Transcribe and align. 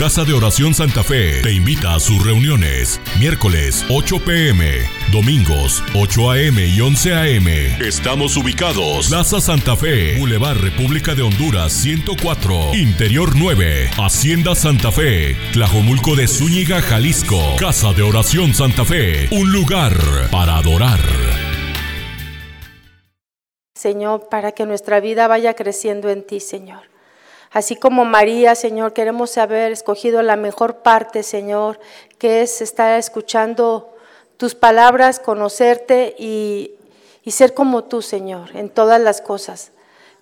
Casa 0.00 0.24
de 0.24 0.32
Oración 0.32 0.72
Santa 0.72 1.04
Fe 1.04 1.42
te 1.42 1.52
invita 1.52 1.94
a 1.94 2.00
sus 2.00 2.24
reuniones. 2.24 2.98
Miércoles 3.18 3.84
8 3.90 4.24
pm, 4.24 4.78
domingos 5.12 5.84
8 5.94 6.30
am 6.30 6.58
y 6.58 6.80
11 6.80 7.12
am. 7.12 7.46
Estamos 7.86 8.34
ubicados. 8.38 9.08
Plaza 9.08 9.42
Santa 9.42 9.76
Fe, 9.76 10.16
Boulevard 10.18 10.56
República 10.56 11.14
de 11.14 11.20
Honduras 11.20 11.74
104, 11.74 12.74
Interior 12.76 13.32
9, 13.36 13.90
Hacienda 13.98 14.54
Santa 14.54 14.90
Fe, 14.90 15.36
Tlajomulco 15.52 16.16
de 16.16 16.28
Zúñiga, 16.28 16.80
Jalisco. 16.80 17.56
Casa 17.58 17.92
de 17.92 18.00
Oración 18.00 18.54
Santa 18.54 18.86
Fe, 18.86 19.28
un 19.30 19.52
lugar 19.52 19.92
para 20.30 20.56
adorar. 20.56 21.00
Señor, 23.74 24.30
para 24.30 24.52
que 24.52 24.64
nuestra 24.64 25.00
vida 25.00 25.28
vaya 25.28 25.52
creciendo 25.52 26.08
en 26.08 26.26
ti, 26.26 26.40
Señor. 26.40 26.89
Así 27.50 27.74
como 27.74 28.04
María, 28.04 28.54
Señor, 28.54 28.92
queremos 28.92 29.36
haber 29.36 29.72
escogido 29.72 30.22
la 30.22 30.36
mejor 30.36 30.76
parte, 30.76 31.24
Señor, 31.24 31.80
que 32.18 32.42
es 32.42 32.62
estar 32.62 32.96
escuchando 32.96 33.92
tus 34.36 34.54
palabras, 34.54 35.18
conocerte 35.18 36.14
y, 36.18 36.72
ser 37.26 37.52
como 37.54 37.84
tú, 37.84 38.02
Señor, 38.02 38.56
en 38.56 38.70
todas 38.70 39.00
las 39.00 39.20
cosas. 39.20 39.70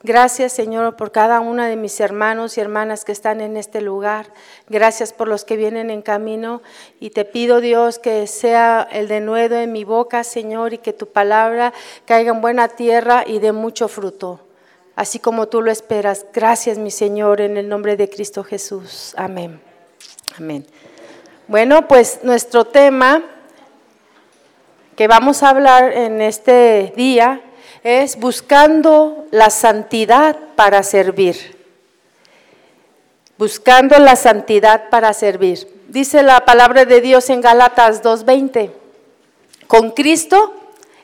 Gracias, 0.02 0.52
Señor, 0.52 0.96
por 0.96 1.12
cada 1.12 1.40
una 1.40 1.68
de 1.68 1.76
mis 1.76 2.00
hermanos 2.00 2.56
y 2.56 2.60
hermanas 2.60 3.04
que 3.04 3.12
están 3.12 3.40
en 3.40 3.56
este 3.56 3.80
lugar. 3.80 4.32
Gracias 4.68 5.12
por 5.12 5.28
los 5.28 5.44
que 5.44 5.56
vienen 5.56 5.90
en 5.90 6.02
camino. 6.02 6.62
Y 7.00 7.10
te 7.10 7.24
pido, 7.24 7.60
Dios, 7.60 7.98
que 7.98 8.26
sea 8.26 8.86
el 8.90 9.08
denuedo 9.08 9.56
en 9.56 9.72
mi 9.72 9.84
boca, 9.84 10.24
Señor, 10.24 10.72
y 10.72 10.78
que 10.78 10.92
tu 10.92 11.06
palabra 11.06 11.72
caiga 12.04 12.30
en 12.30 12.40
buena 12.40 12.68
tierra 12.68 13.24
y 13.26 13.38
dé 13.38 13.52
mucho 13.52 13.88
fruto, 13.88 14.40
así 14.98 15.20
como 15.20 15.46
tú 15.46 15.62
lo 15.62 15.70
esperas. 15.70 16.26
Gracias, 16.34 16.76
mi 16.76 16.90
Señor, 16.90 17.40
en 17.40 17.56
el 17.56 17.68
nombre 17.68 17.96
de 17.96 18.10
Cristo 18.10 18.42
Jesús. 18.42 19.14
Amén. 19.16 19.60
Amén. 20.36 20.66
Bueno, 21.46 21.86
pues 21.86 22.18
nuestro 22.24 22.64
tema 22.64 23.22
que 24.96 25.06
vamos 25.06 25.44
a 25.44 25.50
hablar 25.50 25.92
en 25.92 26.20
este 26.20 26.92
día 26.96 27.42
es 27.84 28.18
buscando 28.18 29.24
la 29.30 29.50
santidad 29.50 30.36
para 30.56 30.82
servir. 30.82 31.56
Buscando 33.38 34.00
la 34.00 34.16
santidad 34.16 34.90
para 34.90 35.12
servir. 35.12 35.68
Dice 35.86 36.24
la 36.24 36.44
palabra 36.44 36.84
de 36.84 37.00
Dios 37.00 37.30
en 37.30 37.40
Gálatas 37.40 38.02
2:20. 38.02 38.72
Con 39.68 39.92
Cristo 39.92 40.54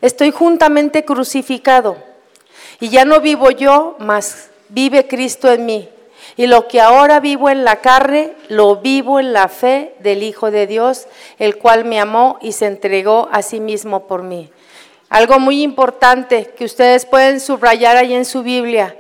estoy 0.01 0.33
juntamente 0.33 1.05
crucificado 1.05 2.14
y 2.81 2.89
ya 2.89 3.05
no 3.05 3.21
vivo 3.21 3.51
yo, 3.51 3.97
mas 3.99 4.51
vive 4.69 5.07
Cristo 5.07 5.51
en 5.51 5.67
mí. 5.67 5.89
Y 6.37 6.47
lo 6.47 6.67
que 6.67 6.81
ahora 6.81 7.21
vivo 7.21 7.49
en 7.49 7.65
la 7.65 7.77
carne, 7.77 8.33
lo 8.49 8.77
vivo 8.77 9.21
en 9.21 9.33
la 9.33 9.49
fe 9.49 9.95
del 10.01 10.23
Hijo 10.23 10.51
de 10.51 10.67
Dios, 10.67 11.07
el 11.39 11.59
cual 11.59 11.85
me 11.85 12.01
amó 12.01 12.39
y 12.41 12.53
se 12.53 12.67
entregó 12.67 13.29
a 13.31 13.43
sí 13.43 13.61
mismo 13.61 14.07
por 14.07 14.23
mí. 14.23 14.51
Algo 15.09 15.39
muy 15.39 15.63
importante 15.63 16.53
que 16.57 16.65
ustedes 16.65 17.07
pueden 17.07 17.39
subrayar 17.39 17.97
ahí 17.97 18.15
en 18.15 18.25
su 18.25 18.43
Biblia. 18.43 18.97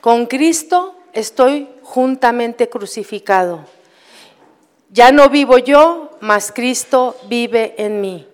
Con 0.00 0.26
Cristo 0.26 0.96
estoy 1.12 1.68
juntamente 1.82 2.68
crucificado. 2.68 3.60
Ya 4.90 5.12
no 5.12 5.28
vivo 5.28 5.58
yo, 5.58 6.10
mas 6.20 6.50
Cristo 6.52 7.16
vive 7.28 7.74
en 7.78 8.00
mí. 8.00 8.26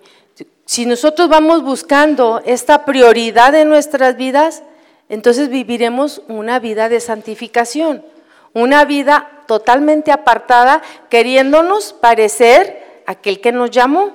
Si 0.71 0.87
nosotros 0.87 1.29
vamos 1.29 1.65
buscando 1.65 2.41
esta 2.47 2.85
prioridad 2.85 3.57
en 3.57 3.69
nuestras 3.69 4.17
vidas, 4.17 4.63
entonces 5.09 5.49
viviremos 5.49 6.23
una 6.29 6.61
vida 6.61 6.89
de 6.89 7.01
santificación, 7.01 8.05
una 8.53 8.85
vida 8.85 9.43
totalmente 9.49 10.13
apartada, 10.13 10.81
queriéndonos 11.09 11.93
parecer 11.93 13.03
aquel 13.05 13.41
que 13.41 13.51
nos 13.51 13.73
llamó. 13.73 14.13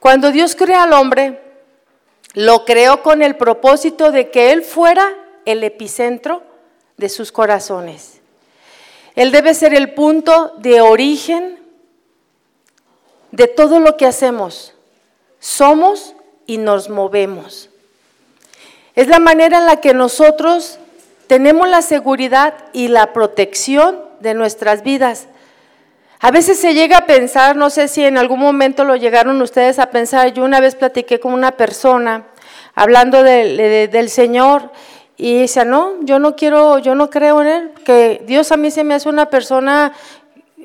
Cuando 0.00 0.32
Dios 0.32 0.56
crea 0.56 0.84
al 0.84 0.94
hombre, 0.94 1.38
lo 2.32 2.64
creó 2.64 3.02
con 3.02 3.20
el 3.20 3.36
propósito 3.36 4.12
de 4.12 4.30
que 4.30 4.52
Él 4.52 4.62
fuera 4.62 5.06
el 5.44 5.62
epicentro 5.64 6.44
de 6.96 7.10
sus 7.10 7.30
corazones. 7.30 8.22
Él 9.14 9.32
debe 9.32 9.52
ser 9.52 9.74
el 9.74 9.92
punto 9.92 10.54
de 10.56 10.80
origen 10.80 11.60
de 13.32 13.48
todo 13.48 13.80
lo 13.80 13.98
que 13.98 14.06
hacemos. 14.06 14.72
Somos 15.46 16.16
y 16.44 16.58
nos 16.58 16.90
movemos. 16.90 17.70
Es 18.96 19.06
la 19.06 19.20
manera 19.20 19.58
en 19.58 19.66
la 19.66 19.76
que 19.76 19.94
nosotros 19.94 20.80
tenemos 21.28 21.68
la 21.68 21.82
seguridad 21.82 22.54
y 22.72 22.88
la 22.88 23.12
protección 23.12 23.96
de 24.18 24.34
nuestras 24.34 24.82
vidas. 24.82 25.28
A 26.18 26.32
veces 26.32 26.58
se 26.58 26.74
llega 26.74 26.98
a 26.98 27.06
pensar, 27.06 27.54
no 27.54 27.70
sé 27.70 27.86
si 27.86 28.04
en 28.04 28.18
algún 28.18 28.40
momento 28.40 28.82
lo 28.82 28.96
llegaron 28.96 29.40
ustedes 29.40 29.78
a 29.78 29.90
pensar, 29.90 30.32
yo 30.32 30.44
una 30.44 30.58
vez 30.58 30.74
platiqué 30.74 31.20
con 31.20 31.32
una 31.32 31.52
persona 31.52 32.26
hablando 32.74 33.22
del 33.22 34.10
Señor 34.10 34.72
y 35.16 35.42
dice, 35.42 35.64
no, 35.64 35.92
yo 36.02 36.18
no 36.18 36.34
quiero, 36.34 36.80
yo 36.80 36.96
no 36.96 37.08
creo 37.08 37.40
en 37.42 37.46
Él, 37.46 37.70
que 37.84 38.20
Dios 38.26 38.50
a 38.50 38.56
mí 38.56 38.72
se 38.72 38.82
me 38.82 38.94
hace 38.94 39.08
una 39.08 39.30
persona 39.30 39.92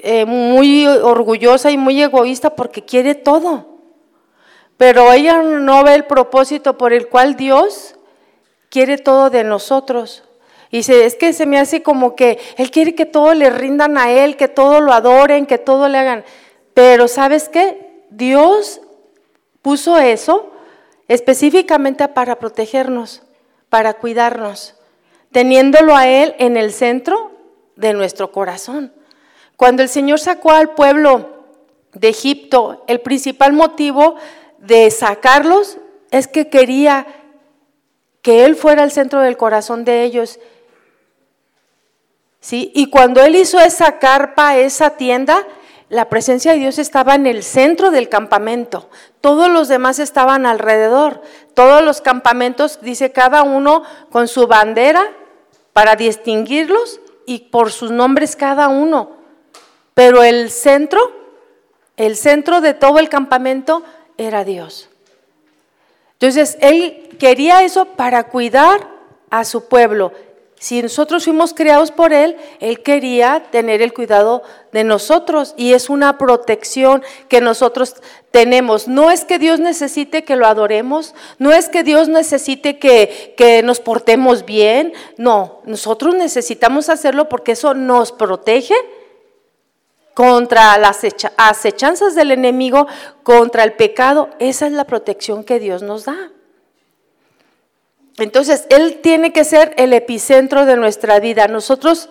eh, 0.02 0.26
muy 0.26 0.88
orgullosa 0.88 1.70
y 1.70 1.78
muy 1.78 2.02
egoísta 2.02 2.56
porque 2.56 2.84
quiere 2.84 3.14
todo. 3.14 3.71
Pero 4.82 5.14
ella 5.14 5.44
no 5.44 5.84
ve 5.84 5.94
el 5.94 6.06
propósito 6.06 6.76
por 6.76 6.92
el 6.92 7.08
cual 7.08 7.36
Dios 7.36 7.94
quiere 8.70 8.98
todo 8.98 9.30
de 9.30 9.44
nosotros. 9.44 10.24
Y 10.72 10.78
dice, 10.78 11.06
es 11.06 11.14
que 11.14 11.34
se 11.34 11.46
me 11.46 11.60
hace 11.60 11.84
como 11.84 12.16
que 12.16 12.40
Él 12.58 12.72
quiere 12.72 12.96
que 12.96 13.06
todo 13.06 13.36
le 13.36 13.52
rindan 13.52 14.00
a 14.00 14.10
Él, 14.10 14.38
que 14.38 14.48
todo 14.48 14.82
lo 14.82 14.92
adoren, 14.92 15.46
que 15.46 15.60
todo 15.60 15.88
le 15.88 16.00
hagan. 16.00 16.26
Pero 16.74 17.08
¿sabes 17.08 17.48
qué? 17.48 18.06
Dios 18.10 18.82
puso 19.62 20.00
eso 20.00 20.52
específicamente 21.08 22.08
para 22.08 22.40
protegernos, 22.40 23.22
para 23.70 23.94
cuidarnos, 23.94 24.74
teniéndolo 25.32 25.96
a 25.96 26.08
Él 26.08 26.34
en 26.40 26.58
el 26.58 26.74
centro 26.74 27.34
de 27.76 27.94
nuestro 27.94 28.32
corazón. 28.32 28.92
Cuando 29.58 29.84
el 29.84 29.90
Señor 29.90 30.20
sacó 30.20 30.54
al 30.54 30.72
pueblo 30.72 31.30
de 31.94 32.10
Egipto, 32.10 32.84
el 32.88 33.00
principal 33.02 33.54
motivo 33.54 34.16
de 34.62 34.90
sacarlos 34.90 35.78
es 36.10 36.28
que 36.28 36.50
quería 36.50 37.06
que 38.22 38.46
Él 38.46 38.56
fuera 38.56 38.84
el 38.84 38.92
centro 38.92 39.20
del 39.20 39.38
corazón 39.38 39.84
de 39.84 40.04
ellos 40.04 40.40
¿sí? 42.42 42.72
Y 42.76 42.88
cuando 42.88 43.22
él 43.22 43.36
hizo 43.36 43.60
esa 43.60 44.00
carpa, 44.00 44.58
esa 44.58 44.98
tienda, 44.98 45.48
la 45.88 46.10
presencia 46.10 46.52
de 46.52 46.58
Dios 46.58 46.80
estaba 46.80 47.16
en 47.16 47.28
el 47.28 47.44
centro 47.44 47.92
del 47.92 48.10
campamento. 48.10 48.90
Todos 49.22 49.50
los 49.50 49.68
demás 49.70 50.00
estaban 50.00 50.46
alrededor. 50.46 51.22
Todos 51.54 51.84
los 51.84 52.02
campamentos, 52.02 52.80
dice 52.82 53.12
cada 53.12 53.44
uno 53.44 53.84
con 54.10 54.28
su 54.28 54.48
bandera 54.48 55.10
para 55.72 55.96
distinguirlos 55.96 57.00
y 57.26 57.50
por 57.52 57.72
sus 57.72 57.92
nombres 57.92 58.36
cada 58.36 58.68
uno. 58.68 59.12
Pero 59.94 60.24
el 60.24 60.50
centro, 60.50 61.00
el 61.98 62.16
centro 62.16 62.62
de 62.62 62.74
todo 62.74 63.00
el 63.00 63.10
campamento 63.10 63.84
era 64.22 64.44
Dios. 64.44 64.90
Entonces, 66.14 66.58
él 66.62 67.10
quería 67.20 67.64
eso 67.64 67.86
para 67.86 68.26
cuidar 68.26 68.88
a 69.30 69.44
su 69.44 69.66
pueblo. 69.66 70.12
Si 70.62 70.80
nosotros 70.84 71.24
fuimos 71.24 71.56
creados 71.56 71.90
por 71.90 72.14
Él, 72.14 72.38
Él 72.60 72.84
quería 72.84 73.46
tener 73.50 73.82
el 73.82 73.94
cuidado 73.94 74.44
de 74.72 74.84
nosotros 74.84 75.56
y 75.58 75.74
es 75.74 75.90
una 75.90 76.20
protección 76.20 77.02
que 77.30 77.42
nosotros 77.42 77.96
tenemos. 78.30 78.88
No 78.88 79.10
es 79.10 79.26
que 79.26 79.40
Dios 79.40 79.60
necesite 79.60 80.24
que 80.24 80.36
lo 80.36 80.46
adoremos, 80.46 81.16
no 81.40 81.52
es 81.52 81.68
que 81.68 81.82
Dios 81.82 82.10
necesite 82.10 82.78
que, 82.78 83.34
que 83.36 83.64
nos 83.64 83.80
portemos 83.80 84.46
bien, 84.46 84.94
no, 85.18 85.62
nosotros 85.66 86.14
necesitamos 86.14 86.90
hacerlo 86.90 87.28
porque 87.28 87.54
eso 87.54 87.74
nos 87.74 88.12
protege 88.12 88.76
contra 90.14 90.78
las 90.78 91.02
acechanzas 91.38 92.16
del 92.16 92.32
enemigo, 92.32 92.88
contra 93.24 93.64
el 93.64 93.74
pecado. 93.74 94.30
Esa 94.40 94.68
es 94.68 94.74
la 94.74 94.86
protección 94.86 95.44
que 95.44 95.60
Dios 95.60 95.84
nos 95.84 96.06
da. 96.06 96.32
Entonces, 98.18 98.66
Él 98.70 99.00
tiene 99.02 99.32
que 99.32 99.44
ser 99.44 99.74
el 99.78 99.94
epicentro 99.94 100.66
de 100.66 100.76
nuestra 100.76 101.20
vida. 101.20 101.48
Nosotros 101.48 102.10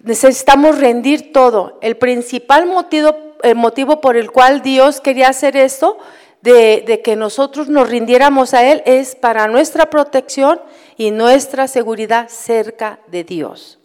necesitamos 0.00 0.78
rendir 0.78 1.32
todo. 1.32 1.78
El 1.82 1.96
principal 1.96 2.66
motivo, 2.66 3.16
el 3.42 3.54
motivo 3.54 4.00
por 4.00 4.16
el 4.16 4.30
cual 4.30 4.62
Dios 4.62 5.00
quería 5.00 5.28
hacer 5.28 5.56
esto, 5.56 5.98
de, 6.42 6.84
de, 6.86 7.00
que 7.00 7.16
nosotros 7.16 7.68
nos 7.68 7.88
rindiéramos 7.88 8.54
a 8.54 8.64
Él, 8.64 8.82
es 8.86 9.16
para 9.16 9.48
nuestra 9.48 9.88
protección 9.90 10.60
y 10.96 11.10
nuestra 11.10 11.66
seguridad 11.66 12.28
cerca 12.28 13.00
de 13.08 13.24
Dios. 13.24 13.78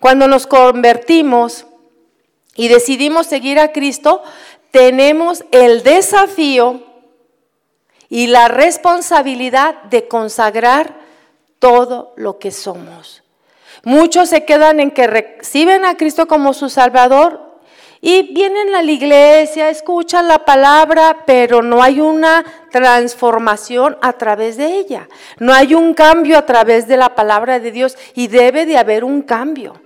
Cuando 0.00 0.28
nos 0.28 0.46
convertimos 0.46 1.66
y 2.58 2.66
decidimos 2.66 3.28
seguir 3.28 3.60
a 3.60 3.70
Cristo, 3.70 4.20
tenemos 4.72 5.44
el 5.52 5.84
desafío 5.84 6.82
y 8.08 8.26
la 8.26 8.48
responsabilidad 8.48 9.84
de 9.84 10.08
consagrar 10.08 10.96
todo 11.60 12.12
lo 12.16 12.40
que 12.40 12.50
somos. 12.50 13.22
Muchos 13.84 14.28
se 14.28 14.44
quedan 14.44 14.80
en 14.80 14.90
que 14.90 15.06
reciben 15.06 15.84
a 15.84 15.96
Cristo 15.96 16.26
como 16.26 16.52
su 16.52 16.68
Salvador 16.68 17.60
y 18.00 18.34
vienen 18.34 18.74
a 18.74 18.82
la 18.82 18.90
iglesia, 18.90 19.70
escuchan 19.70 20.26
la 20.26 20.44
palabra, 20.44 21.24
pero 21.26 21.62
no 21.62 21.80
hay 21.80 22.00
una 22.00 22.44
transformación 22.72 23.96
a 24.02 24.14
través 24.14 24.56
de 24.56 24.78
ella. 24.78 25.08
No 25.38 25.54
hay 25.54 25.74
un 25.74 25.94
cambio 25.94 26.36
a 26.36 26.44
través 26.44 26.88
de 26.88 26.96
la 26.96 27.14
palabra 27.14 27.60
de 27.60 27.70
Dios 27.70 27.96
y 28.14 28.26
debe 28.26 28.66
de 28.66 28.78
haber 28.78 29.04
un 29.04 29.22
cambio. 29.22 29.80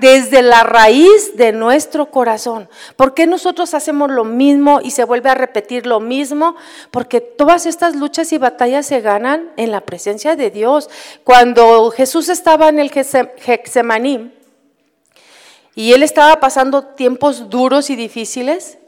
Desde 0.00 0.42
la 0.42 0.62
raíz 0.62 1.36
de 1.36 1.52
nuestro 1.52 2.10
corazón. 2.10 2.68
¿Por 2.94 3.14
qué 3.14 3.26
nosotros 3.26 3.74
hacemos 3.74 4.10
lo 4.10 4.24
mismo 4.24 4.80
y 4.82 4.92
se 4.92 5.04
vuelve 5.04 5.28
a 5.28 5.34
repetir 5.34 5.86
lo 5.86 5.98
mismo? 5.98 6.54
Porque 6.90 7.20
todas 7.20 7.66
estas 7.66 7.96
luchas 7.96 8.32
y 8.32 8.38
batallas 8.38 8.86
se 8.86 9.00
ganan 9.00 9.50
en 9.56 9.72
la 9.72 9.80
presencia 9.80 10.36
de 10.36 10.50
Dios. 10.50 10.88
Cuando 11.24 11.90
Jesús 11.90 12.28
estaba 12.28 12.68
en 12.68 12.78
el 12.78 12.90
Getsemaní, 12.90 14.32
y 15.76 15.92
él 15.92 16.02
estaba 16.02 16.40
pasando 16.40 16.82
tiempos 16.82 17.50
duros 17.50 17.90
y 17.90 17.96
difíciles. 17.96 18.78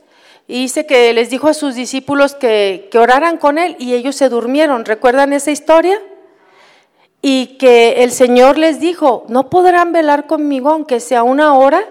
Y 0.49 0.63
dice 0.63 0.87
que 0.87 1.13
les 1.13 1.29
dijo 1.29 1.49
a 1.49 1.55
sus 1.55 1.75
discípulos 1.75 2.35
que, 2.35 2.89
que 2.91 2.99
oraran 2.99 3.37
con 3.37 3.59
él 3.59 3.77
y 3.79 3.93
ellos 3.93 4.17
se 4.17 4.31
durmieron. 4.31 4.87
¿Recuerdan 4.87 5.35
esa 5.35 5.51
historia? 5.51 6.01
Y 7.21 7.59
que 7.59 8.05
el 8.05 8.13
Señor 8.13 8.59
les 8.59 8.81
dijo, 8.81 9.25
no 9.29 9.51
podrán 9.51 9.93
velar 9.93 10.27
conmigo 10.27 10.71
aunque 10.71 11.01
sea 11.01 11.23
una 11.23 11.55
hora. 11.55 11.85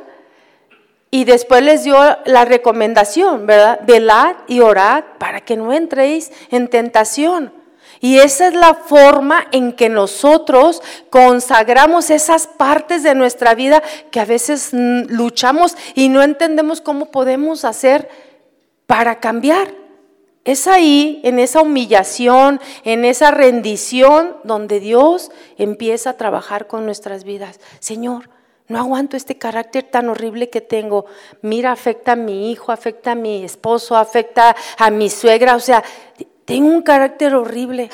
Y 1.10 1.26
después 1.26 1.64
les 1.64 1.84
dio 1.84 1.98
la 2.26 2.46
recomendación, 2.46 3.46
¿verdad? 3.46 3.80
Velad 3.86 4.36
y 4.48 4.60
orad 4.60 5.04
para 5.18 5.42
que 5.42 5.56
no 5.56 5.74
entréis 5.74 6.32
en 6.52 6.68
tentación. 6.68 7.54
Y 8.00 8.20
esa 8.20 8.48
es 8.48 8.54
la 8.54 8.76
forma 8.76 9.48
en 9.52 9.74
que 9.74 9.90
nosotros 9.90 10.82
consagramos 11.10 12.10
esas 12.10 12.48
partes 12.48 13.04
de 13.04 13.16
nuestra 13.16 13.56
vida 13.56 13.82
que 14.12 14.20
a 14.20 14.26
veces 14.26 14.70
luchamos 14.72 15.76
y 15.96 16.10
no 16.10 16.22
entendemos 16.22 16.82
cómo 16.82 17.12
podemos 17.12 17.66
hacer 17.66 18.10
para 18.86 19.20
cambiar. 19.20 19.87
Es 20.48 20.66
ahí, 20.66 21.20
en 21.26 21.40
esa 21.40 21.62
humillación, 21.62 22.62
en 22.86 23.04
esa 23.04 23.32
rendición, 23.32 24.38
donde 24.46 24.80
Dios 24.80 25.30
empieza 25.58 26.12
a 26.12 26.14
trabajar 26.18 26.68
con 26.68 26.86
nuestras 26.86 27.26
vidas. 27.26 27.60
Señor, 27.82 28.30
no 28.70 28.80
aguanto 28.80 29.18
este 29.18 29.38
carácter 29.38 29.84
tan 29.84 30.08
horrible 30.08 30.50
que 30.50 30.62
tengo. 30.62 31.06
Mira, 31.42 31.74
afecta 31.74 32.14
a 32.14 32.16
mi 32.16 32.50
hijo, 32.50 32.72
afecta 32.72 33.12
a 33.12 33.16
mi 33.16 33.44
esposo, 33.44 33.98
afecta 33.98 34.56
a 34.78 34.90
mi 34.90 35.10
suegra. 35.10 35.54
O 35.54 35.60
sea, 35.60 35.84
tengo 36.46 36.70
un 36.70 36.82
carácter 36.82 37.36
horrible. 37.36 37.90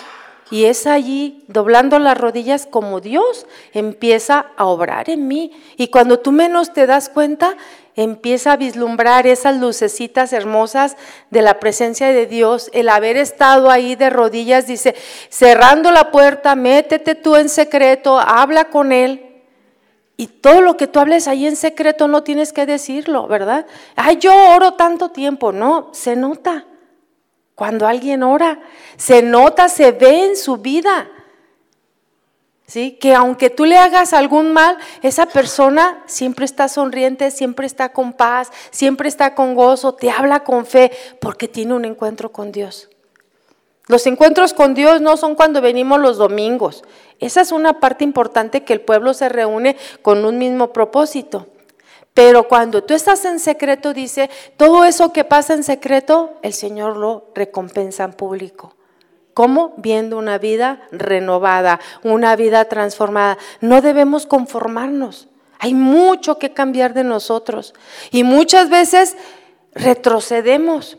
Y 0.51 0.65
es 0.65 0.85
allí, 0.85 1.45
doblando 1.47 1.97
las 1.97 2.15
rodillas, 2.15 2.67
como 2.67 3.01
Dios 3.01 3.47
empieza 3.71 4.51
a 4.57 4.65
obrar 4.65 5.09
en 5.09 5.27
mí. 5.27 5.51
Y 5.75 5.87
cuando 5.87 6.19
tú 6.19 6.31
menos 6.31 6.71
te 6.71 6.85
das 6.85 7.09
cuenta, 7.09 7.57
empieza 7.95 8.53
a 8.53 8.57
vislumbrar 8.57 9.27
esas 9.27 9.57
lucecitas 9.57 10.33
hermosas 10.33 10.97
de 11.29 11.41
la 11.41 11.59
presencia 11.59 12.07
de 12.07 12.25
Dios. 12.25 12.69
El 12.73 12.89
haber 12.89 13.17
estado 13.17 13.69
ahí 13.69 13.95
de 13.95 14.09
rodillas, 14.09 14.67
dice, 14.67 14.95
cerrando 15.29 15.91
la 15.91 16.11
puerta, 16.11 16.55
métete 16.55 17.15
tú 17.15 17.35
en 17.35 17.49
secreto, 17.49 18.19
habla 18.19 18.65
con 18.65 18.91
Él. 18.91 19.29
Y 20.15 20.27
todo 20.27 20.61
lo 20.61 20.77
que 20.77 20.87
tú 20.87 20.99
hables 20.99 21.27
ahí 21.27 21.47
en 21.47 21.55
secreto 21.55 22.07
no 22.07 22.23
tienes 22.23 22.53
que 22.53 22.65
decirlo, 22.65 23.27
¿verdad? 23.27 23.65
Ay, 23.95 24.17
yo 24.17 24.33
oro 24.55 24.73
tanto 24.73 25.09
tiempo. 25.09 25.51
No, 25.51 25.89
se 25.91 26.15
nota. 26.15 26.65
Cuando 27.55 27.87
alguien 27.87 28.23
ora, 28.23 28.59
se 28.97 29.21
nota, 29.21 29.69
se 29.69 29.91
ve 29.91 30.25
en 30.25 30.37
su 30.37 30.57
vida. 30.57 31.09
Que 32.67 33.13
aunque 33.13 33.49
tú 33.49 33.65
le 33.65 33.77
hagas 33.77 34.13
algún 34.13 34.51
mal, 34.51 34.77
esa 35.01 35.27
persona 35.27 36.01
siempre 36.07 36.45
está 36.45 36.67
sonriente, 36.67 37.29
siempre 37.29 37.67
está 37.67 37.89
con 37.89 38.13
paz, 38.13 38.51
siempre 38.71 39.09
está 39.09 39.35
con 39.35 39.53
gozo, 39.53 39.93
te 39.93 40.09
habla 40.09 40.43
con 40.43 40.65
fe, 40.65 40.91
porque 41.19 41.47
tiene 41.47 41.73
un 41.75 41.85
encuentro 41.85 42.31
con 42.31 42.51
Dios. 42.51 42.89
Los 43.87 44.07
encuentros 44.07 44.53
con 44.53 44.73
Dios 44.73 45.01
no 45.01 45.17
son 45.17 45.35
cuando 45.35 45.61
venimos 45.61 45.99
los 45.99 46.17
domingos. 46.17 46.83
Esa 47.19 47.41
es 47.41 47.51
una 47.51 47.79
parte 47.79 48.05
importante 48.05 48.63
que 48.63 48.73
el 48.73 48.81
pueblo 48.81 49.13
se 49.13 49.29
reúne 49.29 49.75
con 50.01 50.25
un 50.25 50.37
mismo 50.37 50.71
propósito. 50.71 51.47
Pero 52.13 52.47
cuando 52.47 52.83
tú 52.83 52.93
estás 52.93 53.25
en 53.25 53.39
secreto, 53.39 53.93
dice, 53.93 54.29
todo 54.55 54.85
eso 54.85 55.11
que 55.11 55.23
pasa 55.23 55.53
en 55.53 55.63
secreto, 55.63 56.33
el 56.43 56.53
Señor 56.53 56.95
lo 56.95 57.25
recompensa 57.35 58.03
en 58.03 58.13
público. 58.13 58.75
¿Cómo? 59.33 59.73
Viendo 59.77 60.17
una 60.17 60.37
vida 60.37 60.81
renovada, 60.91 61.79
una 62.03 62.35
vida 62.35 62.65
transformada. 62.65 63.37
No 63.61 63.81
debemos 63.81 64.25
conformarnos. 64.25 65.27
Hay 65.59 65.73
mucho 65.73 66.39
que 66.39 66.51
cambiar 66.51 66.93
de 66.93 67.03
nosotros. 67.03 67.73
Y 68.11 68.23
muchas 68.23 68.69
veces 68.69 69.15
retrocedemos. 69.73 70.97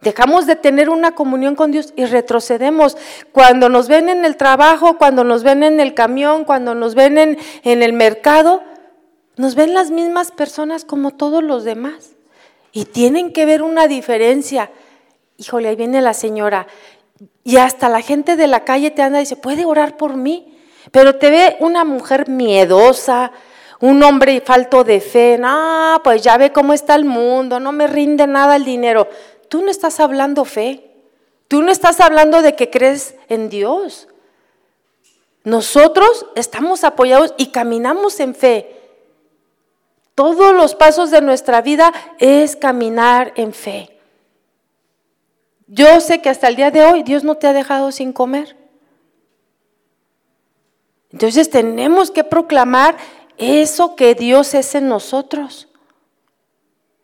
Dejamos 0.00 0.46
de 0.46 0.54
tener 0.54 0.90
una 0.90 1.12
comunión 1.12 1.56
con 1.56 1.72
Dios 1.72 1.92
y 1.96 2.04
retrocedemos. 2.04 2.96
Cuando 3.32 3.68
nos 3.68 3.88
ven 3.88 4.08
en 4.08 4.24
el 4.24 4.36
trabajo, 4.36 4.96
cuando 4.96 5.24
nos 5.24 5.42
ven 5.42 5.64
en 5.64 5.80
el 5.80 5.94
camión, 5.94 6.44
cuando 6.44 6.74
nos 6.74 6.94
ven 6.94 7.18
en, 7.18 7.36
el 7.64 7.92
mercado, 7.92 8.62
nos 9.36 9.56
ven 9.56 9.74
las 9.74 9.90
mismas 9.90 10.30
personas 10.30 10.84
como 10.84 11.10
todos 11.10 11.42
los 11.42 11.64
demás. 11.64 12.12
Y 12.70 12.84
tienen 12.84 13.32
que 13.32 13.44
ver 13.44 13.62
una 13.62 13.88
diferencia. 13.88 14.70
Híjole, 15.38 15.68
ahí 15.68 15.76
viene 15.76 16.02
la 16.02 16.14
señora. 16.14 16.66
Y 17.44 17.56
hasta 17.56 17.88
la 17.88 18.02
gente 18.02 18.36
de 18.36 18.48
la 18.48 18.64
calle 18.64 18.90
te 18.90 19.02
anda 19.02 19.18
y 19.18 19.22
dice, 19.22 19.36
¿puede 19.36 19.64
orar 19.64 19.96
por 19.96 20.16
mí? 20.16 20.58
Pero 20.90 21.16
te 21.16 21.30
ve 21.30 21.56
una 21.60 21.84
mujer 21.84 22.28
miedosa, 22.28 23.30
un 23.80 24.02
hombre 24.02 24.40
falto 24.40 24.82
de 24.82 25.00
fe. 25.00 25.40
Ah, 25.42 26.00
pues 26.02 26.22
ya 26.22 26.36
ve 26.36 26.52
cómo 26.52 26.72
está 26.72 26.96
el 26.96 27.04
mundo, 27.04 27.60
no 27.60 27.70
me 27.70 27.86
rinde 27.86 28.26
nada 28.26 28.56
el 28.56 28.64
dinero. 28.64 29.08
Tú 29.48 29.62
no 29.62 29.70
estás 29.70 30.00
hablando 30.00 30.44
fe. 30.44 30.84
Tú 31.46 31.62
no 31.62 31.70
estás 31.70 32.00
hablando 32.00 32.42
de 32.42 32.54
que 32.56 32.68
crees 32.68 33.14
en 33.28 33.48
Dios. 33.48 34.08
Nosotros 35.44 36.26
estamos 36.34 36.82
apoyados 36.82 37.32
y 37.38 37.46
caminamos 37.46 38.18
en 38.20 38.34
fe. 38.34 38.76
Todos 40.16 40.52
los 40.52 40.74
pasos 40.74 41.12
de 41.12 41.22
nuestra 41.22 41.62
vida 41.62 41.92
es 42.18 42.56
caminar 42.56 43.32
en 43.36 43.52
fe. 43.52 43.97
Yo 45.68 46.00
sé 46.00 46.20
que 46.20 46.30
hasta 46.30 46.48
el 46.48 46.56
día 46.56 46.70
de 46.70 46.82
hoy 46.82 47.02
Dios 47.02 47.24
no 47.24 47.36
te 47.36 47.46
ha 47.46 47.52
dejado 47.52 47.92
sin 47.92 48.12
comer. 48.12 48.56
Entonces 51.12 51.50
tenemos 51.50 52.10
que 52.10 52.24
proclamar 52.24 52.96
eso 53.36 53.94
que 53.94 54.14
Dios 54.14 54.54
es 54.54 54.74
en 54.74 54.88
nosotros 54.88 55.68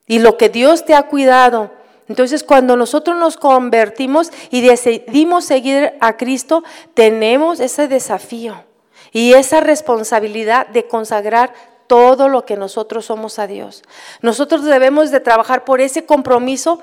y 0.07 0.19
lo 0.19 0.37
que 0.37 0.49
Dios 0.49 0.85
te 0.85 0.95
ha 0.95 1.05
cuidado. 1.05 1.71
Entonces 2.09 2.43
cuando 2.43 2.77
nosotros 2.77 3.17
nos 3.19 3.37
convertimos 3.37 4.31
y 4.51 4.63
decidimos 4.63 5.45
seguir 5.45 5.95
a 6.01 6.17
Cristo, 6.17 6.65
tenemos 6.95 7.61
ese 7.61 7.87
desafío 7.87 8.65
y 9.13 9.35
esa 9.35 9.61
responsabilidad 9.61 10.67
de 10.69 10.87
consagrar 10.87 11.53
todo 11.87 12.29
lo 12.29 12.45
que 12.45 12.57
nosotros 12.57 13.07
somos 13.07 13.39
a 13.39 13.47
Dios. 13.47 13.83
Nosotros 14.23 14.65
debemos 14.65 15.11
de 15.11 15.21
trabajar 15.21 15.65
por 15.65 15.81
ese 15.81 16.05
compromiso 16.05 16.83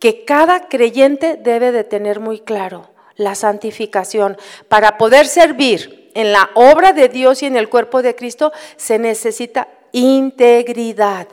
que 0.00 0.24
cada 0.24 0.68
creyente 0.68 1.36
debe 1.36 1.70
de 1.70 1.84
tener 1.84 2.18
muy 2.18 2.40
claro, 2.40 2.90
la 3.16 3.34
santificación. 3.36 4.36
Para 4.68 4.98
poder 4.98 5.26
servir 5.26 6.10
en 6.14 6.32
la 6.32 6.50
obra 6.54 6.92
de 6.92 7.08
Dios 7.08 7.42
y 7.42 7.46
en 7.46 7.56
el 7.56 7.68
cuerpo 7.68 8.02
de 8.02 8.16
Cristo 8.16 8.50
se 8.76 8.98
necesita 8.98 9.68
integridad, 9.92 11.28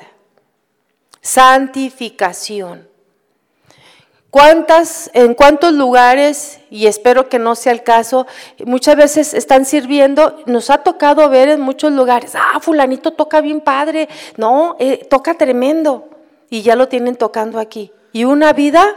santificación. 1.21 2.87
¿Cuántas, 4.29 5.09
en 5.13 5.33
cuántos 5.33 5.71
lugares, 5.73 6.59
y 6.69 6.87
espero 6.87 7.29
que 7.29 7.39
no 7.39 7.55
sea 7.55 7.71
el 7.71 7.81
caso, 7.81 8.27
muchas 8.65 8.97
veces 8.97 9.33
están 9.33 9.65
sirviendo, 9.65 10.43
nos 10.45 10.69
ha 10.69 10.79
tocado 10.79 11.27
ver 11.29 11.47
en 11.47 11.61
muchos 11.61 11.93
lugares, 11.93 12.33
ah, 12.35 12.59
fulanito 12.59 13.11
toca 13.11 13.39
bien 13.39 13.61
padre, 13.61 14.09
no, 14.35 14.75
eh, 14.79 15.05
toca 15.09 15.35
tremendo, 15.35 16.09
y 16.49 16.61
ya 16.61 16.75
lo 16.75 16.89
tienen 16.89 17.15
tocando 17.15 17.57
aquí. 17.57 17.91
Y 18.17 18.25
una 18.25 18.51
vida 18.51 18.95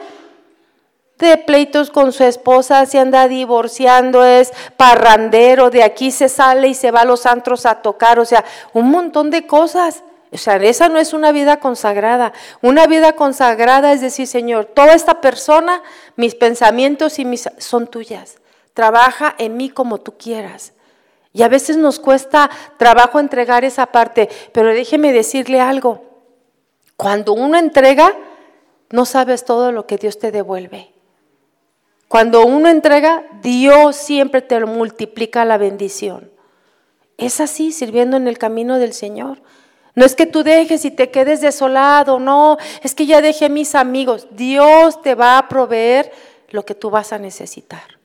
de 1.19 1.37
pleitos 1.37 1.91
con 1.91 2.11
su 2.11 2.25
esposa, 2.25 2.87
se 2.87 2.99
anda 2.99 3.29
divorciando, 3.29 4.25
es 4.25 4.51
parrandero, 4.79 5.69
de 5.69 5.83
aquí 5.83 6.11
se 6.11 6.31
sale 6.31 6.69
y 6.69 6.75
se 6.75 6.91
va 6.91 7.03
a 7.03 7.05
los 7.05 7.27
antros 7.27 7.67
a 7.67 7.83
tocar, 7.83 8.19
o 8.19 8.25
sea, 8.25 8.47
un 8.73 8.91
montón 8.91 9.29
de 9.29 9.47
cosas. 9.47 10.05
O 10.33 10.39
sea, 10.39 10.57
esa 10.57 10.89
no 10.89 10.99
es 10.99 11.13
una 11.13 11.33
vida 11.33 11.59
consagrada. 11.59 12.33
Una 12.63 12.87
vida 12.87 13.13
consagrada 13.13 13.93
es 13.93 14.01
decir, 14.01 14.27
Señor, 14.27 14.65
toda 14.65 14.95
esta 14.95 15.21
persona, 15.21 15.83
mis 16.17 16.35
pensamientos 16.35 17.19
y 17.19 17.27
mis 17.27 17.47
son 17.59 17.89
tuyas. 17.89 18.39
Trabaja 18.73 19.35
en 19.37 19.59
mí 19.59 19.69
como 19.69 19.99
tú 19.99 20.17
quieras. 20.17 20.73
Y 21.35 21.43
a 21.43 21.49
veces 21.49 21.77
nos 21.77 22.01
cuesta 22.01 22.49
trabajo 22.79 23.21
entregar 23.21 23.67
esa 23.67 23.85
parte, 23.85 24.31
pero 24.53 24.69
déjeme 24.69 25.13
decirle 25.13 25.61
algo. 25.61 26.05
Cuando 26.97 27.35
uno 27.35 27.59
entrega, 27.59 28.15
no 28.91 29.05
sabes 29.05 29.45
todo 29.45 29.73
lo 29.73 29.87
que 29.87 29.97
Dios 29.97 30.19
te 30.19 30.33
devuelve. 30.33 30.93
Cuando 32.09 32.45
uno 32.45 32.69
entrega, 32.69 33.25
Dios 33.41 33.95
siempre 33.95 34.43
te 34.43 34.65
multiplica 34.65 35.45
la 35.45 35.59
bendición. 35.59 36.31
Es 37.17 37.41
así, 37.41 37.71
sirviendo 37.71 38.17
en 38.17 38.27
el 38.27 38.37
camino 38.37 38.79
del 38.79 38.93
Señor. 38.93 39.43
No 39.95 40.05
es 40.05 40.17
que 40.17 40.27
tú 40.27 40.43
dejes 40.43 40.85
y 40.85 40.91
te 40.91 41.11
quedes 41.11 41.41
desolado, 41.41 42.19
no, 42.19 42.57
es 42.83 42.95
que 42.95 43.07
ya 43.07 43.21
dejé 43.21 43.49
mis 43.49 43.75
amigos. 43.75 44.27
Dios 44.33 45.03
te 45.03 45.15
va 45.15 45.39
a 45.39 45.49
proveer 45.49 46.11
lo 46.49 46.65
que 46.65 46.75
tú 46.75 46.91
vas 46.91 47.13
a 47.13 47.19
necesitar. 47.19 47.99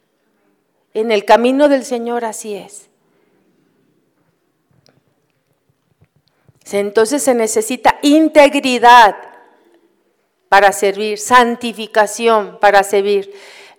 En 0.93 1.11
el 1.11 1.25
camino 1.25 1.67
del 1.67 1.83
Señor 1.83 2.25
así 2.25 2.55
es. 2.55 2.89
Entonces 6.71 7.23
se 7.23 7.33
necesita 7.33 7.99
integridad 8.01 9.15
para 10.55 10.71
servir, 10.71 11.17
santificación 11.19 12.59
para 12.61 12.81
servir. 12.83 13.29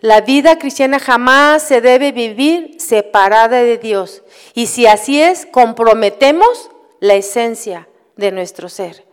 La 0.02 0.20
vida 0.20 0.58
cristiana 0.58 0.98
jamás 0.98 1.62
se 1.62 1.80
debe 1.80 2.12
vivir 2.12 2.74
separada 2.78 3.62
de 3.62 3.78
Dios. 3.78 4.22
Y 4.52 4.66
si 4.66 4.86
así 4.86 5.22
es, 5.22 5.46
comprometemos 5.46 6.70
la 7.00 7.14
esencia 7.14 7.88
de 8.16 8.30
nuestro 8.30 8.68
ser. 8.68 9.06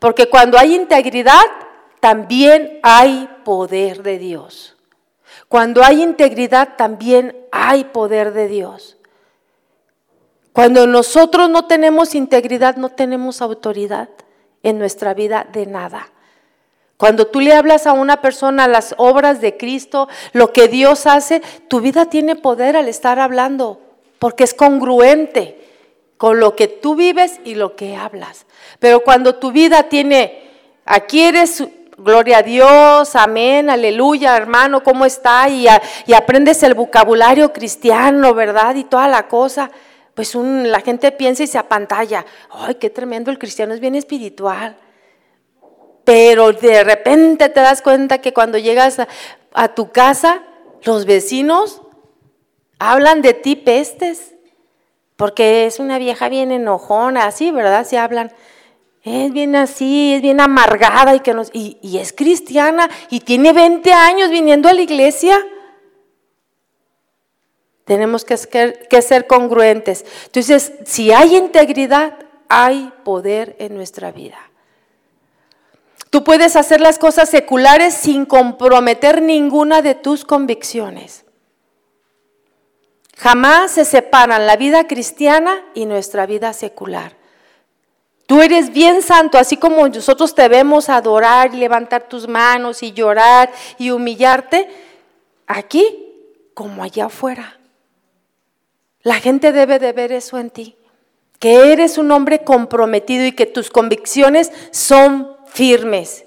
Porque 0.00 0.28
cuando 0.28 0.58
hay 0.58 0.74
integridad, 0.74 1.44
también 2.00 2.80
hay 2.82 3.28
poder 3.44 4.02
de 4.02 4.18
Dios. 4.18 4.76
Cuando 5.46 5.84
hay 5.84 6.02
integridad, 6.02 6.70
también 6.76 7.46
hay 7.52 7.84
poder 7.84 8.32
de 8.32 8.48
Dios. 8.48 8.96
Cuando 10.52 10.88
nosotros 10.88 11.48
no 11.48 11.68
tenemos 11.68 12.16
integridad, 12.16 12.74
no 12.74 12.88
tenemos 12.88 13.40
autoridad 13.40 14.08
en 14.64 14.80
nuestra 14.80 15.14
vida 15.14 15.46
de 15.52 15.66
nada. 15.66 16.08
Cuando 16.96 17.26
tú 17.26 17.40
le 17.40 17.52
hablas 17.52 17.86
a 17.86 17.92
una 17.92 18.20
persona 18.20 18.68
las 18.68 18.94
obras 18.98 19.40
de 19.40 19.56
Cristo, 19.56 20.08
lo 20.32 20.52
que 20.52 20.68
Dios 20.68 21.06
hace, 21.06 21.42
tu 21.68 21.80
vida 21.80 22.06
tiene 22.06 22.36
poder 22.36 22.76
al 22.76 22.88
estar 22.88 23.18
hablando, 23.18 23.80
porque 24.18 24.44
es 24.44 24.54
congruente 24.54 25.60
con 26.16 26.38
lo 26.38 26.54
que 26.54 26.68
tú 26.68 26.94
vives 26.94 27.40
y 27.44 27.56
lo 27.56 27.74
que 27.74 27.96
hablas. 27.96 28.46
Pero 28.78 29.00
cuando 29.00 29.34
tu 29.34 29.50
vida 29.50 29.84
tiene, 29.84 30.50
aquí 30.84 31.22
eres, 31.22 31.64
gloria 31.98 32.38
a 32.38 32.42
Dios, 32.42 33.16
amén, 33.16 33.70
aleluya, 33.70 34.36
hermano, 34.36 34.84
¿cómo 34.84 35.04
está? 35.04 35.48
Y, 35.48 35.66
y 36.06 36.12
aprendes 36.14 36.62
el 36.62 36.74
vocabulario 36.74 37.52
cristiano, 37.52 38.34
¿verdad? 38.34 38.76
Y 38.76 38.84
toda 38.84 39.08
la 39.08 39.26
cosa. 39.26 39.70
Pues 40.14 40.36
un, 40.36 40.70
la 40.70 40.80
gente 40.80 41.10
piensa 41.10 41.42
y 41.42 41.48
se 41.48 41.58
apantalla. 41.58 42.24
¡Ay, 42.50 42.76
qué 42.76 42.88
tremendo! 42.88 43.32
El 43.32 43.38
cristiano 43.38 43.74
es 43.74 43.80
bien 43.80 43.96
espiritual. 43.96 44.76
Pero 46.04 46.52
de 46.52 46.84
repente 46.84 47.48
te 47.48 47.60
das 47.60 47.82
cuenta 47.82 48.18
que 48.18 48.32
cuando 48.32 48.58
llegas 48.58 48.98
a, 49.52 49.68
tu 49.68 49.90
casa, 49.90 50.42
los 50.82 51.06
vecinos 51.06 51.80
hablan 52.78 53.22
de 53.22 53.32
ti 53.32 53.56
pestes, 53.56 54.34
porque 55.16 55.66
es 55.66 55.78
una 55.78 55.98
vieja 55.98 56.28
bien 56.28 56.52
enojona, 56.52 57.26
así, 57.26 57.50
¿verdad? 57.50 57.86
Se 57.86 57.98
hablan. 57.98 58.32
Es 59.02 59.32
bien 59.32 59.54
así, 59.54 60.14
es 60.14 60.22
bien 60.22 60.40
amargada 60.40 61.14
y, 61.14 61.20
que 61.20 61.34
y 61.52 61.98
es 61.98 62.12
cristiana 62.12 62.88
y 63.10 63.20
tiene 63.20 63.52
20 63.52 63.92
años 63.92 64.30
viniendo 64.30 64.68
a 64.68 64.72
la 64.72 64.80
iglesia. 64.80 65.38
Tenemos 67.84 68.24
que 68.24 68.36
ser, 68.38 68.88
que 68.88 69.02
ser 69.02 69.26
congruentes. 69.26 70.06
Entonces, 70.24 70.72
si 70.86 71.12
hay 71.12 71.36
integridad, 71.36 72.18
hay 72.48 72.92
poder 73.04 73.56
en 73.58 73.74
nuestra 73.74 74.10
vida. 74.10 74.38
Tú 76.14 76.22
puedes 76.22 76.54
hacer 76.54 76.80
las 76.80 77.00
cosas 77.00 77.28
seculares 77.28 77.92
sin 77.92 78.24
comprometer 78.24 79.20
ninguna 79.20 79.82
de 79.82 79.96
tus 79.96 80.24
convicciones. 80.24 81.24
Jamás 83.16 83.72
se 83.72 83.84
separan 83.84 84.46
la 84.46 84.54
vida 84.54 84.86
cristiana 84.86 85.64
y 85.74 85.86
nuestra 85.86 86.24
vida 86.26 86.52
secular. 86.52 87.16
Tú 88.26 88.42
eres 88.42 88.72
bien 88.72 89.02
santo, 89.02 89.38
así 89.38 89.56
como 89.56 89.88
nosotros 89.88 90.36
te 90.36 90.46
vemos 90.46 90.88
adorar 90.88 91.52
y 91.52 91.56
levantar 91.56 92.08
tus 92.08 92.28
manos 92.28 92.84
y 92.84 92.92
llorar 92.92 93.50
y 93.76 93.90
humillarte, 93.90 94.68
aquí 95.48 96.14
como 96.54 96.84
allá 96.84 97.06
afuera. 97.06 97.58
La 99.02 99.16
gente 99.16 99.50
debe 99.50 99.80
de 99.80 99.92
ver 99.92 100.12
eso 100.12 100.38
en 100.38 100.50
ti, 100.50 100.76
que 101.40 101.72
eres 101.72 101.98
un 101.98 102.12
hombre 102.12 102.44
comprometido 102.44 103.26
y 103.26 103.32
que 103.32 103.46
tus 103.46 103.68
convicciones 103.68 104.52
son 104.70 105.33
firmes. 105.54 106.24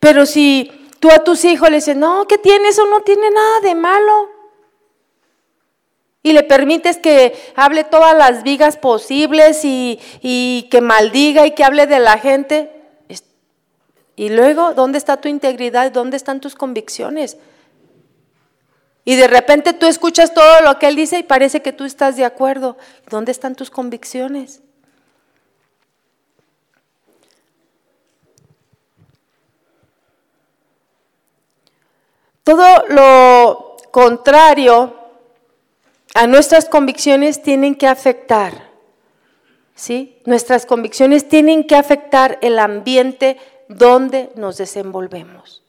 Pero 0.00 0.24
si 0.24 0.70
tú 1.00 1.10
a 1.10 1.24
tus 1.24 1.44
hijos 1.44 1.68
le 1.68 1.76
dices, 1.76 1.96
no, 1.96 2.26
¿qué 2.26 2.38
tiene? 2.38 2.68
Eso 2.68 2.86
no 2.86 3.02
tiene 3.02 3.30
nada 3.30 3.60
de 3.60 3.74
malo. 3.74 4.30
Y 6.22 6.32
le 6.32 6.44
permites 6.44 6.98
que 6.98 7.34
hable 7.56 7.84
todas 7.84 8.16
las 8.16 8.42
vigas 8.44 8.76
posibles 8.76 9.64
y, 9.64 9.98
y 10.22 10.68
que 10.70 10.80
maldiga 10.80 11.46
y 11.46 11.52
que 11.52 11.64
hable 11.64 11.86
de 11.86 11.98
la 11.98 12.18
gente. 12.18 12.70
Y 14.14 14.30
luego, 14.30 14.74
¿dónde 14.74 14.98
está 14.98 15.16
tu 15.18 15.28
integridad? 15.28 15.92
¿Dónde 15.92 16.16
están 16.16 16.40
tus 16.40 16.54
convicciones? 16.54 17.36
Y 19.04 19.16
de 19.16 19.26
repente 19.26 19.72
tú 19.72 19.86
escuchas 19.86 20.34
todo 20.34 20.60
lo 20.62 20.78
que 20.78 20.86
él 20.86 20.96
dice 20.96 21.18
y 21.18 21.22
parece 21.22 21.62
que 21.62 21.72
tú 21.72 21.84
estás 21.84 22.16
de 22.16 22.24
acuerdo. 22.24 22.76
¿Dónde 23.08 23.32
están 23.32 23.54
tus 23.54 23.70
convicciones? 23.70 24.60
Todo 32.48 32.82
lo 32.88 33.76
contrario 33.90 34.94
a 36.14 36.26
nuestras 36.26 36.64
convicciones 36.64 37.42
tienen 37.42 37.74
que 37.74 37.86
afectar. 37.86 38.70
¿Sí? 39.74 40.16
Nuestras 40.24 40.64
convicciones 40.64 41.28
tienen 41.28 41.64
que 41.64 41.76
afectar 41.76 42.38
el 42.40 42.58
ambiente 42.58 43.36
donde 43.68 44.30
nos 44.34 44.56
desenvolvemos. 44.56 45.62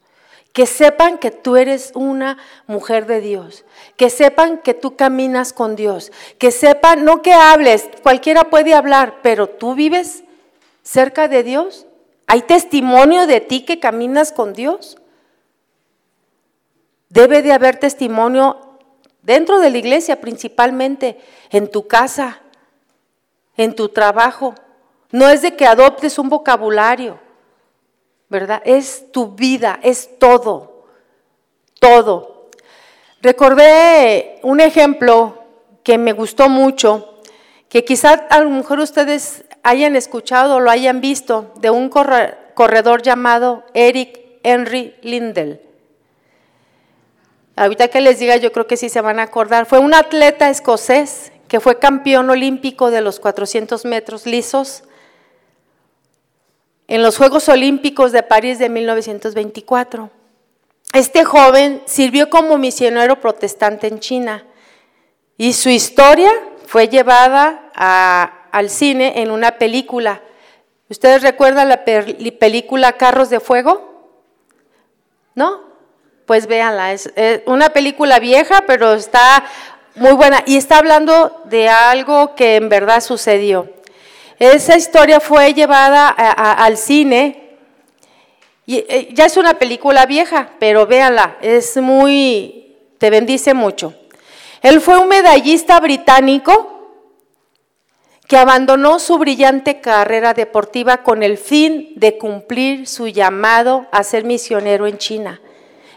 Que 0.54 0.64
sepan 0.64 1.18
que 1.18 1.30
tú 1.30 1.56
eres 1.56 1.92
una 1.94 2.38
mujer 2.66 3.04
de 3.04 3.20
Dios, 3.20 3.66
que 3.98 4.08
sepan 4.08 4.56
que 4.56 4.72
tú 4.72 4.96
caminas 4.96 5.52
con 5.52 5.76
Dios, 5.76 6.10
que 6.38 6.50
sepan, 6.50 7.04
no 7.04 7.20
que 7.20 7.34
hables, 7.34 7.90
cualquiera 8.02 8.44
puede 8.44 8.72
hablar, 8.72 9.16
pero 9.22 9.50
tú 9.50 9.74
vives 9.74 10.24
cerca 10.82 11.28
de 11.28 11.42
Dios. 11.42 11.86
¿Hay 12.26 12.40
testimonio 12.40 13.26
de 13.26 13.42
ti 13.42 13.66
que 13.66 13.80
caminas 13.80 14.32
con 14.32 14.54
Dios? 14.54 14.96
Debe 17.10 17.42
de 17.42 17.52
haber 17.52 17.76
testimonio 17.76 18.56
dentro 19.22 19.60
de 19.60 19.70
la 19.70 19.78
iglesia 19.78 20.20
principalmente, 20.20 21.20
en 21.50 21.70
tu 21.70 21.86
casa, 21.86 22.40
en 23.56 23.74
tu 23.74 23.90
trabajo. 23.90 24.54
No 25.10 25.28
es 25.28 25.42
de 25.42 25.56
que 25.56 25.66
adoptes 25.66 26.18
un 26.18 26.28
vocabulario, 26.28 27.18
¿verdad? 28.28 28.62
Es 28.64 29.10
tu 29.12 29.32
vida, 29.32 29.78
es 29.82 30.18
todo, 30.18 30.86
todo. 31.80 32.48
Recordé 33.20 34.38
un 34.42 34.60
ejemplo 34.60 35.42
que 35.82 35.98
me 35.98 36.12
gustó 36.12 36.48
mucho, 36.48 37.18
que 37.68 37.84
quizás 37.84 38.22
a 38.30 38.40
lo 38.40 38.50
mejor 38.50 38.78
ustedes 38.78 39.44
hayan 39.62 39.96
escuchado 39.96 40.56
o 40.56 40.60
lo 40.60 40.70
hayan 40.70 41.00
visto, 41.00 41.52
de 41.56 41.70
un 41.70 41.88
corredor 41.88 43.02
llamado 43.02 43.64
Eric 43.74 44.20
Henry 44.42 44.94
Lindell. 45.02 45.60
Ahorita 47.60 47.88
que 47.88 48.00
les 48.00 48.18
diga, 48.18 48.36
yo 48.36 48.52
creo 48.52 48.66
que 48.66 48.78
sí 48.78 48.88
se 48.88 49.02
van 49.02 49.18
a 49.18 49.24
acordar. 49.24 49.66
Fue 49.66 49.80
un 49.80 49.92
atleta 49.92 50.48
escocés 50.48 51.30
que 51.46 51.60
fue 51.60 51.78
campeón 51.78 52.30
olímpico 52.30 52.90
de 52.90 53.02
los 53.02 53.20
400 53.20 53.84
metros 53.84 54.24
lisos 54.24 54.84
en 56.88 57.02
los 57.02 57.18
Juegos 57.18 57.50
Olímpicos 57.50 58.12
de 58.12 58.22
París 58.22 58.58
de 58.58 58.70
1924. 58.70 60.08
Este 60.94 61.22
joven 61.26 61.82
sirvió 61.84 62.30
como 62.30 62.56
misionero 62.56 63.20
protestante 63.20 63.88
en 63.88 64.00
China 64.00 64.46
y 65.36 65.52
su 65.52 65.68
historia 65.68 66.32
fue 66.66 66.88
llevada 66.88 67.70
al 67.74 68.70
cine 68.70 69.20
en 69.20 69.30
una 69.30 69.58
película. 69.58 70.22
¿Ustedes 70.88 71.20
recuerdan 71.20 71.68
la 71.68 71.84
película 71.84 72.94
Carros 72.94 73.28
de 73.28 73.38
Fuego? 73.38 74.14
¿No? 75.34 75.69
Pues 76.30 76.46
véanla. 76.46 76.92
Es, 76.92 77.10
una 77.46 77.70
película 77.70 78.20
vieja, 78.20 78.62
pero 78.64 78.92
está 78.92 79.44
muy 79.96 80.12
buena 80.12 80.44
y 80.46 80.58
está 80.58 80.78
hablando 80.78 81.42
de 81.46 81.68
algo 81.68 82.36
que 82.36 82.54
en 82.54 82.68
verdad 82.68 83.00
sucedió. 83.00 83.68
Esa 84.38 84.76
historia 84.76 85.18
fue 85.18 85.54
llevada 85.54 86.06
al 86.08 86.76
cine 86.76 87.56
y 88.64 88.76
eh, 88.76 89.08
ya 89.10 89.24
es 89.24 89.36
una 89.38 89.54
película 89.54 90.06
vieja, 90.06 90.50
pero 90.60 90.86
véanla, 90.86 91.36
es 91.40 91.76
muy, 91.78 92.76
te 92.98 93.10
bendice 93.10 93.52
mucho. 93.52 93.92
Él 94.62 94.80
fue 94.80 94.98
un 94.98 95.08
medallista 95.08 95.80
británico 95.80 96.94
que 98.28 98.36
abandonó 98.36 99.00
su 99.00 99.18
brillante 99.18 99.80
carrera 99.80 100.32
deportiva 100.32 100.98
con 100.98 101.24
el 101.24 101.38
fin 101.38 101.90
de 101.96 102.18
cumplir 102.18 102.86
su 102.86 103.08
llamado 103.08 103.88
a 103.90 104.04
ser 104.04 104.22
misionero 104.22 104.86
en 104.86 104.96
China. 104.96 105.40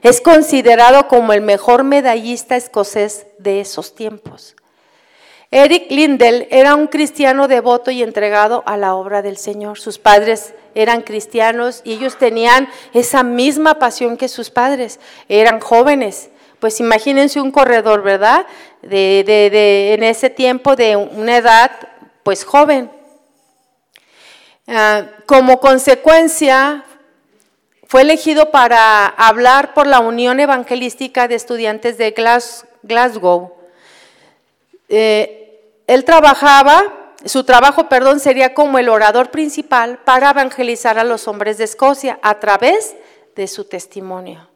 Es 0.04 0.20
considerado 0.20 1.08
como 1.08 1.32
el 1.32 1.40
mejor 1.40 1.86
medallista 1.86 2.58
escocés 2.58 3.26
de 3.40 3.62
esos 3.62 3.96
tiempos. 3.96 4.56
Eric 5.50 5.90
Lindell 5.92 6.48
era 6.52 6.76
un 6.76 6.88
cristiano 6.88 7.48
devoto 7.48 7.90
y 7.90 8.04
entregado 8.04 8.64
a 8.66 8.76
la 8.76 8.96
obra 8.96 9.22
del 9.22 9.38
Señor. 9.38 9.80
Sus 9.80 10.00
padres 10.00 10.54
eran 10.76 11.04
cristianos 11.04 11.82
y 11.86 11.94
ellos 11.94 12.18
tenían 12.18 12.68
esa 12.94 13.24
misma 13.24 13.80
pasión 13.80 14.18
que 14.18 14.28
sus 14.28 14.50
padres. 14.50 15.00
Eran 15.30 15.62
jóvenes. 15.62 16.32
Pues 16.60 16.80
imagínense 16.82 17.40
un 17.40 17.52
corredor, 17.52 18.02
¿verdad? 18.02 18.46
De, 18.82 19.94
en 19.94 20.04
ese 20.04 20.30
tiempo 20.30 20.76
de 20.76 20.98
una 20.98 21.38
edad, 21.38 21.72
pues 22.24 22.44
joven. 22.44 22.92
Ah, 24.68 25.04
como 25.28 25.60
consecuencia, 25.60 26.84
fue 27.94 28.02
elegido 28.02 28.50
para 28.50 29.06
hablar 29.06 29.76
por 29.76 29.86
la 29.86 30.00
Unión 30.00 30.40
Evangelística 30.40 31.28
de 31.28 31.36
Estudiantes 31.36 31.96
de 32.00 32.10
Glasgow. 32.82 33.54
Eh, 34.90 35.62
él 35.86 36.04
trabajaba, 36.04 37.14
su 37.24 37.44
trabajo, 37.44 37.90
perdón, 37.90 38.20
sería 38.20 38.56
como 38.56 38.80
el 38.80 38.90
orador 38.90 39.30
principal 39.30 40.00
para 40.00 40.32
evangelizar 40.32 40.98
a 40.98 41.04
los 41.04 41.28
hombres 41.28 41.60
de 41.60 41.66
Escocia 41.66 42.18
a 42.24 42.40
través 42.40 42.96
de 43.36 43.48
su 43.48 43.66
testimonio. 43.66 44.50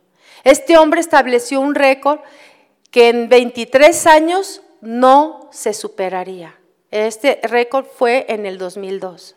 Este 0.44 0.76
hombre 0.80 1.00
estableció 1.00 1.62
un 1.62 1.76
récord 1.76 2.22
que 2.90 3.10
en 3.10 3.30
23 3.30 4.08
años 4.08 4.64
no 4.82 5.48
se 5.52 5.76
superaría. 5.76 6.56
Este 6.90 7.40
récord 7.44 7.86
fue 7.86 8.26
en 8.30 8.48
el 8.48 8.58
2002. 8.58 9.36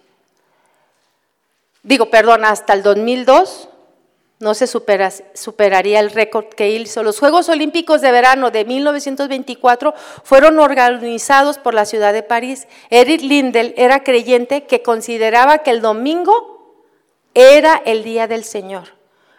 Digo, 1.82 2.08
perdón, 2.08 2.46
hasta 2.46 2.72
el 2.72 2.82
2002 2.82 3.68
no 4.40 4.54
se 4.54 4.66
superaría 4.66 6.00
el 6.00 6.10
récord 6.10 6.46
que 6.46 6.70
hizo. 6.70 7.02
Los 7.02 7.20
Juegos 7.20 7.50
Olímpicos 7.50 8.00
de 8.00 8.10
Verano 8.10 8.50
de 8.50 8.64
1924 8.64 9.94
fueron 10.24 10.58
organizados 10.58 11.58
por 11.58 11.74
la 11.74 11.84
ciudad 11.84 12.14
de 12.14 12.22
París. 12.22 12.66
Eric 12.88 13.20
Lindell 13.20 13.74
era 13.76 14.02
creyente 14.02 14.64
que 14.64 14.82
consideraba 14.82 15.58
que 15.58 15.70
el 15.70 15.82
domingo 15.82 16.74
era 17.34 17.82
el 17.84 18.02
día 18.02 18.26
del 18.26 18.44
Señor. 18.44 18.84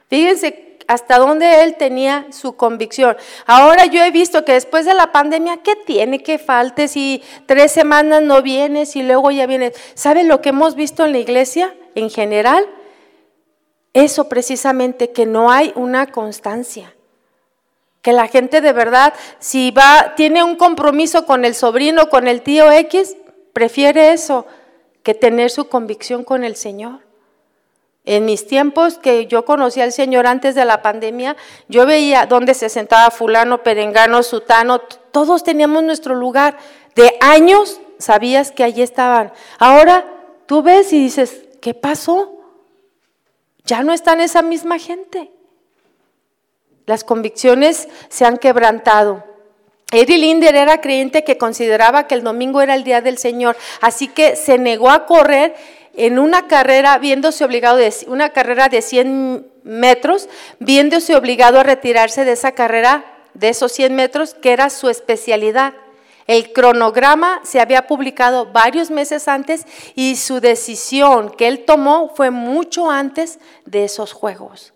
Fíjense 0.07 0.77
hasta 0.87 1.17
dónde 1.17 1.63
él 1.63 1.77
tenía 1.77 2.27
su 2.31 2.55
convicción. 2.55 3.17
Ahora 3.47 3.87
yo 3.87 4.03
he 4.03 4.11
visto 4.11 4.45
que 4.45 4.53
después 4.53 4.85
de 4.85 4.93
la 4.93 5.11
pandemia, 5.11 5.57
¿qué 5.63 5.75
tiene 5.75 6.21
que 6.21 6.37
falte 6.37 6.87
si 6.87 7.23
tres 7.47 7.71
semanas 7.71 8.21
no 8.21 8.43
vienes 8.43 8.95
y 8.95 9.01
luego 9.01 9.31
ya 9.31 9.47
vienes? 9.47 9.73
¿Sabe 9.95 10.23
lo 10.25 10.41
que 10.41 10.49
hemos 10.49 10.75
visto 10.75 11.05
en 11.05 11.13
la 11.13 11.17
iglesia 11.17 11.73
en 11.95 12.11
general? 12.11 12.67
Eso 13.93 14.29
precisamente, 14.29 15.11
que 15.11 15.25
no 15.25 15.51
hay 15.51 15.73
una 15.75 16.07
constancia. 16.07 16.93
Que 18.01 18.13
la 18.13 18.27
gente 18.27 18.61
de 18.61 18.73
verdad, 18.73 19.13
si 19.39 19.71
va, 19.71 20.13
tiene 20.15 20.43
un 20.43 20.55
compromiso 20.55 21.25
con 21.25 21.45
el 21.45 21.53
sobrino, 21.53 22.09
con 22.09 22.27
el 22.27 22.41
tío 22.41 22.71
X, 22.71 23.15
prefiere 23.53 24.13
eso 24.13 24.45
que 25.03 25.13
tener 25.13 25.51
su 25.51 25.67
convicción 25.67 26.23
con 26.23 26.43
el 26.43 26.55
Señor. 26.55 26.99
En 28.03 28.25
mis 28.25 28.47
tiempos 28.47 28.97
que 28.97 29.27
yo 29.27 29.45
conocí 29.45 29.79
al 29.79 29.91
Señor 29.91 30.25
antes 30.25 30.55
de 30.55 30.65
la 30.65 30.81
pandemia, 30.81 31.35
yo 31.67 31.85
veía 31.85 32.25
dónde 32.25 32.55
se 32.55 32.69
sentaba 32.69 33.11
fulano, 33.11 33.61
perengano, 33.61 34.23
sutano, 34.23 34.79
todos 35.11 35.43
teníamos 35.43 35.83
nuestro 35.83 36.15
lugar. 36.15 36.57
De 36.95 37.15
años 37.21 37.79
sabías 37.99 38.51
que 38.51 38.63
allí 38.63 38.81
estaban. 38.81 39.31
Ahora 39.59 40.05
tú 40.47 40.63
ves 40.63 40.91
y 40.93 40.99
dices, 40.99 41.45
¿qué 41.61 41.75
pasó? 41.75 42.40
Ya 43.71 43.83
no 43.83 43.93
están 43.93 44.19
esa 44.19 44.41
misma 44.41 44.79
gente. 44.79 45.31
Las 46.87 47.05
convicciones 47.05 47.87
se 48.09 48.25
han 48.25 48.37
quebrantado. 48.37 49.23
Eddie 49.93 50.17
Linder 50.17 50.53
era 50.57 50.81
creyente 50.81 51.23
que 51.23 51.37
consideraba 51.37 52.05
que 52.05 52.15
el 52.15 52.21
domingo 52.21 52.61
era 52.61 52.75
el 52.75 52.83
día 52.83 52.99
del 52.99 53.17
Señor, 53.17 53.55
así 53.79 54.09
que 54.09 54.35
se 54.35 54.57
negó 54.57 54.89
a 54.89 55.05
correr 55.05 55.55
en 55.95 56.19
una 56.19 56.49
carrera, 56.49 56.97
viéndose 56.97 57.45
obligado 57.45 57.77
de 57.77 57.93
una 58.07 58.31
carrera 58.31 58.67
de 58.67 58.81
100 58.81 59.47
metros, 59.63 60.27
viéndose 60.59 61.15
obligado 61.15 61.57
a 61.57 61.63
retirarse 61.63 62.25
de 62.25 62.33
esa 62.33 62.51
carrera 62.51 63.05
de 63.35 63.47
esos 63.47 63.71
100 63.71 63.95
metros, 63.95 64.33
que 64.33 64.51
era 64.51 64.69
su 64.69 64.89
especialidad. 64.89 65.75
El 66.27 66.53
cronograma 66.53 67.41
se 67.43 67.59
había 67.59 67.87
publicado 67.87 68.45
varios 68.47 68.91
meses 68.91 69.27
antes 69.27 69.65
y 69.95 70.15
su 70.15 70.39
decisión 70.39 71.29
que 71.31 71.47
él 71.47 71.65
tomó 71.65 72.13
fue 72.15 72.31
mucho 72.31 72.89
antes 72.89 73.39
de 73.65 73.85
esos 73.85 74.13
juegos. 74.13 74.73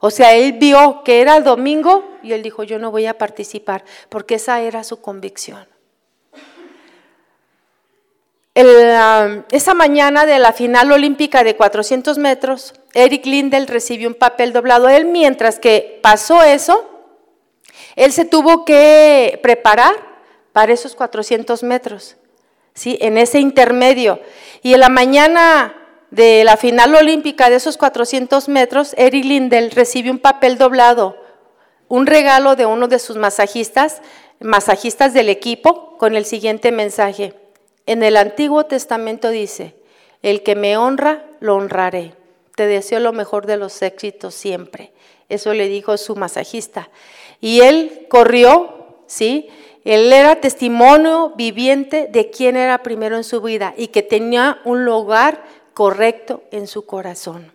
O 0.00 0.10
sea, 0.10 0.34
él 0.34 0.52
vio 0.52 1.02
que 1.04 1.20
era 1.20 1.36
el 1.36 1.44
domingo 1.44 2.04
y 2.22 2.32
él 2.32 2.42
dijo, 2.42 2.62
yo 2.62 2.78
no 2.78 2.90
voy 2.90 3.06
a 3.06 3.16
participar, 3.16 3.84
porque 4.08 4.34
esa 4.34 4.60
era 4.60 4.84
su 4.84 5.00
convicción. 5.00 5.66
Esa 8.54 9.74
mañana 9.74 10.26
de 10.26 10.38
la 10.38 10.52
final 10.52 10.92
olímpica 10.92 11.42
de 11.42 11.56
400 11.56 12.18
metros, 12.18 12.74
Eric 12.92 13.26
Lindell 13.26 13.66
recibió 13.66 14.06
un 14.06 14.14
papel 14.14 14.52
doblado. 14.52 14.88
Él, 14.88 15.06
mientras 15.06 15.58
que 15.58 15.98
pasó 16.02 16.42
eso, 16.42 16.88
él 17.96 18.12
se 18.12 18.24
tuvo 18.24 18.64
que 18.64 19.40
preparar 19.42 20.13
para 20.54 20.72
esos 20.72 20.94
400 20.94 21.64
metros, 21.64 22.16
¿sí? 22.74 22.96
en 23.00 23.18
ese 23.18 23.40
intermedio. 23.40 24.20
Y 24.62 24.74
en 24.74 24.80
la 24.80 24.88
mañana 24.88 25.74
de 26.12 26.44
la 26.44 26.56
final 26.56 26.94
olímpica 26.94 27.50
de 27.50 27.56
esos 27.56 27.76
400 27.76 28.48
metros, 28.48 28.94
Eric 28.96 29.24
Lindell 29.24 29.72
recibe 29.72 30.12
un 30.12 30.20
papel 30.20 30.56
doblado, 30.56 31.16
un 31.88 32.06
regalo 32.06 32.54
de 32.54 32.66
uno 32.66 32.86
de 32.86 33.00
sus 33.00 33.16
masajistas, 33.16 34.00
masajistas 34.38 35.12
del 35.12 35.28
equipo, 35.28 35.98
con 35.98 36.14
el 36.14 36.24
siguiente 36.24 36.70
mensaje. 36.70 37.34
En 37.86 38.04
el 38.04 38.16
Antiguo 38.16 38.64
Testamento 38.64 39.30
dice, 39.30 39.74
el 40.22 40.44
que 40.44 40.54
me 40.54 40.76
honra, 40.76 41.24
lo 41.40 41.56
honraré. 41.56 42.14
Te 42.54 42.68
deseo 42.68 43.00
lo 43.00 43.12
mejor 43.12 43.46
de 43.46 43.56
los 43.56 43.82
éxitos 43.82 44.36
siempre. 44.36 44.92
Eso 45.28 45.52
le 45.52 45.66
dijo 45.66 45.96
su 45.96 46.14
masajista. 46.14 46.90
Y 47.40 47.62
él 47.62 48.06
corrió, 48.08 49.02
¿sí? 49.08 49.48
Él 49.84 50.12
era 50.12 50.40
testimonio 50.40 51.34
viviente 51.36 52.08
de 52.10 52.30
quién 52.30 52.56
era 52.56 52.82
primero 52.82 53.16
en 53.16 53.24
su 53.24 53.42
vida 53.42 53.74
y 53.76 53.88
que 53.88 54.02
tenía 54.02 54.60
un 54.64 54.84
lugar 54.84 55.44
correcto 55.74 56.42
en 56.50 56.66
su 56.66 56.86
corazón. 56.86 57.52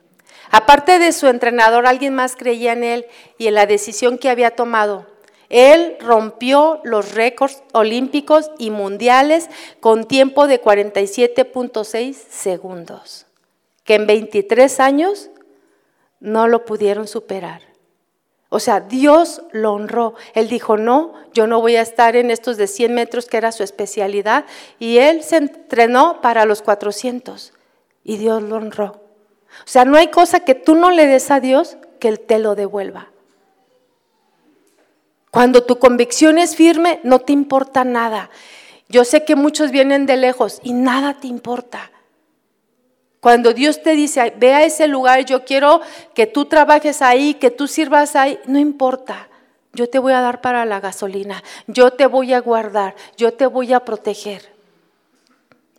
Aparte 0.52 1.00
de 1.00 1.12
su 1.12 1.28
entrenador, 1.28 1.88
alguien 1.88 2.14
más 2.14 2.36
creía 2.36 2.74
en 2.74 2.84
él 2.84 3.06
y 3.38 3.48
en 3.48 3.56
la 3.56 3.66
decisión 3.66 4.18
que 4.18 4.30
había 4.30 4.52
tomado. 4.52 5.08
Él 5.50 5.98
rompió 6.00 6.80
los 6.84 7.16
récords 7.16 7.64
olímpicos 7.72 8.52
y 8.60 8.70
mundiales 8.70 9.50
con 9.80 10.06
tiempo 10.06 10.48
de 10.48 10.62
47.6 10.62 12.14
segundos, 12.14 13.26
que 13.84 13.96
en 13.96 14.06
23 14.06 14.80
años 14.80 15.30
no 16.20 16.48
lo 16.48 16.66
pudieron 16.66 17.08
superar. 17.08 17.69
O 18.50 18.60
sea, 18.60 18.80
Dios 18.80 19.44
lo 19.52 19.74
honró. 19.74 20.16
Él 20.34 20.50
dijo, 20.50 20.76
no, 20.76 21.14
yo 21.34 21.46
no 21.46 21.62
voy 21.62 21.76
a 21.76 21.82
estar 21.82 22.16
en 22.16 22.32
estos 22.32 22.58
de 22.58 22.68
100 22.68 22.94
metros 22.94 23.28
que 23.28 23.38
era 23.38 23.52
su 23.52 23.64
especialidad. 23.64 24.46
Y 24.80 24.98
él 24.98 25.24
se 25.24 25.38
entrenó 25.38 26.20
para 26.22 26.46
los 26.46 26.62
400 26.64 27.54
y 28.04 28.18
Dios 28.18 28.42
lo 28.42 28.56
honró. 28.56 29.02
O 29.66 29.68
sea, 29.68 29.86
no 29.86 29.98
hay 29.98 30.08
cosa 30.08 30.40
que 30.42 30.56
tú 30.56 30.76
no 30.76 30.92
le 30.92 31.06
des 31.06 31.30
a 31.32 31.40
Dios 31.40 31.78
que 32.00 32.08
Él 32.08 32.20
te 32.20 32.40
lo 32.40 32.56
devuelva. 32.56 33.10
Cuando 35.32 35.64
tu 35.64 35.78
convicción 35.78 36.38
es 36.40 36.56
firme, 36.56 37.00
no 37.04 37.20
te 37.20 37.34
importa 37.34 37.84
nada. 37.84 38.30
Yo 38.88 39.06
sé 39.06 39.26
que 39.26 39.36
muchos 39.36 39.70
vienen 39.70 40.08
de 40.08 40.18
lejos 40.18 40.60
y 40.64 40.74
nada 40.74 41.16
te 41.20 41.28
importa. 41.28 41.92
Cuando 43.20 43.54
Dios 43.54 43.84
te 43.84 43.92
dice, 43.96 44.34
ve 44.38 44.54
a 44.54 44.64
ese 44.64 44.88
lugar, 44.88 45.26
yo 45.26 45.44
quiero 45.44 45.82
que 46.14 46.26
tú 46.26 46.46
trabajes 46.46 47.02
ahí, 47.02 47.34
que 47.34 47.52
tú 47.52 47.68
sirvas 47.68 48.16
ahí, 48.16 48.40
no 48.46 48.60
importa. 48.60 49.28
Yo 49.74 49.90
te 49.90 50.00
voy 50.00 50.14
a 50.14 50.22
dar 50.22 50.42
para 50.42 50.66
la 50.66 50.80
gasolina, 50.80 51.44
yo 51.68 51.92
te 51.92 52.08
voy 52.08 52.34
a 52.34 52.40
guardar, 52.40 52.96
yo 53.18 53.34
te 53.34 53.46
voy 53.46 53.74
a 53.74 53.82
proteger. 53.82 54.52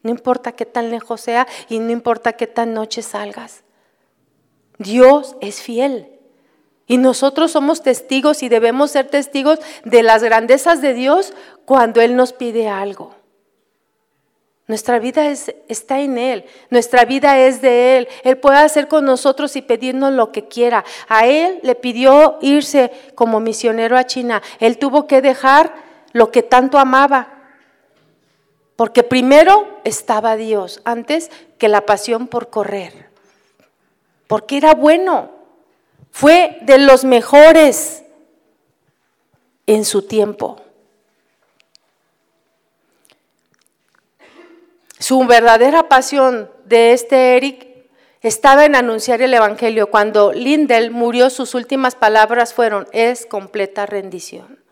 No 0.02 0.10
importa 0.10 0.52
qué 0.52 0.64
tan 0.64 0.90
lejos 0.90 1.20
sea 1.20 1.46
y 1.68 1.78
no 1.78 1.90
importa 1.90 2.34
qué 2.34 2.46
tan 2.46 2.72
noche 2.72 3.02
salgas. 3.02 3.62
Dios 4.78 5.36
es 5.40 5.60
fiel. 5.60 6.08
Y 6.86 6.96
nosotros 6.96 7.52
somos 7.52 7.82
testigos 7.82 8.42
y 8.42 8.48
debemos 8.48 8.90
ser 8.90 9.08
testigos 9.08 9.58
de 9.84 10.02
las 10.02 10.22
grandezas 10.24 10.80
de 10.80 10.94
Dios 10.94 11.32
cuando 11.64 12.00
Él 12.00 12.16
nos 12.16 12.32
pide 12.32 12.68
algo. 12.68 13.14
Nuestra 14.70 15.00
vida 15.00 15.28
está 15.66 15.98
en 15.98 16.16
Él, 16.16 16.44
nuestra 16.70 17.04
vida 17.04 17.36
es 17.40 17.60
de 17.60 17.96
Él. 17.96 18.08
Él 18.22 18.38
puede 18.38 18.58
hacer 18.58 18.86
con 18.86 19.04
nosotros 19.04 19.56
y 19.56 19.62
pedirnos 19.62 20.12
lo 20.12 20.30
que 20.30 20.46
quiera. 20.46 20.84
A 21.08 21.26
Él 21.26 21.58
le 21.64 21.74
pidió 21.74 22.38
irse 22.40 22.92
como 23.16 23.40
misionero 23.40 23.98
a 23.98 24.06
China. 24.06 24.40
Él 24.60 24.78
tuvo 24.78 25.08
que 25.08 25.22
dejar 25.22 25.74
lo 26.12 26.30
que 26.30 26.44
tanto 26.44 26.78
amaba. 26.78 27.34
Porque 28.76 29.02
primero 29.02 29.80
estaba 29.82 30.36
Dios, 30.36 30.82
antes 30.84 31.32
que 31.58 31.66
la 31.66 31.84
pasión 31.84 32.28
por 32.28 32.48
correr. 32.48 33.10
Porque 34.28 34.56
era 34.56 34.74
bueno. 34.74 35.32
Fue 36.12 36.58
de 36.62 36.78
los 36.78 37.04
mejores 37.04 38.04
en 39.66 39.84
su 39.84 40.02
tiempo. 40.02 40.60
Su 45.00 45.24
verdadera 45.24 45.88
pasión 45.88 46.50
de 46.66 46.92
este 46.92 47.38
Eric 47.38 47.66
estaba 48.20 48.66
en 48.66 48.76
anunciar 48.76 49.22
el 49.22 49.32
Evangelio. 49.32 49.90
Cuando 49.90 50.30
Lindell 50.34 50.90
murió, 50.90 51.30
sus 51.30 51.54
últimas 51.54 51.94
palabras 51.94 52.52
fueron, 52.52 52.86
es 52.92 53.24
completa 53.24 53.86
rendición. 53.86 54.62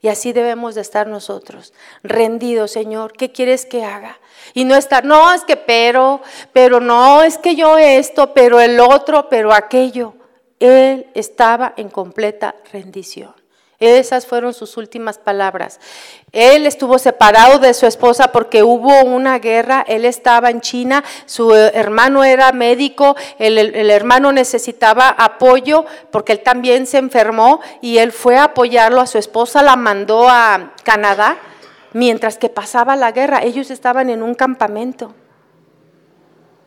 Y 0.00 0.08
así 0.08 0.32
debemos 0.32 0.74
de 0.74 0.80
estar 0.80 1.06
nosotros, 1.06 1.74
rendidos, 2.02 2.70
Señor, 2.70 3.12
¿qué 3.12 3.30
quieres 3.30 3.66
que 3.66 3.84
haga? 3.84 4.18
Y 4.54 4.64
no 4.64 4.74
estar, 4.74 5.04
no, 5.04 5.34
es 5.34 5.44
que 5.44 5.56
pero, 5.58 6.22
pero 6.54 6.80
no, 6.80 7.22
es 7.22 7.36
que 7.36 7.54
yo 7.54 7.76
esto, 7.76 8.32
pero 8.32 8.60
el 8.60 8.80
otro, 8.80 9.28
pero 9.28 9.52
aquello. 9.52 10.14
Él 10.60 11.10
estaba 11.14 11.74
en 11.76 11.90
completa 11.90 12.54
rendición. 12.72 13.43
Esas 13.80 14.26
fueron 14.26 14.54
sus 14.54 14.76
últimas 14.76 15.18
palabras. 15.18 15.80
Él 16.32 16.66
estuvo 16.66 16.98
separado 16.98 17.58
de 17.58 17.74
su 17.74 17.86
esposa 17.86 18.30
porque 18.30 18.62
hubo 18.62 19.02
una 19.02 19.38
guerra, 19.38 19.84
él 19.86 20.04
estaba 20.04 20.50
en 20.50 20.60
China, 20.60 21.02
su 21.26 21.54
hermano 21.54 22.24
era 22.24 22.52
médico, 22.52 23.16
el, 23.38 23.90
hermano 23.90 24.32
necesitaba 24.32 25.08
apoyo 25.08 25.84
porque 26.10 26.32
él 26.32 26.40
también 26.40 26.86
se 26.86 26.98
enfermó 26.98 27.60
y 27.80 27.98
él 27.98 28.12
fue 28.12 28.36
a 28.36 28.44
apoyarlo, 28.44 29.00
a 29.00 29.06
su 29.06 29.18
esposa 29.18 29.62
la 29.62 29.76
mandó 29.76 30.28
a 30.28 30.72
Canadá 30.84 31.36
mientras 31.92 32.38
que 32.38 32.48
pasaba 32.48 32.96
la 32.96 33.12
guerra, 33.12 33.42
ellos 33.42 33.70
estaban 33.70 34.10
en 34.10 34.22
un 34.22 34.34
campamento. 34.34 35.14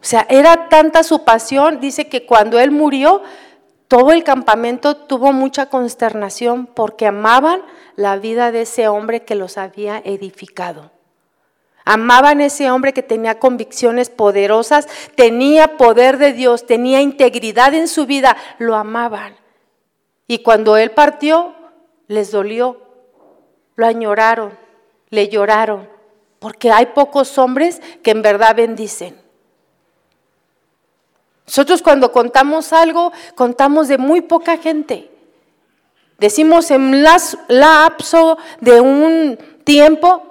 O 0.01 0.05
sea, 0.09 0.25
era 0.29 0.69
tanta 0.69 1.03
su 1.03 1.25
pasión, 1.25 1.79
dice 1.79 2.07
que 2.07 2.25
cuando 2.25 2.59
él 2.59 2.71
murió, 2.71 3.21
todo 3.87 4.11
el 4.11 4.23
campamento 4.23 4.97
tuvo 4.97 5.31
mucha 5.31 5.67
consternación 5.67 6.65
porque 6.65 7.07
amaban 7.07 7.61
la 7.95 8.17
vida 8.17 8.51
de 8.51 8.61
ese 8.63 8.87
hombre 8.87 9.23
que 9.23 9.35
los 9.35 9.57
había 9.57 9.99
edificado. 9.99 10.91
Amaban 11.85 12.41
a 12.41 12.45
ese 12.45 12.69
hombre 12.69 12.91
que 12.91 13.01
tenía 13.01 13.39
convicciones 13.39 14.09
poderosas, 14.09 14.87
tenía 15.15 15.77
poder 15.77 16.17
de 16.17 16.33
Dios, 16.33 16.65
tenía 16.65 16.99
integridad 16.99 17.73
en 17.73 17.87
su 17.87 18.05
vida, 18.05 18.35
lo 18.59 18.75
amaban. 18.75 19.37
Y 20.27 20.39
cuando 20.39 20.75
él 20.75 20.91
partió, 20.91 21.55
les 22.07 22.31
dolió, 22.31 22.81
lo 23.75 23.87
añoraron, 23.87 24.51
le 25.09 25.29
lloraron, 25.29 25.87
porque 26.39 26.71
hay 26.71 26.87
pocos 26.87 27.37
hombres 27.37 27.81
que 28.03 28.11
en 28.11 28.21
verdad 28.21 28.53
bendicen. 28.53 29.26
Nosotros 31.47 31.81
cuando 31.81 32.11
contamos 32.11 32.73
algo, 32.73 33.13
contamos 33.35 33.87
de 33.87 33.97
muy 33.97 34.21
poca 34.21 34.57
gente. 34.57 35.09
Decimos 36.19 36.71
en 36.71 37.03
lapso 37.03 38.37
de 38.59 38.81
un 38.81 39.39
tiempo 39.63 40.23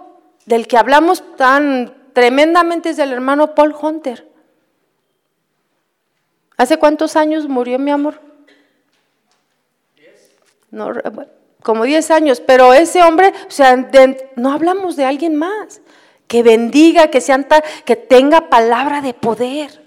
del 0.45 0.67
que 0.67 0.77
hablamos 0.77 1.23
tan 1.37 1.95
tremendamente 2.13 2.91
es 2.91 2.97
del 2.97 3.13
hermano 3.13 3.55
Paul 3.55 3.75
Hunter. 3.81 4.29
¿Hace 6.57 6.79
cuántos 6.79 7.17
años 7.17 7.49
murió 7.49 7.79
mi 7.79 7.91
amor? 7.91 8.21
No, 10.71 10.93
como 11.63 11.85
10 11.85 12.11
años, 12.11 12.41
pero 12.41 12.75
ese 12.75 13.03
hombre, 13.03 13.33
o 13.47 13.51
sea, 13.51 13.77
no 14.37 14.53
hablamos 14.53 14.97
de 14.97 15.05
alguien 15.05 15.35
más 15.37 15.81
que 16.27 16.43
bendiga, 16.43 17.09
que, 17.09 17.21
sea, 17.21 17.45
que 17.85 17.97
tenga 17.97 18.49
palabra 18.49 19.01
de 19.01 19.15
poder. 19.15 19.83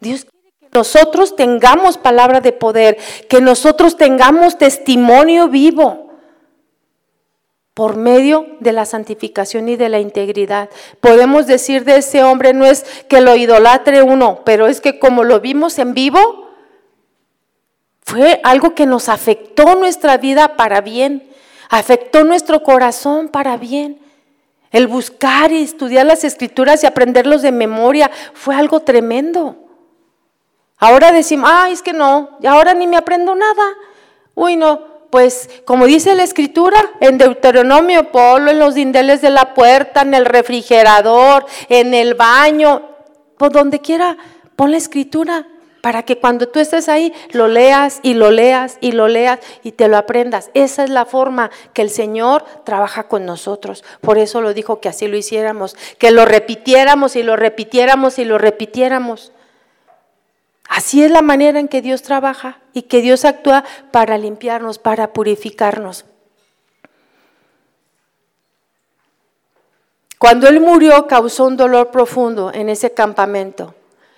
Dios 0.00 0.26
nosotros 0.74 1.36
tengamos 1.36 1.96
palabra 1.98 2.40
de 2.40 2.52
poder, 2.52 2.98
que 3.28 3.40
nosotros 3.40 3.96
tengamos 3.96 4.58
testimonio 4.58 5.48
vivo 5.48 6.10
por 7.74 7.96
medio 7.96 8.46
de 8.58 8.72
la 8.72 8.84
santificación 8.84 9.68
y 9.68 9.76
de 9.76 9.88
la 9.88 10.00
integridad. 10.00 10.68
Podemos 11.00 11.46
decir 11.46 11.84
de 11.84 11.98
ese 11.98 12.24
hombre 12.24 12.52
no 12.54 12.66
es 12.66 12.84
que 13.08 13.20
lo 13.20 13.36
idolatre 13.36 14.02
uno, 14.02 14.42
pero 14.44 14.66
es 14.66 14.80
que 14.80 14.98
como 14.98 15.22
lo 15.22 15.40
vimos 15.40 15.78
en 15.78 15.94
vivo, 15.94 16.50
fue 18.02 18.40
algo 18.42 18.74
que 18.74 18.86
nos 18.86 19.08
afectó 19.08 19.76
nuestra 19.76 20.18
vida 20.18 20.56
para 20.56 20.80
bien, 20.80 21.28
afectó 21.70 22.24
nuestro 22.24 22.64
corazón 22.64 23.28
para 23.28 23.56
bien. 23.56 24.00
El 24.72 24.88
buscar 24.88 25.52
y 25.52 25.62
estudiar 25.62 26.04
las 26.04 26.24
escrituras 26.24 26.82
y 26.82 26.86
aprenderlos 26.86 27.42
de 27.42 27.52
memoria 27.52 28.10
fue 28.32 28.56
algo 28.56 28.80
tremendo. 28.80 29.63
Ahora 30.78 31.12
decimos, 31.12 31.50
ay, 31.52 31.72
es 31.72 31.82
que 31.82 31.92
no, 31.92 32.38
y 32.40 32.46
ahora 32.46 32.74
ni 32.74 32.86
me 32.86 32.96
aprendo 32.96 33.34
nada. 33.34 33.74
Uy, 34.34 34.56
no, 34.56 34.94
pues 35.10 35.48
como 35.64 35.86
dice 35.86 36.14
la 36.14 36.24
escritura 36.24 36.78
en 37.00 37.18
Deuteronomio, 37.18 38.10
ponlo 38.10 38.50
en 38.50 38.58
los 38.58 38.74
dindeles 38.74 39.22
de 39.22 39.30
la 39.30 39.54
puerta, 39.54 40.02
en 40.02 40.12
el 40.14 40.24
refrigerador, 40.24 41.46
en 41.68 41.94
el 41.94 42.14
baño, 42.14 42.82
por 43.38 43.52
donde 43.52 43.80
quiera, 43.80 44.16
pon 44.56 44.72
la 44.72 44.76
escritura 44.76 45.46
para 45.84 46.02
que 46.02 46.18
cuando 46.18 46.48
tú 46.48 46.60
estés 46.60 46.88
ahí 46.88 47.12
lo 47.32 47.46
leas 47.46 48.00
y 48.02 48.14
lo 48.14 48.30
leas 48.30 48.78
y 48.80 48.92
lo 48.92 49.06
leas 49.06 49.38
y 49.62 49.72
te 49.72 49.86
lo 49.86 49.98
aprendas. 49.98 50.50
Esa 50.54 50.82
es 50.82 50.88
la 50.88 51.04
forma 51.04 51.50
que 51.74 51.82
el 51.82 51.90
Señor 51.90 52.42
trabaja 52.64 53.02
con 53.02 53.26
nosotros. 53.26 53.84
Por 54.00 54.16
eso 54.16 54.40
lo 54.40 54.54
dijo 54.54 54.80
que 54.80 54.88
así 54.88 55.08
lo 55.08 55.18
hiciéramos, 55.18 55.76
que 55.98 56.10
lo 56.10 56.24
repitiéramos 56.24 57.16
y 57.16 57.22
lo 57.22 57.36
repitiéramos 57.36 58.18
y 58.18 58.24
lo 58.24 58.38
repitiéramos. 58.38 59.33
Así 60.68 61.02
es 61.02 61.10
la 61.10 61.22
manera 61.22 61.60
en 61.60 61.68
que 61.68 61.82
Dios 61.82 62.02
trabaja 62.02 62.58
y 62.72 62.82
que 62.82 63.02
Dios 63.02 63.24
actúa 63.24 63.64
para 63.90 64.18
limpiarnos, 64.18 64.78
para 64.78 65.12
purificarnos. 65.12 66.04
Cuando 70.18 70.48
Él 70.48 70.60
murió 70.60 71.06
causó 71.06 71.44
un 71.44 71.56
dolor 71.56 71.90
profundo 71.90 72.50
en 72.54 72.70
ese 72.70 72.94
campamento 72.94 73.74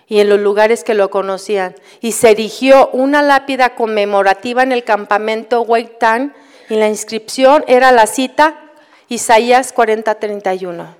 y 0.07 0.21
en 0.21 0.29
los 0.29 0.39
lugares 0.39 0.85
que 0.85 0.95
lo 0.95 1.11
conocían. 1.11 1.75
Y 2.01 2.13
se 2.13 2.31
erigió 2.31 2.91
una 2.93 3.23
lápida 3.23 3.75
conmemorativa 3.75 4.63
en 4.63 4.73
el 4.73 4.85
campamento 4.85 5.63
Weitan 5.63 6.35
y 6.69 6.77
la 6.77 6.89
inscripción 6.89 7.65
era 7.67 7.93
la 7.93 8.07
cita 8.07 8.71
Isaías 9.09 9.75
40:31. 9.75 10.95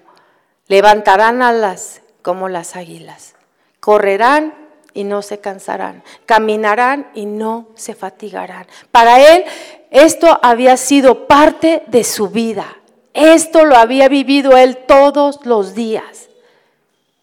Levantarán 0.69 1.43
alas 1.43 2.03
como 2.23 2.49
las 2.49 2.75
águilas, 2.75 3.37
correrán 3.79 4.66
y 4.97 5.05
no 5.05 5.23
se 5.23 5.39
cansarán, 5.39 6.03
caminarán 6.25 7.09
y 7.15 7.27
no 7.27 7.69
se 7.75 7.95
fatigarán. 7.95 8.67
Para 8.91 9.21
él 9.21 9.45
esto 9.91 10.41
había 10.43 10.77
sido 10.77 11.27
parte 11.27 11.83
de 11.87 12.03
su 12.03 12.29
vida. 12.31 12.79
Esto 13.13 13.65
lo 13.65 13.77
había 13.77 14.09
vivido 14.09 14.57
él 14.57 14.79
todos 14.89 15.41
los 15.45 15.75
días. 15.75 16.29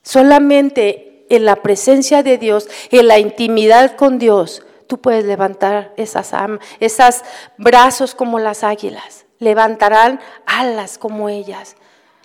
Solamente 0.04 1.26
en 1.30 1.46
la 1.46 1.58
presencia 1.58 2.24
de 2.24 2.38
Dios, 2.38 2.70
en 2.92 3.08
la 3.08 3.20
intimidad 3.20 3.96
con 3.96 4.20
Dios, 4.20 4.64
tú 4.88 5.00
puedes 5.00 5.26
levantar 5.26 5.94
esas, 5.98 6.32
esas 6.80 7.24
brazos 7.58 8.16
como 8.16 8.40
las 8.40 8.64
águilas. 8.64 9.26
Levantarán 9.40 10.20
alas 10.46 10.98
como 10.98 11.30
ellas. 11.30 11.76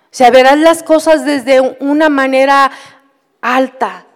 O 0.04 0.16
sea, 0.18 0.30
verás 0.30 0.58
las 0.58 0.82
cosas 0.82 1.24
desde 1.24 1.60
una 1.80 2.08
manera 2.08 2.70
alta, 3.40 4.06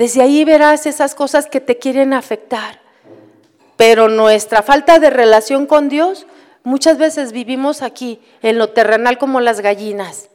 desde 0.00 0.22
ahí 0.22 0.46
verás 0.46 0.86
esas 0.86 1.14
cosas 1.14 1.44
que 1.44 1.60
te 1.60 1.76
quieren 1.76 2.14
afectar. 2.14 2.80
Pero 3.76 4.08
nuestra 4.08 4.62
falta 4.62 4.98
de 4.98 5.10
relación 5.10 5.66
con 5.66 5.90
Dios, 5.90 6.26
muchas 6.62 6.96
veces 6.96 7.32
vivimos 7.32 7.82
aquí, 7.82 8.18
en 8.40 8.56
lo 8.56 8.70
terrenal 8.70 9.18
como 9.18 9.42
las 9.42 9.60
gallinas. 9.60 10.30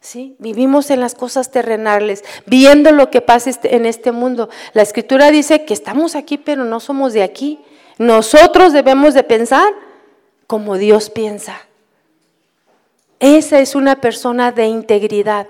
¿Sí? 0.00 0.34
Vivimos 0.40 0.90
en 0.90 0.98
las 0.98 1.14
cosas 1.14 1.52
terrenales, 1.52 2.24
viendo 2.46 2.90
lo 2.90 3.12
que 3.12 3.20
pasa 3.20 3.48
este, 3.48 3.76
en 3.76 3.86
este 3.86 4.10
mundo. 4.10 4.48
La 4.72 4.82
escritura 4.82 5.30
dice 5.30 5.64
que 5.64 5.72
estamos 5.72 6.16
aquí, 6.16 6.36
pero 6.36 6.64
no 6.64 6.80
somos 6.80 7.12
de 7.12 7.22
aquí. 7.22 7.60
Nosotros 7.96 8.72
debemos 8.72 9.14
de 9.14 9.22
pensar 9.22 9.72
como 10.48 10.78
Dios 10.78 11.10
piensa. 11.10 11.60
Esa 13.20 13.60
es 13.60 13.76
una 13.76 14.00
persona 14.00 14.50
de 14.50 14.66
integridad. 14.66 15.46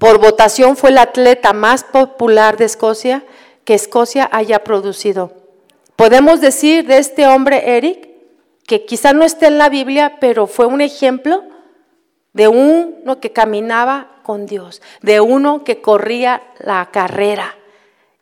Por 0.00 0.18
votación 0.18 0.78
fue 0.78 0.88
el 0.88 0.98
atleta 0.98 1.52
más 1.52 1.84
popular 1.84 2.56
de 2.56 2.64
Escocia 2.64 3.22
que 3.66 3.74
Escocia 3.74 4.30
haya 4.32 4.64
producido. 4.64 5.30
Podemos 5.94 6.40
decir 6.40 6.86
de 6.86 6.96
este 6.96 7.26
hombre, 7.26 7.76
Eric, 7.76 8.08
que 8.66 8.86
quizá 8.86 9.12
no 9.12 9.26
esté 9.26 9.48
en 9.48 9.58
la 9.58 9.68
Biblia, 9.68 10.16
pero 10.18 10.46
fue 10.46 10.64
un 10.64 10.80
ejemplo 10.80 11.44
de 12.32 12.48
uno 12.48 13.20
que 13.20 13.32
caminaba 13.32 14.22
con 14.22 14.46
Dios, 14.46 14.80
de 15.02 15.20
uno 15.20 15.64
que 15.64 15.82
corría 15.82 16.44
la 16.60 16.88
carrera 16.90 17.56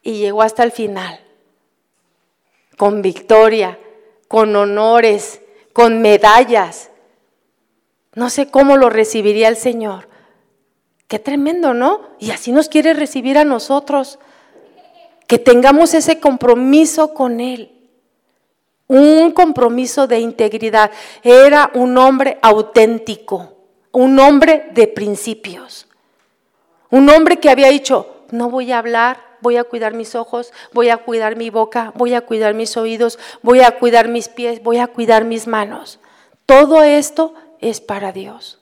y 0.02 0.14
llegó 0.14 0.42
hasta 0.42 0.64
el 0.64 0.72
final, 0.72 1.20
con 2.76 3.02
victoria, 3.02 3.78
con 4.26 4.56
honores, 4.56 5.42
con 5.72 6.02
medallas. 6.02 6.90
No 8.14 8.30
sé 8.30 8.50
cómo 8.50 8.76
lo 8.76 8.90
recibiría 8.90 9.46
el 9.46 9.56
Señor, 9.56 10.08
Qué 11.09 11.18
tremendo, 11.18 11.73
¿no? 11.75 12.03
Y 12.18 12.31
así 12.31 12.53
nos 12.53 12.68
quiere 12.68 12.92
recibir 12.92 13.38
a 13.38 13.44
nosotros. 13.44 14.18
Que 15.27 15.38
tengamos 15.38 15.94
ese 15.94 16.21
compromiso 16.21 17.14
con 17.14 17.40
Él. 17.40 17.73
Un 18.87 19.33
compromiso 19.33 20.07
de 20.07 20.21
integridad. 20.21 20.90
Era 21.23 21.71
un 21.75 21.97
hombre 21.99 22.38
auténtico. 22.42 23.55
un 23.90 24.18
hombre 24.21 24.68
de 24.75 24.87
principios. 24.87 25.88
Un 26.90 27.09
hombre 27.09 27.38
que 27.38 27.51
había 27.51 27.68
dicho, 27.68 28.25
no 28.31 28.51
voy 28.51 28.71
a 28.71 28.79
hablar, 28.79 29.18
voy 29.40 29.57
a 29.57 29.64
cuidar 29.64 29.94
mis 29.94 30.14
ojos, 30.14 30.53
voy 30.73 30.90
a 30.90 30.99
cuidar 30.99 31.37
mi 31.37 31.51
boca, 31.51 31.92
voy 31.97 32.14
a 32.14 32.21
cuidar 32.21 32.55
mis 32.55 32.77
oídos, 32.77 33.18
voy 33.42 33.61
a 33.61 33.73
cuidar 33.73 34.09
mis 34.09 34.29
pies, 34.29 34.62
voy 34.62 34.79
a 34.79 34.87
cuidar 34.88 35.25
mis 35.25 35.47
manos. 35.47 36.01
Todo 36.47 36.83
esto 36.83 37.35
es 37.61 37.81
para 37.81 38.12
Dios. 38.12 38.58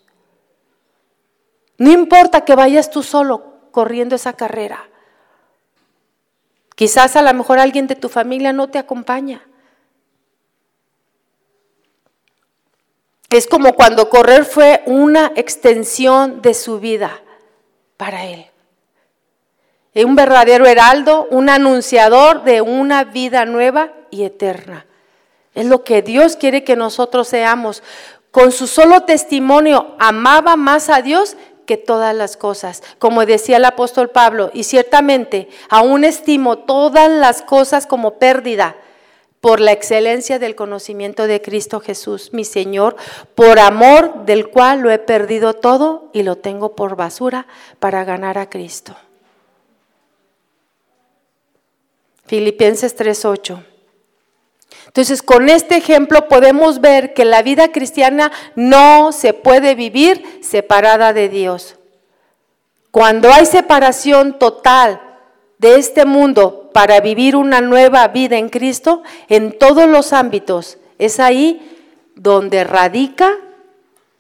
No 1.79 1.91
importa 1.91 2.45
que 2.45 2.55
vayas 2.55 2.91
tú 2.91 3.03
solo 3.03 3.71
corriendo 3.71 4.17
esa 4.17 4.33
carrera. 4.33 4.89
Quizás 6.75 7.17
a 7.17 7.23
lo 7.23 7.33
mejor 7.35 7.59
alguien 7.59 7.87
de 7.87 7.97
tu 7.97 8.09
familia 8.09 8.53
no 8.53 8.69
te 8.69 8.79
acompaña. 8.79 9.43
Es 13.31 13.47
como 13.47 13.75
cuando 13.75 14.09
correr 14.09 14.45
fue 14.45 14.83
una 14.87 15.33
extensión 15.37 16.43
de 16.43 16.55
su 16.55 16.79
vida 16.79 17.21
para 17.97 18.25
él. 18.25 18.47
Un 19.95 20.15
verdadero 20.15 20.67
heraldo, 20.67 21.27
un 21.31 21.49
anunciador 21.49 22.45
de 22.45 22.61
una 22.61 23.05
vida 23.05 23.47
nueva 23.47 23.93
y 24.11 24.25
eterna. 24.25 24.87
Es 25.55 25.65
lo 25.67 25.85
que 25.85 26.03
Dios 26.03 26.37
quiere 26.37 26.65
que 26.65 26.77
nosotros 26.77 27.29
seamos. 27.29 27.83
Con 28.31 28.53
su 28.53 28.67
solo 28.67 29.03
testimonio 29.03 29.97
amaba 29.99 30.57
más 30.57 30.91
a 30.91 31.01
Dios 31.01 31.37
que 31.67 31.77
todas 31.77 32.15
las 32.15 32.37
cosas, 32.37 32.83
como 32.99 33.27
decía 33.27 33.59
el 33.59 33.65
apóstol 33.65 34.09
Pablo, 34.09 34.51
y 34.55 34.65
ciertamente 34.65 35.49
aún 35.69 36.05
estimo 36.05 36.59
todas 36.59 37.11
las 37.11 37.43
cosas 37.43 37.87
como 37.87 38.15
pérdida 38.15 38.77
por 39.41 39.61
la 39.61 39.73
excelencia 39.73 40.39
del 40.39 40.57
conocimiento 40.57 41.27
de 41.27 41.41
Cristo 41.43 41.81
Jesús, 41.81 42.33
mi 42.33 42.45
Señor, 42.45 42.97
por 43.35 43.59
amor 43.59 44.25
del 44.25 44.49
cual 44.49 44.81
lo 44.81 44.91
he 44.91 44.99
perdido 44.99 45.55
todo 45.55 46.11
y 46.13 46.23
lo 46.23 46.37
tengo 46.37 46.75
por 46.75 46.97
basura 46.97 47.47
para 47.79 48.05
ganar 48.05 48.39
a 48.39 48.49
Cristo. 48.49 48.97
Filipenses 52.27 52.97
3:8. 52.97 53.76
Entonces, 54.97 55.21
con 55.21 55.51
este 55.51 55.77
ejemplo 55.77 56.27
podemos 56.27 56.81
ver 56.81 57.13
que 57.13 57.27
la 57.27 57.43
vida 57.43 57.71
cristiana 57.71 58.33
no 58.55 59.13
se 59.13 59.35
puede 59.35 59.75
vivir 59.75 60.41
separada 60.41 61.13
de 61.13 61.29
Dios. 61.29 61.77
Cuando 62.91 63.31
hay 63.31 63.45
separación 63.45 64.39
total 64.39 65.03
de 65.59 65.75
este 65.75 66.07
mundo 66.07 66.71
para 66.73 67.01
vivir 67.01 67.37
una 67.37 67.61
nueva 67.61 68.09
vida 68.09 68.39
en 68.39 68.49
Cristo, 68.49 69.03
en 69.29 69.59
todos 69.59 69.87
los 69.87 70.15
ámbitos, 70.15 70.79
es 70.99 71.21
ahí 71.21 71.61
donde 72.15 72.65
radica 72.65 73.37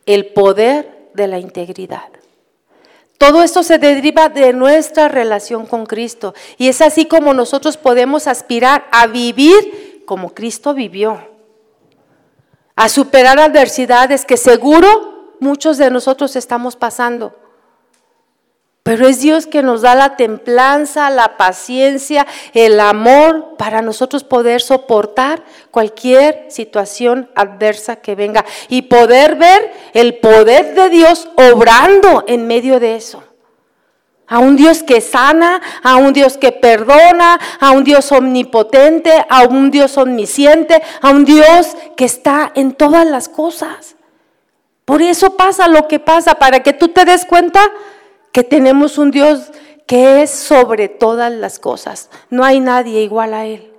el 0.04 0.26
poder 0.26 1.08
de 1.14 1.26
la 1.26 1.38
integridad. 1.38 2.10
Todo 3.16 3.42
esto 3.42 3.62
se 3.62 3.78
deriva 3.78 4.28
de 4.28 4.52
nuestra 4.52 5.08
relación 5.08 5.64
con 5.64 5.86
Cristo 5.86 6.34
y 6.58 6.68
es 6.68 6.82
así 6.82 7.06
como 7.06 7.32
nosotros 7.32 7.78
podemos 7.78 8.26
aspirar 8.26 8.86
a 8.92 9.06
vivir 9.06 9.85
como 10.06 10.34
Cristo 10.34 10.72
vivió, 10.72 11.20
a 12.74 12.88
superar 12.88 13.38
adversidades 13.38 14.24
que 14.24 14.36
seguro 14.36 15.34
muchos 15.40 15.76
de 15.76 15.90
nosotros 15.90 16.36
estamos 16.36 16.76
pasando. 16.76 17.34
Pero 18.86 19.08
es 19.08 19.20
Dios 19.20 19.48
que 19.48 19.64
nos 19.64 19.82
da 19.82 19.96
la 19.96 20.16
templanza, 20.16 21.10
la 21.10 21.36
paciencia, 21.36 22.24
el 22.54 22.78
amor 22.78 23.56
para 23.58 23.82
nosotros 23.82 24.22
poder 24.22 24.62
soportar 24.62 25.42
cualquier 25.72 26.46
situación 26.50 27.28
adversa 27.34 27.96
que 27.96 28.14
venga 28.14 28.44
y 28.68 28.82
poder 28.82 29.34
ver 29.34 29.72
el 29.92 30.18
poder 30.18 30.76
de 30.76 30.88
Dios 30.88 31.28
obrando 31.34 32.22
en 32.28 32.46
medio 32.46 32.78
de 32.78 32.94
eso. 32.94 33.24
A 34.28 34.38
un 34.40 34.56
Dios 34.56 34.82
que 34.82 35.00
sana, 35.00 35.60
a 35.82 35.96
un 35.96 36.12
Dios 36.12 36.36
que 36.36 36.52
perdona, 36.52 37.38
a 37.60 37.70
un 37.72 37.84
Dios 37.84 38.10
omnipotente, 38.10 39.24
a 39.28 39.44
un 39.44 39.70
Dios 39.70 39.96
omnisciente, 39.98 40.82
a 41.00 41.10
un 41.10 41.24
Dios 41.24 41.76
que 41.96 42.04
está 42.04 42.50
en 42.54 42.72
todas 42.72 43.06
las 43.06 43.28
cosas. 43.28 43.96
Por 44.84 45.02
eso 45.02 45.36
pasa 45.36 45.68
lo 45.68 45.88
que 45.88 46.00
pasa, 46.00 46.36
para 46.36 46.62
que 46.62 46.72
tú 46.72 46.88
te 46.88 47.04
des 47.04 47.24
cuenta 47.24 47.60
que 48.32 48.44
tenemos 48.44 48.98
un 48.98 49.10
Dios 49.10 49.52
que 49.86 50.22
es 50.22 50.30
sobre 50.30 50.88
todas 50.88 51.32
las 51.32 51.58
cosas. 51.58 52.10
No 52.28 52.44
hay 52.44 52.60
nadie 52.60 53.02
igual 53.02 53.34
a 53.34 53.46
Él. 53.46 53.72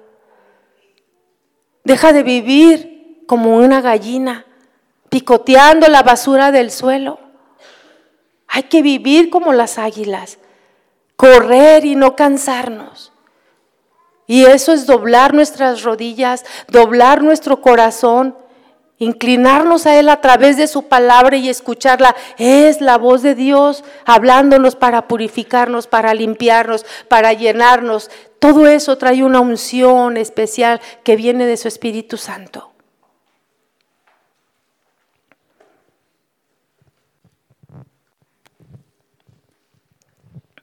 Deja 1.84 2.12
de 2.12 2.24
vivir 2.24 3.24
como 3.28 3.58
una 3.58 3.82
gallina, 3.82 4.46
picoteando 5.10 5.88
la 5.88 6.04
basura 6.04 6.52
del 6.52 6.72
suelo. 6.72 7.20
Hay 8.58 8.64
que 8.64 8.82
vivir 8.82 9.30
como 9.30 9.54
las 9.54 9.78
águilas, 9.78 10.40
correr 11.16 11.86
y 11.86 11.96
no 11.96 12.16
cansarnos. 12.16 13.14
Y 14.26 14.46
eso 14.46 14.74
es 14.74 14.88
doblar 14.88 15.36
nuestras 15.36 15.84
rodillas, 15.84 16.44
doblar 16.68 17.22
nuestro 17.22 17.62
corazón, 17.62 18.36
inclinarnos 18.98 19.86
a 19.86 20.00
Él 20.00 20.10
a 20.10 20.22
través 20.22 20.58
de 20.58 20.66
su 20.66 20.88
palabra 20.88 21.38
y 21.38 21.50
escucharla. 21.50 22.16
Es 22.40 22.82
la 22.82 22.98
voz 22.98 23.22
de 23.22 23.36
Dios 23.36 23.84
hablándonos 24.06 24.76
para 24.76 25.08
purificarnos, 25.08 25.86
para 25.86 26.16
limpiarnos, 26.16 26.84
para 27.10 27.34
llenarnos. 27.34 28.10
Todo 28.40 28.66
eso 28.66 28.98
trae 28.98 29.24
una 29.24 29.40
unción 29.40 30.18
especial 30.18 30.82
que 31.04 31.16
viene 31.16 31.46
de 31.46 31.58
su 31.58 31.68
Espíritu 31.68 32.18
Santo. 32.18 32.72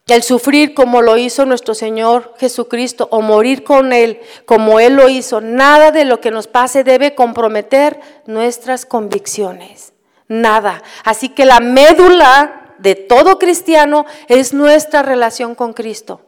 El 0.07 0.23
sufrir 0.23 0.75
como 0.75 1.01
lo 1.01 1.17
hizo 1.17 1.47
nuestro 1.47 1.75
Señor 1.75 2.35
Jesucristo 2.39 3.09
o 3.11 3.23
morir 3.23 3.65
con 3.65 3.95
Él 3.95 4.21
como 4.45 4.79
Él 4.79 4.97
lo 4.97 5.09
hizo, 5.09 5.41
nada 5.41 5.93
de 5.93 6.05
lo 6.05 6.21
que 6.21 6.31
nos 6.31 6.47
pase 6.47 6.85
debe 6.85 7.15
comprometer 7.15 8.01
nuestras 8.27 8.85
convicciones. 8.85 9.95
Nada. 10.29 10.83
Así 11.05 11.31
que 11.31 11.47
la 11.47 11.61
médula 11.61 12.75
de 12.79 12.97
todo 12.97 13.39
cristiano 13.39 14.05
es 14.29 14.53
nuestra 14.53 15.03
relación 15.03 15.55
con 15.55 15.73
Cristo. 15.73 16.21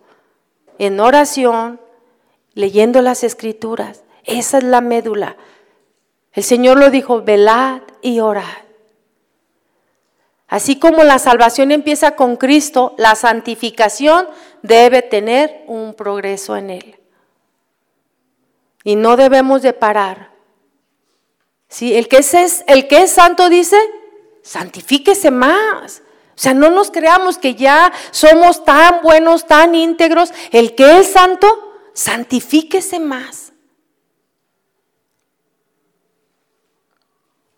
En 0.78 0.98
oración, 0.98 1.78
leyendo 2.54 3.02
las 3.02 3.24
escrituras. 3.24 4.04
Esa 4.24 4.58
es 4.58 4.64
la 4.64 4.80
médula. 4.80 5.36
El 6.32 6.44
Señor 6.44 6.78
lo 6.78 6.90
dijo, 6.90 7.22
velad 7.22 7.82
y 8.00 8.20
orad. 8.20 8.65
Así 10.48 10.78
como 10.78 11.02
la 11.02 11.18
salvación 11.18 11.72
empieza 11.72 12.12
con 12.12 12.36
Cristo, 12.36 12.94
la 12.98 13.14
santificación 13.16 14.28
debe 14.62 15.02
tener 15.02 15.64
un 15.66 15.94
progreso 15.94 16.56
en 16.56 16.70
él. 16.70 17.00
Y 18.84 18.94
no 18.94 19.16
debemos 19.16 19.62
de 19.62 19.72
parar. 19.72 20.30
Si 21.68 21.96
el 21.96 22.06
que 22.06 22.18
es, 22.18 22.64
el 22.68 22.86
que 22.86 23.02
es 23.02 23.10
santo 23.10 23.48
dice, 23.48 23.76
santifíquese 24.42 25.32
más. 25.32 26.02
O 26.36 26.38
sea, 26.38 26.54
no 26.54 26.70
nos 26.70 26.92
creamos 26.92 27.38
que 27.38 27.56
ya 27.56 27.92
somos 28.12 28.64
tan 28.64 29.02
buenos, 29.02 29.46
tan 29.46 29.74
íntegros. 29.74 30.32
El 30.52 30.76
que 30.76 31.00
es 31.00 31.08
santo, 31.08 31.48
santifíquese 31.92 33.00
más. 33.00 33.52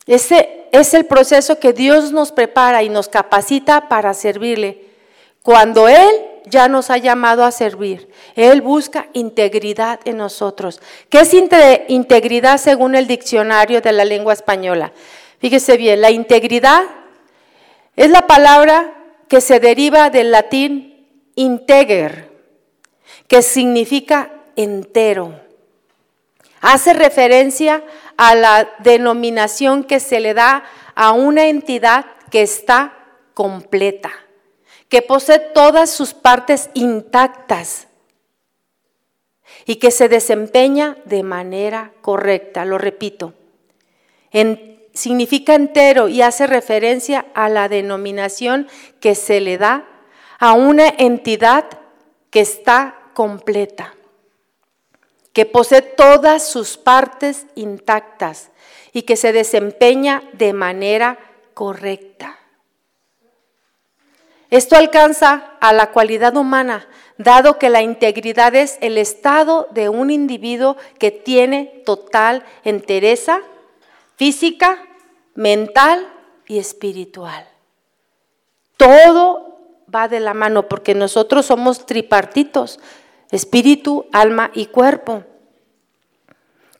Ese 0.06 0.57
es 0.72 0.94
el 0.94 1.06
proceso 1.06 1.58
que 1.58 1.72
Dios 1.72 2.12
nos 2.12 2.32
prepara 2.32 2.82
y 2.82 2.88
nos 2.88 3.08
capacita 3.08 3.88
para 3.88 4.14
servirle. 4.14 4.84
Cuando 5.42 5.88
Él 5.88 6.10
ya 6.46 6.68
nos 6.68 6.90
ha 6.90 6.98
llamado 6.98 7.44
a 7.44 7.50
servir, 7.50 8.08
Él 8.34 8.60
busca 8.60 9.08
integridad 9.12 10.00
en 10.04 10.18
nosotros. 10.18 10.80
¿Qué 11.08 11.20
es 11.20 11.34
integridad 11.34 12.58
según 12.58 12.94
el 12.94 13.06
diccionario 13.06 13.80
de 13.80 13.92
la 13.92 14.04
lengua 14.04 14.32
española? 14.32 14.92
Fíjese 15.38 15.76
bien, 15.76 16.00
la 16.00 16.10
integridad 16.10 16.82
es 17.96 18.10
la 18.10 18.26
palabra 18.26 18.94
que 19.28 19.40
se 19.40 19.60
deriva 19.60 20.10
del 20.10 20.30
latín 20.30 21.06
integer, 21.34 22.30
que 23.26 23.42
significa 23.42 24.30
entero. 24.56 25.40
Hace 26.60 26.92
referencia 26.92 27.84
a 28.18 28.34
la 28.34 28.68
denominación 28.80 29.84
que 29.84 30.00
se 30.00 30.20
le 30.20 30.34
da 30.34 30.64
a 30.94 31.12
una 31.12 31.46
entidad 31.46 32.04
que 32.30 32.42
está 32.42 32.92
completa, 33.32 34.10
que 34.88 35.02
posee 35.02 35.38
todas 35.38 35.88
sus 35.88 36.12
partes 36.12 36.68
intactas 36.74 37.86
y 39.64 39.76
que 39.76 39.92
se 39.92 40.08
desempeña 40.08 40.98
de 41.04 41.22
manera 41.22 41.92
correcta. 42.02 42.64
Lo 42.64 42.76
repito, 42.76 43.34
significa 44.92 45.54
entero 45.54 46.08
y 46.08 46.22
hace 46.22 46.48
referencia 46.48 47.26
a 47.34 47.48
la 47.48 47.68
denominación 47.68 48.66
que 49.00 49.14
se 49.14 49.40
le 49.40 49.58
da 49.58 49.86
a 50.40 50.54
una 50.54 50.88
entidad 50.88 51.66
que 52.30 52.40
está 52.40 52.98
completa 53.14 53.94
que 55.38 55.46
posee 55.46 55.82
todas 55.82 56.50
sus 56.50 56.76
partes 56.76 57.46
intactas 57.54 58.50
y 58.92 59.02
que 59.02 59.14
se 59.14 59.32
desempeña 59.32 60.24
de 60.32 60.52
manera 60.52 61.16
correcta. 61.54 62.40
Esto 64.50 64.74
alcanza 64.74 65.52
a 65.60 65.72
la 65.72 65.92
cualidad 65.92 66.36
humana, 66.36 66.88
dado 67.18 67.56
que 67.56 67.70
la 67.70 67.82
integridad 67.82 68.56
es 68.56 68.78
el 68.80 68.98
estado 68.98 69.68
de 69.70 69.88
un 69.88 70.10
individuo 70.10 70.76
que 70.98 71.12
tiene 71.12 71.84
total 71.86 72.42
entereza 72.64 73.40
física, 74.16 74.76
mental 75.36 76.12
y 76.48 76.58
espiritual. 76.58 77.46
Todo 78.76 79.56
va 79.94 80.08
de 80.08 80.18
la 80.18 80.34
mano 80.34 80.66
porque 80.66 80.96
nosotros 80.96 81.46
somos 81.46 81.86
tripartitos, 81.86 82.80
espíritu, 83.30 84.06
alma 84.12 84.50
y 84.52 84.66
cuerpo. 84.66 85.22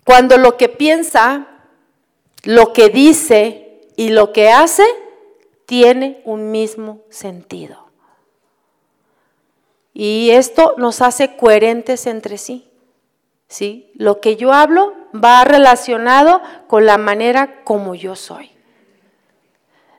Cuando 0.09 0.39
lo 0.39 0.57
que 0.57 0.71
piensa, 0.71 1.47
lo 2.45 2.73
que 2.73 2.89
dice 2.89 3.83
y 3.95 4.09
lo 4.09 4.33
que 4.33 4.49
hace 4.49 4.87
tiene 5.67 6.23
un 6.25 6.51
mismo 6.51 7.03
sentido. 7.11 7.91
Y 9.93 10.31
esto 10.31 10.77
nos 10.79 11.03
hace 11.03 11.37
coherentes 11.37 12.07
entre 12.07 12.39
sí. 12.39 12.71
¿sí? 13.49 13.93
Lo 13.97 14.19
que 14.23 14.37
yo 14.37 14.55
hablo 14.55 14.95
va 15.15 15.45
relacionado 15.45 16.41
con 16.69 16.87
la 16.87 16.97
manera 16.97 17.63
como 17.65 17.95
yo 17.95 18.17
soy. 18.17 18.51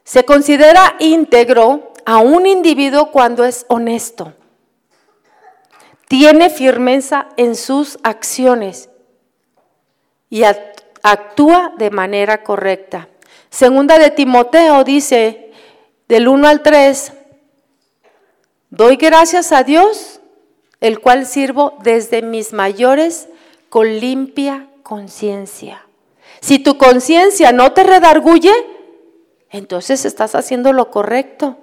Se 0.04 0.26
considera 0.26 0.96
íntegro 0.98 1.94
a 2.08 2.18
un 2.18 2.48
individuo 2.48 3.12
cuando 3.12 3.44
es 3.44 3.64
honesto. 3.70 4.34
Tiene 6.08 6.50
firmeza 6.50 7.28
en 7.38 7.56
sus 7.56 8.00
acciones 8.02 8.89
y 10.30 10.44
actúa 10.44 11.74
de 11.78 11.90
manera 11.90 12.44
correcta. 12.44 13.08
Segunda 13.50 13.98
de 13.98 14.12
Timoteo 14.12 14.84
dice, 14.84 15.52
del 16.08 16.28
1 16.28 16.48
al 16.48 16.62
3, 16.62 17.14
doy 18.70 18.96
gracias 18.96 19.52
a 19.52 19.64
Dios, 19.64 20.22
el 20.82 21.00
cual 21.00 21.26
sirvo 21.26 21.78
desde 21.84 22.22
mis 22.22 22.54
mayores 22.54 23.28
con 23.70 24.00
limpia 24.00 24.68
conciencia. 24.84 25.86
Si 26.42 26.60
tu 26.60 26.78
conciencia 26.78 27.52
no 27.52 27.74
te 27.74 27.84
redarguye, 27.84 28.54
entonces 29.50 30.06
estás 30.06 30.36
haciendo 30.36 30.74
lo 30.74 30.90
correcto. 30.90 31.58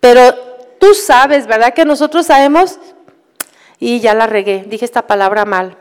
Pero 0.00 0.34
tú 0.78 0.94
sabes, 0.94 1.46
¿verdad? 1.46 1.74
Que 1.74 1.84
nosotros 1.84 2.26
sabemos, 2.26 2.78
y 3.78 4.00
ya 4.00 4.14
la 4.14 4.26
regué, 4.26 4.64
dije 4.66 4.84
esta 4.84 5.06
palabra 5.06 5.44
mal, 5.44 5.76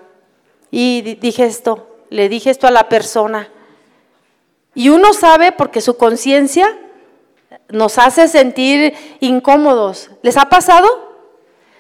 y 0.72 1.02
dije 1.16 1.46
esto, 1.46 1.93
le 2.14 2.30
dije 2.30 2.52
esto 2.52 2.68
a 2.68 2.72
la 2.72 2.90
persona. 2.90 3.50
Y 4.76 4.90
uno 4.90 5.14
sabe 5.14 5.52
porque 5.52 5.82
su 5.82 5.98
conciencia 5.98 6.78
nos 7.70 7.98
hace 7.98 8.28
sentir 8.28 8.94
incómodos. 9.20 10.12
¿Les 10.22 10.38
ha 10.38 10.46
pasado? 10.46 10.88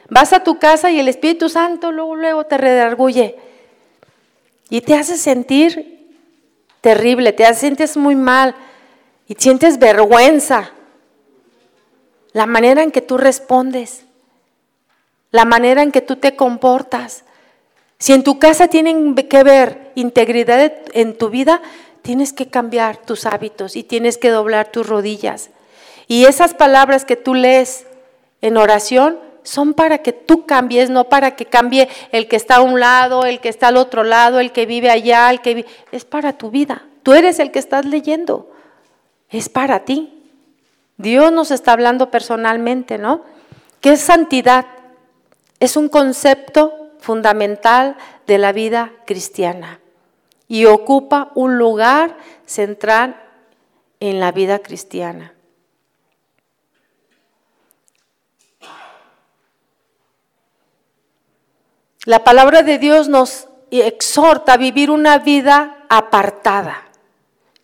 Vas 0.09 0.33
a 0.33 0.43
tu 0.43 0.57
casa 0.57 0.89
y 0.89 0.99
el 0.99 1.07
Espíritu 1.07 1.49
Santo 1.49 1.91
luego, 1.91 2.15
luego 2.15 2.45
te 2.45 2.57
redarguye 2.57 3.37
y 4.69 4.81
te 4.81 4.95
hace 4.95 5.17
sentir 5.17 6.09
terrible, 6.81 7.31
te 7.31 7.51
sientes 7.53 7.95
muy 7.95 8.15
mal 8.15 8.55
y 9.27 9.35
sientes 9.35 9.77
vergüenza. 9.77 10.71
La 12.31 12.47
manera 12.47 12.81
en 12.81 12.91
que 12.91 13.01
tú 13.01 13.17
respondes, 13.17 14.05
la 15.29 15.45
manera 15.45 15.83
en 15.83 15.91
que 15.91 16.01
tú 16.01 16.15
te 16.15 16.35
comportas. 16.35 17.23
Si 18.03 18.11
en 18.11 18.25
tu 18.25 18.37
casa 18.37 18.67
tienen 18.67 19.15
que 19.15 19.43
ver 19.43 19.93
integridad 19.95 20.73
en 20.91 21.17
tu 21.17 21.29
vida, 21.29 21.61
tienes 22.01 22.33
que 22.33 22.47
cambiar 22.47 22.97
tus 22.97 23.25
hábitos 23.25 23.77
y 23.77 23.83
tienes 23.83 24.17
que 24.17 24.29
doblar 24.29 24.73
tus 24.73 24.85
rodillas. 24.85 25.51
Y 26.09 26.25
esas 26.25 26.53
palabras 26.53 27.05
que 27.05 27.15
tú 27.15 27.33
lees 27.33 27.85
en 28.41 28.57
oración 28.57 29.19
son 29.43 29.73
para 29.73 29.99
que 29.99 30.11
tú 30.11 30.45
cambies, 30.45 30.89
no 30.89 31.05
para 31.05 31.37
que 31.37 31.45
cambie 31.45 31.87
el 32.11 32.27
que 32.27 32.35
está 32.35 32.57
a 32.57 32.61
un 32.61 32.77
lado, 32.77 33.23
el 33.23 33.39
que 33.39 33.47
está 33.47 33.69
al 33.69 33.77
otro 33.77 34.03
lado, 34.03 34.41
el 34.41 34.51
que 34.51 34.65
vive 34.65 34.89
allá, 34.89 35.29
el 35.29 35.39
que 35.39 35.53
vive... 35.53 35.69
Es 35.93 36.03
para 36.03 36.33
tu 36.33 36.51
vida. 36.51 36.83
Tú 37.03 37.13
eres 37.13 37.39
el 37.39 37.51
que 37.51 37.59
estás 37.59 37.85
leyendo. 37.85 38.51
Es 39.29 39.47
para 39.47 39.85
ti. 39.85 40.11
Dios 40.97 41.31
nos 41.31 41.51
está 41.51 41.71
hablando 41.71 42.11
personalmente, 42.11 42.97
¿no? 42.97 43.21
¿Qué 43.79 43.93
es 43.93 44.01
santidad? 44.01 44.65
Es 45.61 45.77
un 45.77 45.87
concepto 45.87 46.82
fundamental 47.03 47.97
de 48.27 48.37
la 48.37 48.53
vida 48.53 48.93
cristiana 49.05 49.81
y 50.47 50.67
ocupa 50.67 51.31
un 51.35 51.57
lugar 51.57 52.15
central 52.45 53.21
en 53.99 54.21
la 54.21 54.31
vida 54.31 54.59
cristiana. 54.59 55.33
La 62.05 62.23
palabra 62.23 62.63
de 62.63 62.77
Dios 62.77 63.09
nos 63.09 63.49
exhorta 63.69 64.53
a 64.53 64.57
vivir 64.57 64.89
una 64.89 65.17
vida 65.17 65.85
apartada, 65.89 66.85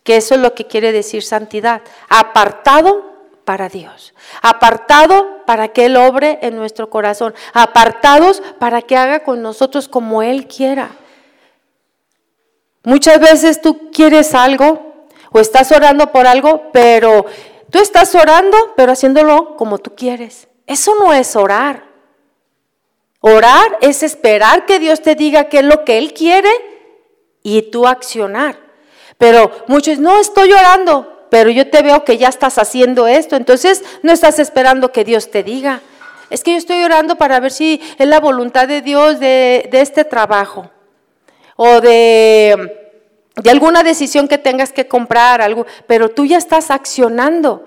que 0.02 0.18
eso 0.18 0.34
es 0.34 0.40
lo 0.42 0.54
que 0.54 0.66
quiere 0.66 0.92
decir 0.92 1.22
santidad, 1.22 1.80
apartado 2.10 3.09
para 3.44 3.68
Dios, 3.68 4.14
apartado 4.42 5.44
para 5.46 5.68
que 5.68 5.86
Él 5.86 5.96
obre 5.96 6.38
en 6.42 6.56
nuestro 6.56 6.90
corazón, 6.90 7.34
apartados 7.52 8.42
para 8.58 8.82
que 8.82 8.96
haga 8.96 9.20
con 9.20 9.42
nosotros 9.42 9.88
como 9.88 10.22
Él 10.22 10.46
quiera. 10.46 10.90
Muchas 12.82 13.20
veces 13.20 13.60
tú 13.60 13.90
quieres 13.90 14.34
algo 14.34 15.06
o 15.32 15.40
estás 15.40 15.70
orando 15.72 16.12
por 16.12 16.26
algo, 16.26 16.70
pero 16.72 17.26
tú 17.70 17.78
estás 17.78 18.14
orando, 18.14 18.56
pero 18.76 18.92
haciéndolo 18.92 19.56
como 19.56 19.78
tú 19.78 19.94
quieres. 19.94 20.48
Eso 20.66 20.94
no 20.98 21.12
es 21.12 21.36
orar. 21.36 21.84
Orar 23.20 23.78
es 23.80 24.02
esperar 24.02 24.64
que 24.64 24.78
Dios 24.78 25.02
te 25.02 25.14
diga 25.14 25.44
qué 25.44 25.58
es 25.58 25.64
lo 25.64 25.84
que 25.84 25.98
Él 25.98 26.14
quiere 26.14 26.50
y 27.42 27.70
tú 27.70 27.86
accionar. 27.86 28.58
Pero 29.18 29.50
muchos, 29.66 29.98
no 29.98 30.18
estoy 30.18 30.52
orando, 30.52 31.19
pero 31.30 31.48
yo 31.48 31.70
te 31.70 31.82
veo 31.82 32.04
que 32.04 32.18
ya 32.18 32.28
estás 32.28 32.58
haciendo 32.58 33.06
esto, 33.06 33.36
entonces 33.36 33.84
no 34.02 34.12
estás 34.12 34.38
esperando 34.38 34.92
que 34.92 35.04
Dios 35.04 35.30
te 35.30 35.42
diga. 35.42 35.80
Es 36.28 36.44
que 36.44 36.52
yo 36.52 36.58
estoy 36.58 36.82
orando 36.82 37.16
para 37.16 37.40
ver 37.40 37.52
si 37.52 37.80
es 37.98 38.06
la 38.06 38.20
voluntad 38.20 38.68
de 38.68 38.82
Dios 38.82 39.18
de, 39.18 39.68
este 39.72 40.04
trabajo 40.04 40.70
o 41.56 41.80
de, 41.80 42.96
alguna 43.48 43.82
decisión 43.82 44.28
que 44.28 44.38
tengas 44.38 44.72
que 44.72 44.88
comprar, 44.88 45.40
algo, 45.40 45.66
pero 45.86 46.10
tú 46.10 46.26
ya 46.26 46.38
estás 46.38 46.70
accionando 46.70 47.64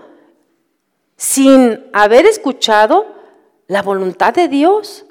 sin 1.15 1.89
haber 1.93 2.25
escuchado 2.25 3.15
la 3.67 3.81
voluntad 3.81 4.33
de 4.33 4.49
Dios. 4.49 5.05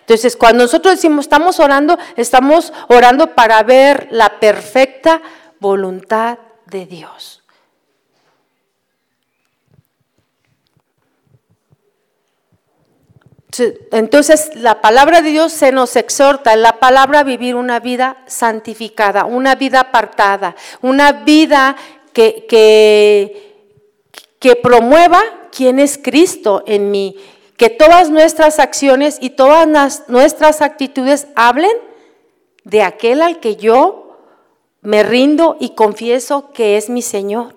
Entonces, 0.00 0.36
cuando 0.36 0.64
nosotros 0.64 0.96
decimos 0.96 1.26
estamos 1.26 1.60
orando, 1.60 1.96
estamos 2.16 2.72
orando 2.88 3.34
para 3.34 3.62
ver 3.62 4.08
la 4.10 4.40
perfecta 4.40 5.22
voluntad 5.60 6.38
de 6.70 6.86
Dios. 6.86 7.42
Entonces 13.90 14.52
la 14.54 14.80
palabra 14.80 15.22
de 15.22 15.30
Dios 15.30 15.52
se 15.52 15.72
nos 15.72 15.96
exhorta, 15.96 16.52
en 16.52 16.62
la 16.62 16.78
palabra 16.78 17.24
vivir 17.24 17.56
una 17.56 17.80
vida 17.80 18.18
santificada, 18.26 19.24
una 19.24 19.54
vida 19.56 19.80
apartada, 19.80 20.54
una 20.80 21.12
vida 21.12 21.76
que, 22.12 22.46
que, 22.48 23.56
que 24.38 24.56
promueva 24.56 25.20
quién 25.50 25.78
es 25.80 25.98
Cristo 25.98 26.62
en 26.66 26.90
mí, 26.90 27.16
que 27.56 27.70
todas 27.70 28.10
nuestras 28.10 28.58
acciones 28.58 29.18
y 29.20 29.30
todas 29.30 30.08
nuestras 30.08 30.62
actitudes 30.62 31.26
hablen 31.34 31.76
de 32.64 32.82
aquel 32.82 33.20
al 33.22 33.40
que 33.40 33.56
yo 33.56 33.99
me 34.82 35.02
rindo 35.02 35.56
y 35.60 35.70
confieso 35.70 36.52
que 36.52 36.76
es 36.76 36.88
mi 36.88 37.02
Señor. 37.02 37.54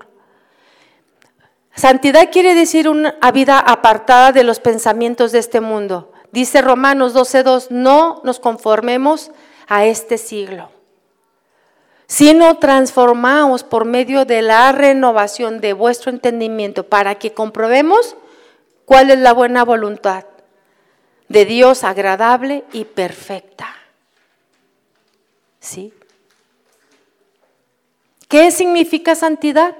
Santidad 1.75 2.29
quiere 2.31 2.53
decir 2.53 2.87
una 2.87 3.15
vida 3.33 3.59
apartada 3.59 4.31
de 4.31 4.43
los 4.43 4.59
pensamientos 4.59 5.31
de 5.31 5.39
este 5.39 5.59
mundo. 5.59 6.11
Dice 6.31 6.61
Romanos 6.61 7.15
12.2, 7.15 7.67
no 7.69 8.21
nos 8.23 8.39
conformemos 8.39 9.31
a 9.67 9.85
este 9.85 10.17
siglo, 10.17 10.69
sino 12.07 12.57
transformamos 12.57 13.63
por 13.63 13.85
medio 13.85 14.25
de 14.25 14.41
la 14.41 14.71
renovación 14.71 15.61
de 15.61 15.73
vuestro 15.73 16.11
entendimiento 16.11 16.87
para 16.87 17.15
que 17.15 17.33
comprobemos 17.33 18.15
cuál 18.85 19.09
es 19.09 19.19
la 19.19 19.33
buena 19.33 19.63
voluntad 19.63 20.25
de 21.27 21.45
Dios 21.45 21.83
agradable 21.83 22.63
y 22.73 22.85
perfecta. 22.85 23.67
¿Sí? 25.59 25.93
¿Qué 28.27 28.51
significa 28.51 29.15
santidad? 29.15 29.75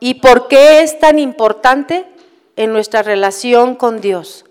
¿Y 0.00 0.14
por 0.14 0.48
qué 0.48 0.82
es 0.82 0.98
tan 0.98 1.18
importante 1.18 2.06
en 2.56 2.72
nuestra 2.72 3.02
relación 3.02 3.74
con 3.74 4.00
Dios? 4.00 4.44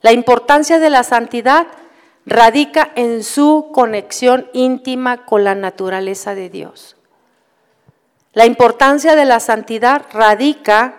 La 0.00 0.12
importancia 0.12 0.78
de 0.78 0.90
la 0.90 1.02
santidad 1.02 1.66
radica 2.24 2.92
en 2.94 3.22
su 3.22 3.70
conexión 3.72 4.48
íntima 4.52 5.24
con 5.26 5.44
la 5.44 5.54
naturaleza 5.54 6.34
de 6.34 6.50
Dios. 6.50 6.96
La 8.32 8.46
importancia 8.46 9.16
de 9.16 9.24
la 9.24 9.40
santidad 9.40 10.02
radica 10.12 10.96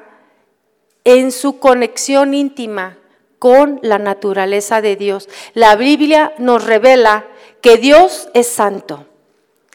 en 1.03 1.31
su 1.31 1.59
conexión 1.59 2.33
íntima 2.33 2.97
con 3.39 3.79
la 3.83 3.99
naturaleza 3.99 4.81
de 4.81 4.95
Dios. 4.95 5.29
La 5.53 5.75
Biblia 5.75 6.33
nos 6.37 6.65
revela 6.65 7.25
que 7.61 7.77
Dios 7.77 8.29
es 8.33 8.47
santo 8.47 9.05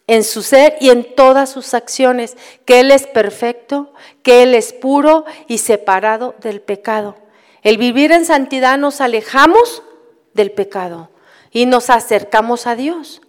en 0.07 0.25
su 0.25 0.43
ser 0.43 0.77
y 0.81 0.91
en 0.91 1.15
todas 1.15 1.51
sus 1.51 1.75
acciones, 1.75 2.37
que 2.65 2.81
Él 2.81 2.91
es 2.91 3.07
perfecto, 3.07 3.93
que 4.23 4.43
Él 4.43 4.55
es 4.55 4.73
puro 4.73 5.25
y 5.49 5.59
separado 5.59 6.35
del 6.41 6.61
pecado. 6.61 7.17
El 7.63 7.79
vivir 7.79 8.13
en 8.13 8.25
santidad 8.25 8.79
nos 8.79 9.01
alejamos 9.01 9.83
del 10.35 10.51
pecado 10.51 11.11
y 11.51 11.67
nos 11.67 11.91
acercamos 11.91 12.67
a 12.67 12.75
Dios. 12.75 13.21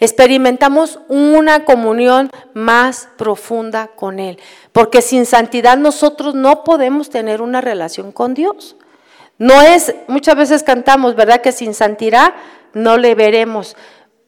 Experimentamos 0.00 1.00
una 1.08 1.64
comunión 1.64 2.30
más 2.54 3.08
profunda 3.16 3.88
con 3.88 4.20
Él, 4.20 4.38
porque 4.72 5.02
sin 5.02 5.26
santidad 5.26 5.76
nosotros 5.76 6.34
no 6.34 6.62
podemos 6.62 7.10
tener 7.10 7.42
una 7.42 7.60
relación 7.60 8.12
con 8.12 8.34
Dios. 8.34 8.76
No 9.38 9.60
es, 9.60 9.94
muchas 10.06 10.36
veces 10.36 10.62
cantamos, 10.62 11.16
¿verdad? 11.16 11.40
Que 11.40 11.52
sin 11.52 11.74
santidad 11.74 12.34
no 12.74 12.96
le 12.96 13.14
veremos, 13.14 13.76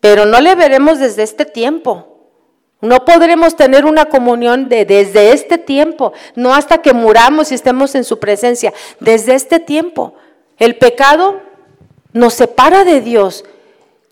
pero 0.01 0.25
no 0.25 0.41
le 0.41 0.55
veremos 0.55 0.99
desde 0.99 1.23
este 1.23 1.45
tiempo. 1.45 2.07
No 2.81 3.05
podremos 3.05 3.57
tener 3.57 3.85
una 3.85 4.07
comunión 4.07 4.69
de, 4.71 4.87
desde 4.87 5.33
este 5.33 5.59
tiempo, 5.59 6.15
no 6.35 6.55
hasta 6.55 6.79
que 6.79 6.95
muramos 6.95 7.53
y 7.53 7.55
estemos 7.55 7.95
en 7.95 8.05
su 8.05 8.19
presencia, 8.19 8.73
desde 9.01 9.35
este 9.35 9.61
tiempo. 9.61 10.15
El 10.57 10.77
pecado 10.77 11.43
nos 12.13 12.35
separa 12.35 12.85
de 12.85 13.03
Dios, 13.03 13.45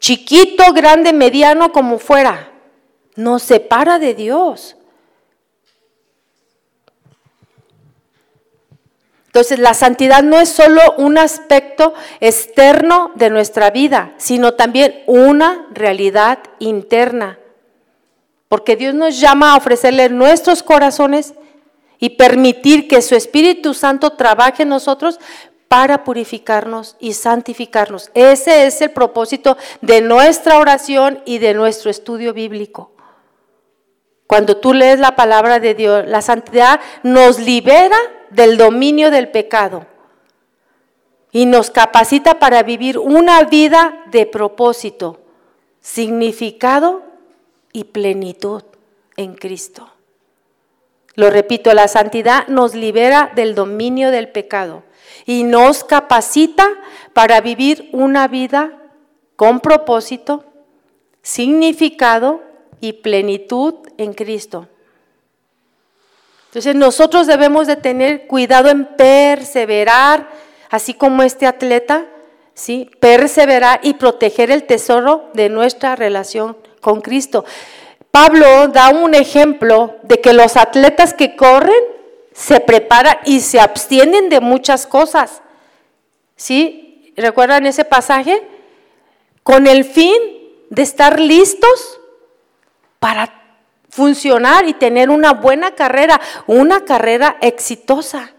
chiquito, 0.00 0.72
grande, 0.74 1.14
mediano, 1.14 1.72
como 1.72 1.98
fuera, 1.98 2.52
nos 3.16 3.42
separa 3.42 3.98
de 3.98 4.14
Dios. 4.14 4.76
Entonces, 9.38 9.60
la 9.60 9.74
santidad 9.74 10.24
no 10.24 10.40
es 10.40 10.48
solo 10.48 10.80
un 10.96 11.16
aspecto 11.16 11.94
externo 12.18 13.12
de 13.14 13.30
nuestra 13.30 13.70
vida, 13.70 14.14
sino 14.16 14.54
también 14.54 15.04
una 15.06 15.64
realidad 15.70 16.40
interna. 16.58 17.38
Porque 18.48 18.74
Dios 18.74 18.94
nos 18.94 19.20
llama 19.20 19.52
a 19.52 19.56
ofrecerle 19.56 20.08
nuestros 20.08 20.64
corazones 20.64 21.34
y 22.00 22.10
permitir 22.10 22.88
que 22.88 23.00
su 23.00 23.14
Espíritu 23.14 23.74
Santo 23.74 24.10
trabaje 24.10 24.64
en 24.64 24.70
nosotros 24.70 25.20
para 25.68 26.02
purificarnos 26.02 26.96
y 26.98 27.12
santificarnos. 27.12 28.10
Ese 28.14 28.66
es 28.66 28.82
el 28.82 28.90
propósito 28.90 29.56
de 29.82 30.00
nuestra 30.00 30.58
oración 30.58 31.22
y 31.26 31.38
de 31.38 31.54
nuestro 31.54 31.92
estudio 31.92 32.34
bíblico. 32.34 32.90
Cuando 34.26 34.56
tú 34.56 34.74
lees 34.74 34.98
la 34.98 35.14
palabra 35.14 35.60
de 35.60 35.76
Dios, 35.76 36.08
la 36.08 36.22
santidad 36.22 36.80
nos 37.04 37.38
libera 37.38 37.96
del 38.30 38.56
dominio 38.56 39.10
del 39.10 39.30
pecado 39.30 39.86
y 41.32 41.46
nos 41.46 41.70
capacita 41.70 42.38
para 42.38 42.62
vivir 42.62 42.98
una 42.98 43.44
vida 43.44 44.02
de 44.10 44.26
propósito, 44.26 45.20
significado 45.80 47.02
y 47.72 47.84
plenitud 47.84 48.62
en 49.16 49.34
Cristo. 49.34 49.90
Lo 51.14 51.30
repito, 51.30 51.74
la 51.74 51.88
santidad 51.88 52.46
nos 52.48 52.74
libera 52.74 53.32
del 53.34 53.54
dominio 53.54 54.10
del 54.10 54.28
pecado 54.28 54.84
y 55.26 55.42
nos 55.42 55.84
capacita 55.84 56.68
para 57.12 57.40
vivir 57.40 57.88
una 57.92 58.28
vida 58.28 58.78
con 59.36 59.60
propósito, 59.60 60.44
significado 61.22 62.40
y 62.80 62.94
plenitud 62.94 63.74
en 63.96 64.14
Cristo. 64.14 64.68
Entonces 66.48 66.74
nosotros 66.74 67.26
debemos 67.26 67.66
de 67.66 67.76
tener 67.76 68.26
cuidado 68.26 68.70
en 68.70 68.86
perseverar, 68.96 70.28
así 70.70 70.94
como 70.94 71.22
este 71.22 71.46
atleta, 71.46 72.06
¿sí? 72.54 72.90
Perseverar 73.00 73.80
y 73.82 73.94
proteger 73.94 74.50
el 74.50 74.64
tesoro 74.64 75.30
de 75.34 75.50
nuestra 75.50 75.94
relación 75.94 76.56
con 76.80 77.02
Cristo. 77.02 77.44
Pablo 78.10 78.68
da 78.68 78.88
un 78.88 79.14
ejemplo 79.14 79.96
de 80.02 80.20
que 80.20 80.32
los 80.32 80.56
atletas 80.56 81.12
que 81.12 81.36
corren 81.36 81.84
se 82.32 82.60
preparan 82.60 83.18
y 83.26 83.40
se 83.40 83.60
abstienen 83.60 84.30
de 84.30 84.40
muchas 84.40 84.86
cosas. 84.86 85.42
¿Sí? 86.34 87.12
¿Recuerdan 87.16 87.66
ese 87.66 87.84
pasaje? 87.84 88.42
Con 89.42 89.66
el 89.66 89.84
fin 89.84 90.14
de 90.70 90.82
estar 90.82 91.20
listos 91.20 92.00
para 92.98 93.37
funcionar 93.98 94.68
y 94.68 94.74
tener 94.74 95.10
una 95.10 95.32
buena 95.32 95.72
carrera, 95.72 96.20
una 96.46 96.84
carrera 96.84 97.36
exitosa. 97.40 98.30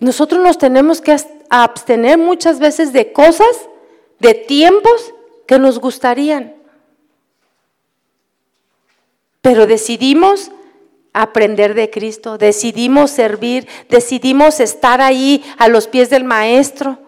Nosotros 0.00 0.42
nos 0.42 0.58
tenemos 0.58 1.00
que 1.00 1.16
abstener 1.48 2.18
muchas 2.18 2.58
veces 2.58 2.92
de 2.92 3.10
cosas, 3.10 3.70
de 4.18 4.34
tiempos 4.34 5.14
que 5.46 5.58
nos 5.58 5.78
gustarían. 5.78 6.54
Pero 9.40 9.66
decidimos 9.66 10.50
aprender 11.14 11.72
de 11.72 11.88
Cristo, 11.88 12.36
decidimos 12.36 13.10
servir, 13.10 13.66
decidimos 13.88 14.60
estar 14.60 15.00
ahí 15.00 15.42
a 15.56 15.68
los 15.68 15.88
pies 15.88 16.10
del 16.10 16.24
Maestro. 16.24 16.98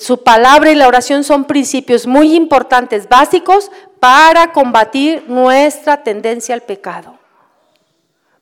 Su 0.00 0.22
palabra 0.22 0.70
y 0.70 0.76
la 0.76 0.86
oración 0.86 1.24
son 1.24 1.44
principios 1.44 2.06
muy 2.06 2.36
importantes, 2.36 3.08
básicos 3.08 3.70
para 3.98 4.52
combatir 4.52 5.24
nuestra 5.26 6.04
tendencia 6.04 6.54
al 6.54 6.62
pecado. 6.62 7.18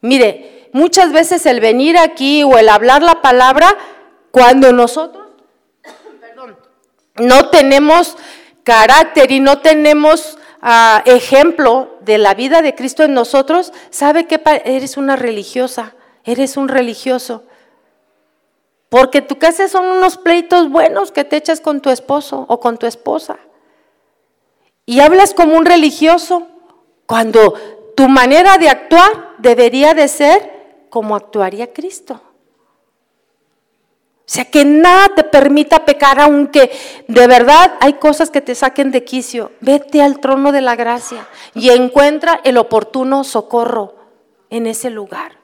Mire, 0.03 0.69
muchas 0.73 1.13
veces 1.13 1.47
el 1.47 1.61
venir 1.61 1.97
aquí 1.97 2.43
o 2.43 2.59
el 2.59 2.69
hablar 2.69 3.03
la 3.03 3.23
palabra, 3.23 3.75
cuando 4.31 4.73
nosotros 4.73 5.29
no 7.17 7.49
tenemos 7.49 8.19
carácter 8.63 9.33
y 9.33 9.41
no 9.41 9.61
tenemos 9.61 10.39
ah, 10.61 11.03
ejemplo 11.07 11.99
de 12.03 12.19
la 12.19 12.35
vida 12.35 12.61
de 12.61 12.75
Cristo 12.75 13.03
en 13.03 13.15
nosotros, 13.15 13.73
sabe 13.89 14.27
que 14.27 14.43
eres 14.67 14.99
una 14.99 15.17
religiosa, 15.17 15.95
eres 16.25 16.59
un 16.59 16.69
religioso. 16.69 17.45
Porque 18.91 19.23
tu 19.23 19.39
casa 19.39 19.69
son 19.69 19.87
unos 19.87 20.19
pleitos 20.19 20.69
buenos 20.69 21.13
que 21.13 21.25
te 21.25 21.37
echas 21.37 21.61
con 21.61 21.81
tu 21.81 21.91
esposo 21.91 22.45
o 22.49 22.61
con 22.61 22.77
tu 22.77 22.87
esposa. 22.87 23.39
Y 24.85 24.99
hablas 24.99 25.33
como 25.33 25.57
un 25.57 25.65
religioso 25.65 26.49
cuando 27.07 27.55
tu 27.97 28.09
manera 28.09 28.59
de 28.59 28.69
actuar 28.69 29.37
debería 29.39 29.95
de 29.95 30.09
ser 30.09 30.87
como 30.91 31.15
actuaría 31.15 31.73
Cristo. 31.73 32.21
O 34.31 34.33
sea, 34.33 34.45
que 34.45 34.65
nada 34.65 35.09
te 35.15 35.25
permita 35.25 35.85
pecar, 35.85 36.21
aunque 36.21 36.71
de 37.09 37.27
verdad 37.27 37.75
hay 37.81 37.95
cosas 37.95 38.31
que 38.31 38.41
te 38.41 38.55
saquen 38.55 38.91
de 38.91 39.05
quicio. 39.05 39.53
Vete 39.61 40.03
al 40.03 40.19
trono 40.19 40.51
de 40.51 40.61
la 40.61 40.77
gracia 40.77 41.29
y 41.55 41.71
encuentra 41.71 42.41
el 42.43 42.57
oportuno 42.57 43.23
socorro 43.23 43.95
en 44.51 44.67
ese 44.67 44.91
lugar. 44.91 45.40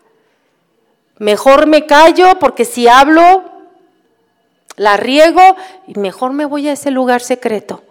Mejor 1.18 1.66
me 1.66 1.86
callo 1.86 2.38
porque 2.38 2.64
si 2.64 2.88
hablo, 2.88 3.44
la 4.76 4.96
riego 4.96 5.56
y 5.86 5.98
mejor 5.98 6.32
me 6.32 6.44
voy 6.44 6.68
a 6.68 6.72
ese 6.72 6.90
lugar 6.90 7.22
secreto. 7.22 7.82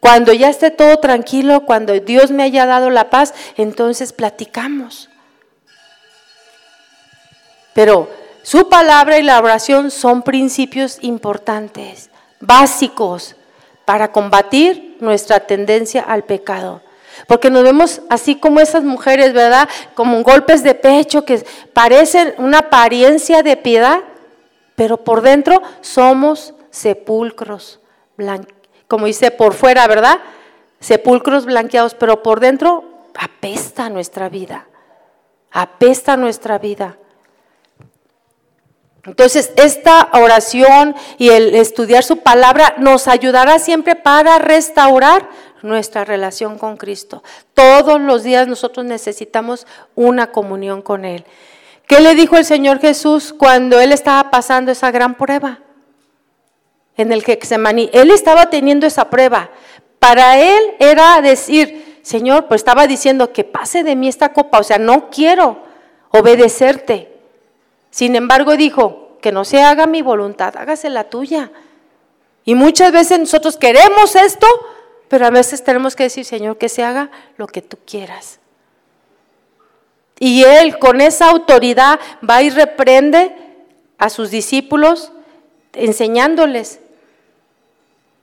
Cuando 0.00 0.32
ya 0.32 0.48
esté 0.48 0.70
todo 0.70 0.98
tranquilo, 0.98 1.64
cuando 1.64 1.94
Dios 1.94 2.30
me 2.30 2.42
haya 2.42 2.66
dado 2.66 2.90
la 2.90 3.10
paz, 3.10 3.34
entonces 3.56 4.12
platicamos. 4.12 5.08
Pero 7.74 8.08
su 8.42 8.68
palabra 8.68 9.18
y 9.18 9.22
la 9.22 9.38
oración 9.38 9.90
son 9.90 10.22
principios 10.22 10.98
importantes, 11.00 12.10
básicos, 12.40 13.34
para 13.84 14.12
combatir 14.12 14.96
nuestra 15.00 15.40
tendencia 15.40 16.02
al 16.02 16.24
pecado. 16.24 16.82
Porque 17.26 17.50
nos 17.50 17.62
vemos 17.62 18.02
así 18.08 18.36
como 18.36 18.60
esas 18.60 18.84
mujeres, 18.84 19.32
¿verdad? 19.32 19.68
Como 19.94 20.22
golpes 20.22 20.62
de 20.62 20.74
pecho 20.74 21.24
que 21.24 21.44
parecen 21.72 22.34
una 22.38 22.58
apariencia 22.58 23.42
de 23.42 23.56
piedad, 23.56 24.00
pero 24.76 24.98
por 24.98 25.22
dentro 25.22 25.62
somos 25.80 26.54
sepulcros, 26.70 27.80
como 28.86 29.06
dice 29.06 29.30
por 29.30 29.54
fuera, 29.54 29.86
¿verdad? 29.86 30.18
Sepulcros 30.80 31.46
blanqueados, 31.46 31.94
pero 31.94 32.22
por 32.22 32.40
dentro 32.40 32.84
apesta 33.18 33.88
nuestra 33.88 34.28
vida, 34.28 34.66
apesta 35.50 36.16
nuestra 36.16 36.58
vida. 36.58 36.96
Entonces, 39.04 39.52
esta 39.56 40.10
oración 40.12 40.94
y 41.16 41.30
el 41.30 41.54
estudiar 41.54 42.04
su 42.04 42.18
palabra 42.18 42.74
nos 42.78 43.08
ayudará 43.08 43.58
siempre 43.58 43.96
para 43.96 44.38
restaurar 44.38 45.28
nuestra 45.62 46.04
relación 46.04 46.58
con 46.58 46.76
Cristo. 46.76 47.22
Todos 47.54 48.00
los 48.00 48.22
días 48.22 48.48
nosotros 48.48 48.86
necesitamos 48.86 49.66
una 49.94 50.32
comunión 50.32 50.82
con 50.82 51.04
Él. 51.04 51.24
¿Qué 51.86 52.00
le 52.00 52.14
dijo 52.14 52.36
el 52.36 52.44
Señor 52.44 52.80
Jesús 52.80 53.32
cuando 53.32 53.80
Él 53.80 53.92
estaba 53.92 54.30
pasando 54.30 54.72
esa 54.72 54.90
gran 54.90 55.14
prueba? 55.14 55.60
En 56.96 57.12
el 57.12 57.24
que 57.24 57.38
se 57.42 57.58
maní. 57.58 57.90
Él 57.92 58.10
estaba 58.10 58.50
teniendo 58.50 58.86
esa 58.86 59.08
prueba. 59.08 59.50
Para 59.98 60.38
Él 60.38 60.62
era 60.78 61.20
decir, 61.20 62.00
Señor, 62.02 62.46
pues 62.46 62.60
estaba 62.60 62.86
diciendo 62.86 63.32
que 63.32 63.44
pase 63.44 63.84
de 63.84 63.96
mí 63.96 64.08
esta 64.08 64.32
copa, 64.32 64.58
o 64.58 64.62
sea, 64.62 64.78
no 64.78 65.10
quiero. 65.10 65.66
obedecerte. 66.10 67.12
Sin 67.90 68.16
embargo, 68.16 68.56
dijo, 68.56 69.08
que 69.20 69.32
no 69.32 69.44
se 69.44 69.62
haga 69.62 69.86
mi 69.86 70.02
voluntad, 70.02 70.56
hágase 70.56 70.90
la 70.90 71.04
tuya. 71.04 71.50
Y 72.44 72.54
muchas 72.54 72.92
veces 72.92 73.18
nosotros 73.18 73.56
queremos 73.56 74.16
esto, 74.16 74.46
pero 75.08 75.26
a 75.26 75.30
veces 75.30 75.64
tenemos 75.64 75.96
que 75.96 76.04
decir, 76.04 76.24
Señor, 76.24 76.58
que 76.58 76.68
se 76.68 76.84
haga 76.84 77.10
lo 77.36 77.46
que 77.46 77.62
tú 77.62 77.78
quieras. 77.86 78.38
Y 80.20 80.44
Él 80.44 80.78
con 80.78 81.00
esa 81.00 81.30
autoridad 81.30 82.00
va 82.28 82.42
y 82.42 82.50
reprende 82.50 83.34
a 83.98 84.10
sus 84.10 84.30
discípulos, 84.30 85.12
enseñándoles 85.72 86.80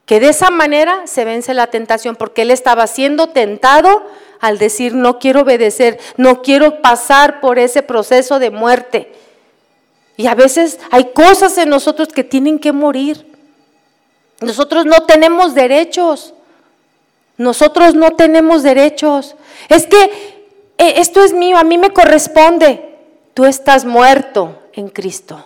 que 0.06 0.20
de 0.20 0.30
esa 0.30 0.52
manera 0.52 1.08
se 1.08 1.26
vence 1.26 1.54
la 1.54 1.68
tentación, 1.68 2.16
porque 2.16 2.44
Él 2.44 2.52
estaba 2.52 2.86
siendo 2.88 3.30
tentado 3.30 4.06
al 4.40 4.58
decir, 4.58 4.94
no 4.94 5.20
quiero 5.20 5.42
obedecer, 5.42 6.00
no 6.18 6.42
quiero 6.42 6.82
pasar 6.82 7.40
por 7.42 7.58
ese 7.58 7.82
proceso 7.82 8.40
de 8.40 8.52
muerte. 8.52 9.12
Y 10.18 10.28
a 10.28 10.36
veces 10.36 10.80
hay 10.92 11.12
cosas 11.14 11.58
en 11.58 11.70
nosotros 11.70 12.10
que 12.10 12.24
tienen 12.24 12.60
que 12.60 12.72
morir. 12.72 13.26
Nosotros 14.42 14.86
no 14.86 15.04
tenemos 15.06 15.56
derechos. 15.56 16.34
Nosotros 17.38 17.96
no 17.96 18.12
tenemos 18.12 18.64
derechos. 18.64 19.36
Es 19.70 19.88
que 19.88 20.04
eh, 20.78 20.94
esto 20.98 21.24
es 21.24 21.34
mío, 21.34 21.58
a 21.58 21.64
mí 21.64 21.78
me 21.78 21.92
corresponde. 21.92 22.98
Tú 23.34 23.46
estás 23.46 23.86
muerto 23.86 24.64
en 24.74 24.90
Cristo. 24.90 25.46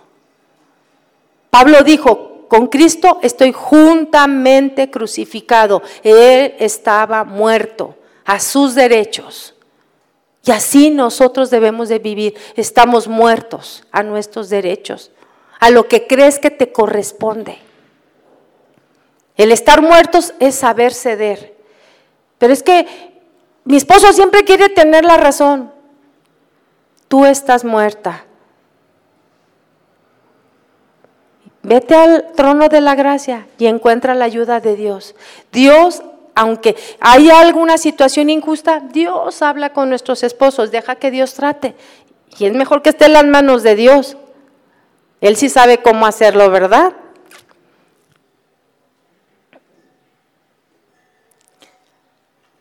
Pablo 1.50 1.84
dijo, 1.84 2.46
con 2.48 2.68
Cristo 2.68 3.20
estoy 3.22 3.52
juntamente 3.52 4.90
crucificado. 4.90 5.82
Él 6.04 6.56
estaba 6.60 7.24
muerto 7.24 7.96
a 8.26 8.40
sus 8.40 8.76
derechos. 8.76 9.56
Y 10.44 10.52
así 10.52 10.90
nosotros 10.90 11.50
debemos 11.50 11.90
de 11.90 12.00
vivir. 12.00 12.36
Estamos 12.56 13.08
muertos 13.08 13.84
a 13.92 14.04
nuestros 14.04 14.50
derechos, 14.50 15.12
a 15.60 15.70
lo 15.70 15.88
que 15.88 16.08
crees 16.08 16.40
que 16.40 16.50
te 16.50 16.72
corresponde. 16.72 17.58
El 19.36 19.52
estar 19.52 19.82
muertos 19.82 20.34
es 20.40 20.56
saber 20.56 20.94
ceder. 20.94 21.59
Pero 22.40 22.54
es 22.54 22.64
que 22.64 22.88
mi 23.66 23.78
esposo 23.78 24.12
siempre 24.14 24.44
quiere 24.44 24.70
tener 24.70 25.06
la 25.06 25.18
razón. 25.18 25.72
Tú 27.08 27.26
estás 27.26 27.64
muerta. 27.64 28.26
Vete 31.62 31.94
al 31.94 32.32
trono 32.36 32.70
de 32.70 32.82
la 32.82 32.96
gracia 32.96 33.48
y 33.60 33.68
encuentra 33.68 34.16
la 34.16 34.26
ayuda 34.26 34.60
de 34.60 34.76
Dios. 34.76 35.14
Dios, 35.52 36.02
aunque 36.34 36.76
haya 37.00 37.42
alguna 37.42 37.78
situación 37.78 38.30
injusta, 38.30 38.80
Dios 38.80 39.42
habla 39.42 39.74
con 39.74 39.90
nuestros 39.90 40.24
esposos, 40.24 40.72
deja 40.72 40.96
que 40.96 41.12
Dios 41.12 41.34
trate. 41.34 41.76
Y 42.40 42.46
es 42.46 42.54
mejor 42.54 42.82
que 42.82 42.90
esté 42.90 43.06
en 43.06 43.14
las 43.14 43.26
manos 43.26 43.62
de 43.62 43.76
Dios. 43.76 44.18
Él 45.20 45.36
sí 45.36 45.50
sabe 45.50 45.80
cómo 45.80 46.06
hacerlo, 46.06 46.50
¿verdad? 46.50 46.94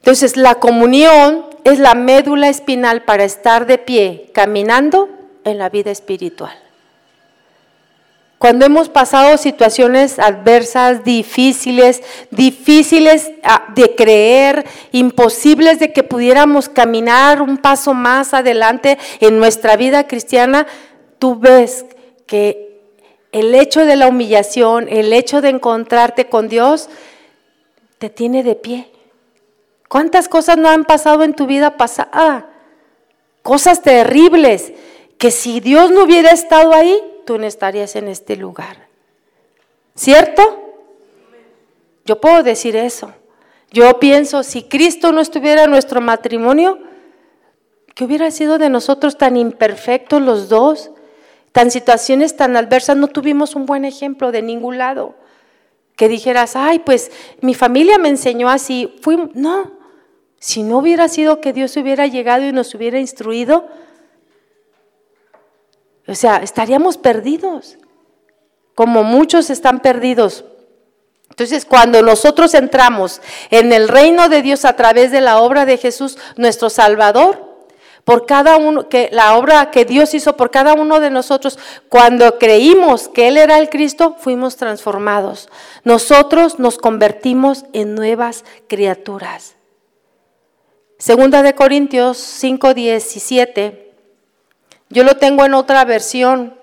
Entonces, 0.09 0.39
la 0.39 0.55
comunión 0.55 1.45
es 1.65 1.79
la 1.79 1.95
médula 1.95 2.49
espinal 2.49 3.03
para 3.03 3.25
estar 3.25 3.67
de 3.67 3.77
pie, 3.77 4.31
caminando 4.33 5.11
en 5.45 5.59
la 5.59 5.69
vida 5.69 5.91
espiritual. 5.91 6.59
Cuando 8.39 8.65
hemos 8.65 8.89
pasado 8.89 9.37
situaciones 9.37 10.19
adversas, 10.19 11.05
difíciles, 11.05 12.03
difíciles 12.31 13.31
ah, 13.43 13.67
de 13.75 13.95
creer, 13.97 14.65
imposibles 14.93 15.79
de 15.79 15.93
que 15.93 16.03
pudiéramos 16.03 16.71
caminar 16.71 17.43
un 17.43 17.59
paso 17.59 17.93
más 17.93 18.33
adelante 18.33 18.97
en 19.21 19.39
nuestra 19.39 19.77
vida 19.77 20.07
cristiana, 20.07 20.67
tú 21.19 21.39
ves 21.39 21.85
que 22.27 22.81
el 23.33 23.55
hecho 23.55 23.85
de 23.85 23.97
la 23.97 24.09
humillación, 24.09 24.89
el 24.89 25.13
hecho 25.13 25.43
de 25.43 25.51
encontrarte 25.51 26.31
con 26.31 26.49
Dios, 26.49 26.89
te 27.99 28.09
tiene 28.09 28.43
de 28.43 28.55
pie. 28.55 28.91
¿Cuántas 29.89 30.29
cosas 30.29 30.59
no 30.59 30.69
han 30.69 30.85
pasado 30.85 31.25
en 31.25 31.35
tu 31.35 31.47
vida 31.47 31.77
pasada? 31.77 32.51
Cosas 33.43 33.83
terribles 33.83 34.73
que 35.17 35.31
si 35.31 35.61
Dios 35.61 35.91
no 35.91 36.05
hubiera 36.05 36.31
estado 36.31 36.75
ahí, 36.75 37.03
tú 37.25 37.39
no 37.39 37.47
estarías 37.47 37.97
en 37.97 38.09
este 38.09 38.37
lugar. 38.37 38.89
¿Cierto? 39.95 40.43
Yo 42.05 42.21
puedo 42.21 42.43
decir 42.43 42.77
eso. 42.77 43.13
Yo 43.71 43.99
pienso, 43.99 44.43
si 44.43 44.63
Cristo 44.63 45.13
no 45.13 45.21
estuviera 45.21 45.65
en 45.65 45.71
nuestro 45.71 46.01
matrimonio, 46.01 46.79
¿qué 47.95 48.05
hubiera 48.05 48.31
sido 48.31 48.59
de 48.59 48.71
nosotros 48.71 49.19
tan 49.19 49.37
imperfectos 49.37 50.23
los 50.23 50.49
dos? 50.49 50.91
Tan 51.53 51.71
situaciones 51.71 52.37
tan 52.37 52.57
adversas, 52.57 52.97
no 52.97 53.09
tuvimos 53.09 53.57
un 53.57 53.67
buen 53.67 53.85
ejemplo 53.85 54.33
de 54.33 54.43
ningún 54.43 54.79
lado. 54.79 55.17
Que 55.97 56.09
dijeras, 56.09 56.55
ay, 56.55 56.79
pues 56.79 57.11
mi 57.41 57.55
familia 57.55 57.99
me 57.99 58.09
enseñó 58.09 58.49
así. 58.49 58.95
Fui, 59.03 59.31
no, 59.35 59.78
si 60.39 60.63
no 60.63 60.79
hubiera 60.79 61.09
sido 61.09 61.41
que 61.41 61.53
Dios 61.53 61.77
hubiera 61.77 62.07
llegado 62.07 62.45
y 62.45 62.53
nos 62.53 62.75
hubiera 62.75 62.99
instruido, 62.99 63.69
o 66.07 66.15
sea, 66.15 66.37
estaríamos 66.39 66.97
perdidos, 66.97 67.77
como 68.75 69.03
muchos 69.03 69.51
están 69.51 69.81
perdidos. 69.81 70.45
Entonces, 71.29 71.65
cuando 71.65 72.03
nosotros 72.03 72.55
entramos 72.55 73.21
en 73.51 73.73
el 73.73 73.89
reino 73.89 74.29
de 74.29 74.43
Dios 74.43 74.65
a 74.65 74.75
través 74.75 75.11
de 75.11 75.21
la 75.21 75.41
obra 75.41 75.67
de 75.67 75.77
Jesús, 75.77 76.17
nuestro 76.37 76.71
Salvador, 76.71 77.47
por 78.05 78.25
cada 78.25 78.57
uno, 78.57 78.89
que 78.89 79.11
la 79.13 79.37
obra 79.37 79.71
que 79.71 79.85
Dios 79.85 80.15
hizo 80.15 80.35
por 80.35 80.51
cada 80.51 80.73
uno 80.73 80.99
de 80.99 81.11
nosotros, 81.11 81.59
cuando 81.91 82.39
creímos 82.39 83.09
que 83.09 83.29
Él 83.29 83.37
era 83.37 83.59
el 83.59 83.69
Cristo, 83.69 84.17
fuimos 84.19 84.57
transformados. 84.57 85.51
Nosotros 85.85 86.59
nos 86.59 86.79
convertimos 86.79 87.67
en 87.75 87.95
nuevas 87.95 88.47
criaturas. 88.67 89.58
Segunda 90.99 91.45
de 91.45 91.55
Corintios 91.55 92.19
5, 92.19 92.75
17. 92.75 93.93
Yo 94.91 95.05
lo 95.05 95.17
tengo 95.17 95.45
en 95.45 95.55
otra 95.55 95.85
versión. 95.85 96.55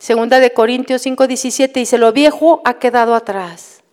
Segunda 0.00 0.40
de 0.40 0.52
Corintios 0.52 1.02
5, 1.02 1.28
17 1.28 1.78
dice, 1.78 1.96
lo 1.96 2.12
viejo 2.12 2.60
ha 2.64 2.80
quedado 2.80 3.14
atrás. 3.14 3.84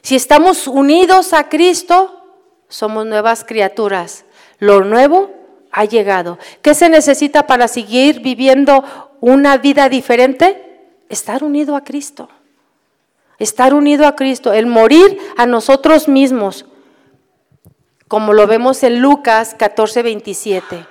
Si 0.00 0.14
estamos 0.14 0.68
unidos 0.68 1.32
a 1.32 1.48
Cristo, 1.48 2.24
somos 2.68 3.04
nuevas 3.04 3.42
criaturas. 3.42 4.24
Lo 4.60 4.84
nuevo 4.84 5.32
ha 5.72 5.84
llegado. 5.84 6.38
¿Qué 6.62 6.74
se 6.74 6.88
necesita 6.88 7.48
para 7.48 7.66
seguir 7.66 8.20
viviendo 8.20 8.84
una 9.20 9.56
vida 9.56 9.88
diferente? 9.88 10.92
Estar 11.08 11.42
unido 11.42 11.74
a 11.74 11.82
Cristo. 11.82 12.28
Estar 13.40 13.74
unido 13.74 14.06
a 14.06 14.14
Cristo, 14.14 14.52
el 14.52 14.66
morir 14.66 15.18
a 15.36 15.46
nosotros 15.46 16.06
mismos 16.06 16.64
como 18.08 18.32
lo 18.32 18.46
vemos 18.46 18.82
en 18.82 19.00
Lucas 19.00 19.54
14, 19.58 20.02
27. 20.02 20.86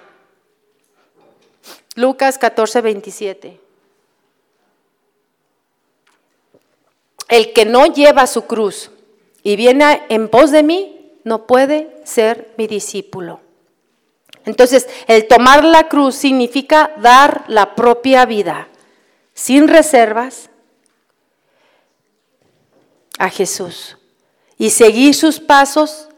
Lucas 1.95 2.38
14, 2.38 2.82
27. 2.82 3.59
El 7.30 7.53
que 7.53 7.66
no 7.66 7.86
lleva 7.88 8.28
su 8.28 8.45
cruz 8.45 8.91
y 9.43 9.55
viene 9.55 10.03
en 10.09 10.30
pos 10.30 10.51
de 10.51 10.63
mí, 10.63 11.13
no 11.24 11.47
puede 11.47 11.95
ser 12.03 12.53
mi 12.57 12.68
discípulo. 12.68 13.39
Entonces, 14.45 14.88
el 15.07 15.28
tomar 15.28 15.63
la 15.63 15.88
cruz 15.88 16.16
significa 16.16 16.91
dar 16.97 17.45
la 17.47 17.74
propia 17.74 18.26
vida, 18.26 18.68
sin 19.34 19.68
reservas, 19.68 20.49
a 23.18 23.30
Jesús 23.30 23.97
y 24.57 24.70
seguir 24.70 25.16
sus 25.16 25.39
pasos 25.39 26.09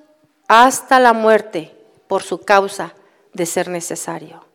hasta 0.47 0.99
la 0.99 1.13
muerte 1.13 1.75
por 2.07 2.23
su 2.23 2.39
causa 2.39 2.93
de 3.33 3.45
ser 3.45 3.67
necesario. 3.67 4.45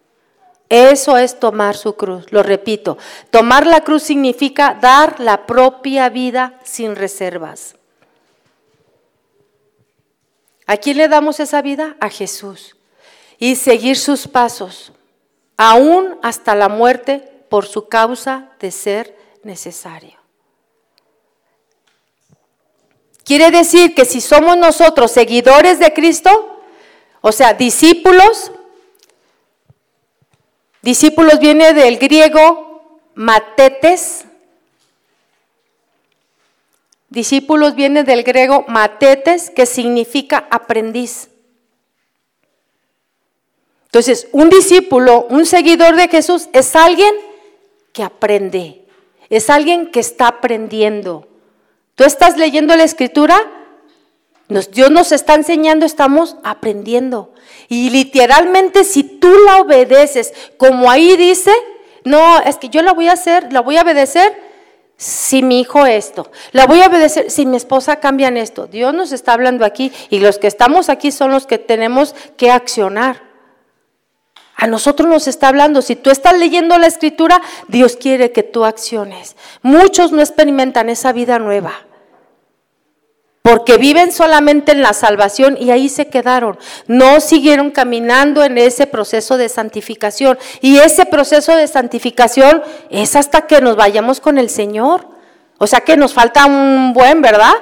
Eso 0.68 1.18
es 1.18 1.38
tomar 1.38 1.76
su 1.76 1.97
cruz. 1.97 2.32
Lo 2.32 2.43
repito, 2.43 2.97
tomar 3.30 3.66
la 3.66 3.82
cruz 3.82 4.05
significa 4.05 4.78
dar 4.80 5.20
la 5.20 5.47
propia 5.47 6.09
vida 6.09 6.59
sin 6.64 6.97
reservas. 6.97 7.76
¿A 10.66 10.78
quién 10.78 10.97
le 10.97 11.09
damos 11.09 11.40
esa 11.40 11.61
vida? 11.61 11.97
A 12.01 12.09
Jesús. 12.09 12.76
Y 13.38 13.57
seguir 13.57 13.99
sus 13.99 14.26
pasos, 14.26 14.93
aún 15.59 16.18
hasta 16.22 16.55
la 16.55 16.70
muerte 16.70 17.45
por 17.51 17.66
su 17.66 17.88
causa 17.88 18.49
de 18.59 18.70
ser 18.70 19.14
necesario. 19.43 20.22
Quiere 23.25 23.51
decir 23.51 23.95
que 23.95 24.05
si 24.05 24.20
somos 24.20 24.57
nosotros 24.57 25.12
seguidores 25.12 25.79
de 25.79 25.93
Cristo, 25.93 26.61
o 27.20 27.31
sea, 27.31 27.55
discípulos, 27.55 28.51
discípulos 30.83 31.39
viene 31.39 31.73
del 31.73 31.99
griego 31.99 33.01
matetes, 33.14 34.25
discípulos 37.11 37.75
viene 37.75 38.03
del 38.03 38.25
griego 38.25 38.64
matetes, 38.66 39.51
que 39.51 39.66
significa 39.66 40.49
aprendiz. 40.51 41.29
Entonces, 43.85 44.27
un 44.33 44.49
discípulo, 44.49 45.27
un 45.29 45.45
seguidor 45.47 45.95
de 45.95 46.09
Jesús 46.09 46.49
es 46.55 46.75
alguien 46.75 47.14
que 47.93 48.03
aprende, 48.03 48.87
es 49.29 49.51
alguien 49.51 49.91
que 49.93 50.01
está 50.01 50.29
aprendiendo. 50.29 51.29
Tú 51.95 52.05
estás 52.05 52.36
leyendo 52.36 52.74
la 52.76 52.84
escritura, 52.84 53.40
Dios 54.72 54.90
nos 54.90 55.12
está 55.12 55.34
enseñando, 55.34 55.86
estamos 55.86 56.36
aprendiendo. 56.43 57.32
Y 57.68 57.90
literalmente 57.90 58.84
si 58.84 59.03
tú 59.03 59.32
la 59.47 59.59
obedeces, 59.59 60.32
como 60.57 60.90
ahí 60.90 61.16
dice, 61.16 61.53
no, 62.05 62.40
es 62.40 62.57
que 62.57 62.68
yo 62.68 62.82
la 62.82 62.93
voy 62.93 63.09
a 63.09 63.12
hacer, 63.12 63.53
la 63.53 63.61
voy 63.61 63.76
a 63.76 63.82
obedecer 63.82 64.32
si 64.97 65.43
mi 65.43 65.61
hijo 65.61 65.86
esto, 65.86 66.30
la 66.53 66.66
voy 66.66 66.80
a 66.80 66.86
obedecer 66.86 67.30
si 67.30 67.47
mi 67.47 67.57
esposa 67.57 67.97
cambia 67.97 68.28
en 68.28 68.36
esto. 68.36 68.66
Dios 68.66 68.95
nos 68.95 69.12
está 69.12 69.32
hablando 69.32 69.64
aquí 69.64 69.93
y 70.11 70.20
los 70.20 70.38
que 70.38 70.47
estamos 70.47 70.88
aquí 70.88 71.11
son 71.11 71.30
los 71.30 71.47
que 71.47 71.59
tenemos 71.59 72.14
que 72.36 72.51
accionar. 72.51 73.32
A 74.62 74.68
nosotros 74.68 75.08
nos 75.08 75.26
está 75.26 75.48
hablando. 75.48 75.82
Si 75.82 75.96
tú 75.96 76.10
estás 76.10 76.38
leyendo 76.38 76.78
la 76.78 76.86
escritura, 76.86 77.42
Dios 77.66 77.96
quiere 77.96 78.30
que 78.30 78.44
tú 78.44 78.64
acciones. 78.64 79.34
Muchos 79.62 80.12
no 80.12 80.20
experimentan 80.20 80.88
esa 80.88 81.12
vida 81.12 81.40
nueva. 81.40 81.72
Porque 83.42 83.76
viven 83.76 84.12
solamente 84.12 84.70
en 84.70 84.80
la 84.80 84.92
salvación 84.92 85.56
y 85.58 85.72
ahí 85.72 85.88
se 85.88 86.06
quedaron. 86.06 86.60
No 86.86 87.18
siguieron 87.20 87.72
caminando 87.72 88.44
en 88.44 88.56
ese 88.56 88.86
proceso 88.86 89.36
de 89.36 89.48
santificación. 89.48 90.38
Y 90.60 90.78
ese 90.78 91.06
proceso 91.06 91.56
de 91.56 91.66
santificación 91.66 92.62
es 92.88 93.16
hasta 93.16 93.48
que 93.48 93.60
nos 93.60 93.74
vayamos 93.74 94.20
con 94.20 94.38
el 94.38 94.48
Señor. 94.48 95.08
O 95.58 95.66
sea 95.66 95.80
que 95.80 95.96
nos 95.96 96.14
falta 96.14 96.46
un 96.46 96.92
buen, 96.92 97.20
¿verdad? 97.20 97.54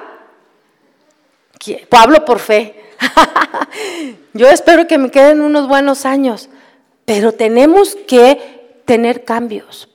Pablo 1.88 2.26
por 2.26 2.40
fe. 2.40 2.92
Yo 4.34 4.50
espero 4.50 4.86
que 4.86 4.98
me 4.98 5.10
queden 5.10 5.40
unos 5.40 5.66
buenos 5.66 6.04
años. 6.04 6.50
Pero 7.10 7.32
tenemos 7.32 7.96
que 8.06 8.82
tener 8.84 9.24
cambios. 9.24 9.88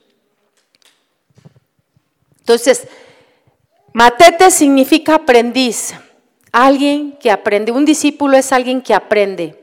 Entonces, 2.40 2.86
matete 3.94 4.50
significa 4.50 5.14
aprendiz. 5.14 5.94
Alguien 6.52 7.12
que 7.12 7.30
aprende. 7.30 7.72
Un 7.72 7.86
discípulo 7.86 8.36
es 8.36 8.52
alguien 8.52 8.82
que 8.82 8.92
aprende. 8.92 9.58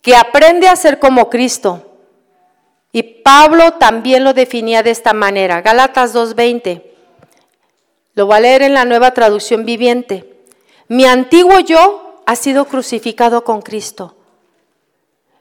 Que 0.00 0.16
aprende 0.16 0.66
a 0.66 0.74
ser 0.74 0.98
como 0.98 1.28
Cristo. 1.28 1.98
Y 2.92 3.02
Pablo 3.02 3.72
también 3.72 4.24
lo 4.24 4.32
definía 4.32 4.82
de 4.82 4.92
esta 4.92 5.12
manera. 5.12 5.60
Gálatas 5.60 6.14
2.20. 6.14 6.82
Lo 8.14 8.24
voy 8.24 8.36
a 8.36 8.40
leer 8.40 8.62
en 8.62 8.72
la 8.72 8.86
nueva 8.86 9.10
traducción 9.10 9.66
viviente. 9.66 10.34
Mi 10.88 11.04
antiguo 11.04 11.60
yo 11.60 12.22
ha 12.24 12.36
sido 12.36 12.64
crucificado 12.64 13.44
con 13.44 13.60
Cristo. 13.60 14.13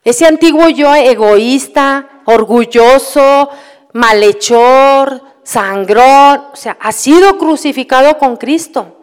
Ese 0.03 0.25
antiguo 0.25 0.67
yo 0.69 0.93
egoísta, 0.93 2.21
orgulloso, 2.25 3.49
malhechor, 3.93 5.21
sangrón, 5.43 6.43
o 6.51 6.55
sea, 6.55 6.77
ha 6.79 6.91
sido 6.91 7.37
crucificado 7.37 8.17
con 8.17 8.37
Cristo. 8.37 8.99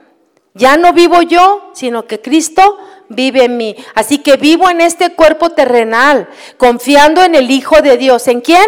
Ya 0.55 0.77
no 0.77 0.93
vivo 0.93 1.23
yo, 1.23 1.71
sino 1.75 2.07
que 2.07 2.21
Cristo 2.21 2.77
vive 3.09 3.45
en 3.45 3.57
mí. 3.57 3.77
Así 3.95 4.19
que 4.19 4.37
vivo 4.37 4.69
en 4.69 4.81
este 4.81 5.15
cuerpo 5.15 5.51
terrenal, 5.51 6.29
confiando 6.59 7.23
en 7.23 7.35
el 7.35 7.51
Hijo 7.51 7.81
de 7.83 7.97
Dios. 7.97 8.27
¿En 8.29 8.41
quién? 8.41 8.67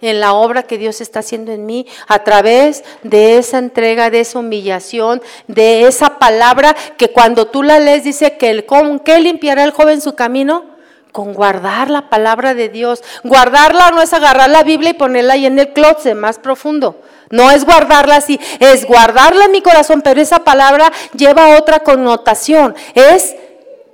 En 0.00 0.20
la 0.20 0.32
obra 0.32 0.62
que 0.62 0.78
Dios 0.78 1.00
está 1.00 1.18
haciendo 1.18 1.52
en 1.52 1.66
mí, 1.66 1.86
a 2.06 2.24
través 2.24 2.84
de 3.02 3.36
esa 3.36 3.58
entrega, 3.58 4.08
de 4.08 4.20
esa 4.20 4.38
humillación, 4.38 5.20
de 5.46 5.86
esa 5.86 6.18
palabra 6.18 6.74
que 6.96 7.08
cuando 7.08 7.48
tú 7.48 7.62
la 7.62 7.78
lees 7.80 8.04
dice 8.04 8.38
que 8.38 8.50
el, 8.50 8.64
¿con 8.64 9.00
qué 9.00 9.20
limpiará 9.20 9.64
el 9.64 9.72
joven 9.72 10.00
su 10.00 10.14
camino? 10.14 10.79
Con 11.12 11.34
guardar 11.34 11.90
la 11.90 12.08
palabra 12.08 12.54
de 12.54 12.68
Dios. 12.68 13.02
Guardarla 13.24 13.90
no 13.90 14.02
es 14.02 14.12
agarrar 14.12 14.50
la 14.50 14.62
Biblia 14.62 14.90
y 14.90 14.94
ponerla 14.94 15.34
ahí 15.34 15.46
en 15.46 15.58
el 15.58 15.72
closet 15.72 16.14
más 16.14 16.38
profundo. 16.38 17.00
No 17.30 17.50
es 17.50 17.64
guardarla 17.64 18.16
así, 18.16 18.40
es 18.58 18.84
guardarla 18.84 19.44
en 19.44 19.52
mi 19.52 19.62
corazón, 19.62 20.02
pero 20.02 20.20
esa 20.20 20.40
palabra 20.40 20.92
lleva 21.14 21.56
otra 21.58 21.80
connotación. 21.80 22.74
Es 22.94 23.36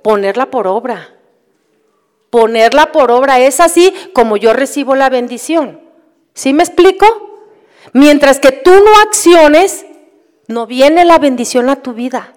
ponerla 0.01 0.47
por 0.47 0.67
obra. 0.67 1.09
Ponerla 2.29 2.91
por 2.91 3.11
obra 3.11 3.39
es 3.39 3.59
así 3.59 3.93
como 4.13 4.37
yo 4.37 4.53
recibo 4.53 4.95
la 4.95 5.09
bendición. 5.09 5.81
¿Sí 6.33 6.53
me 6.53 6.63
explico? 6.63 7.05
Mientras 7.93 8.39
que 8.39 8.51
tú 8.51 8.71
no 8.71 8.99
acciones, 9.01 9.85
no 10.47 10.67
viene 10.67 11.05
la 11.05 11.19
bendición 11.19 11.69
a 11.69 11.77
tu 11.77 11.93
vida. 11.93 12.33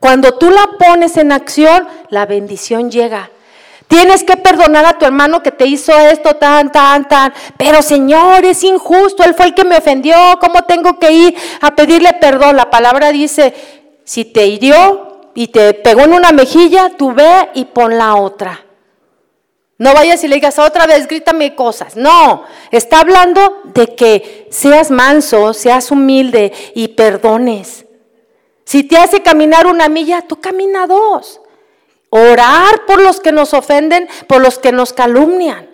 Cuando 0.00 0.38
tú 0.38 0.50
la 0.50 0.68
pones 0.78 1.16
en 1.16 1.32
acción, 1.32 1.86
la 2.08 2.26
bendición 2.26 2.90
llega. 2.90 3.30
Tienes 3.88 4.24
que 4.24 4.36
perdonar 4.36 4.84
a 4.84 4.98
tu 4.98 5.04
hermano 5.04 5.42
que 5.42 5.52
te 5.52 5.66
hizo 5.66 5.96
esto, 5.96 6.34
tan, 6.36 6.72
tan, 6.72 7.06
tan. 7.06 7.32
Pero 7.56 7.82
Señor, 7.82 8.44
es 8.44 8.64
injusto, 8.64 9.22
Él 9.22 9.34
fue 9.34 9.46
el 9.46 9.54
que 9.54 9.64
me 9.64 9.78
ofendió. 9.78 10.16
¿Cómo 10.40 10.64
tengo 10.64 10.98
que 10.98 11.12
ir 11.12 11.36
a 11.60 11.74
pedirle 11.76 12.12
perdón? 12.14 12.56
La 12.56 12.70
palabra 12.70 13.12
dice, 13.12 13.54
si 14.04 14.24
te 14.24 14.46
hirió 14.46 15.30
y 15.34 15.48
te 15.48 15.74
pegó 15.74 16.02
en 16.02 16.14
una 16.14 16.32
mejilla, 16.32 16.90
tú 16.96 17.12
ve 17.12 17.50
y 17.54 17.66
pon 17.66 17.96
la 17.96 18.16
otra. 18.16 18.64
No 19.78 19.92
vayas 19.92 20.24
y 20.24 20.28
le 20.28 20.36
digas 20.36 20.58
otra 20.58 20.86
vez, 20.86 21.06
grítame 21.06 21.54
cosas. 21.54 21.96
No, 21.96 22.44
está 22.70 23.00
hablando 23.00 23.60
de 23.74 23.94
que 23.94 24.48
seas 24.50 24.90
manso, 24.90 25.52
seas 25.52 25.90
humilde 25.90 26.52
y 26.74 26.88
perdones. 26.88 27.84
Si 28.64 28.82
te 28.82 28.96
hace 28.96 29.22
caminar 29.22 29.66
una 29.66 29.88
milla, 29.88 30.22
tú 30.22 30.40
camina 30.40 30.86
dos. 30.86 31.40
Orar 32.16 32.86
por 32.86 33.02
los 33.02 33.20
que 33.20 33.30
nos 33.30 33.52
ofenden, 33.52 34.08
por 34.26 34.40
los 34.40 34.58
que 34.58 34.72
nos 34.72 34.94
calumnian. 34.94 35.68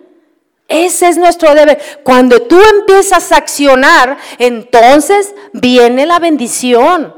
Ese 0.67 1.07
es 1.07 1.17
nuestro 1.17 1.53
deber. 1.53 1.79
Cuando 2.03 2.41
tú 2.41 2.59
empiezas 2.61 3.31
a 3.31 3.37
accionar, 3.37 4.17
entonces 4.39 5.33
viene 5.53 6.05
la 6.05 6.19
bendición. 6.19 7.15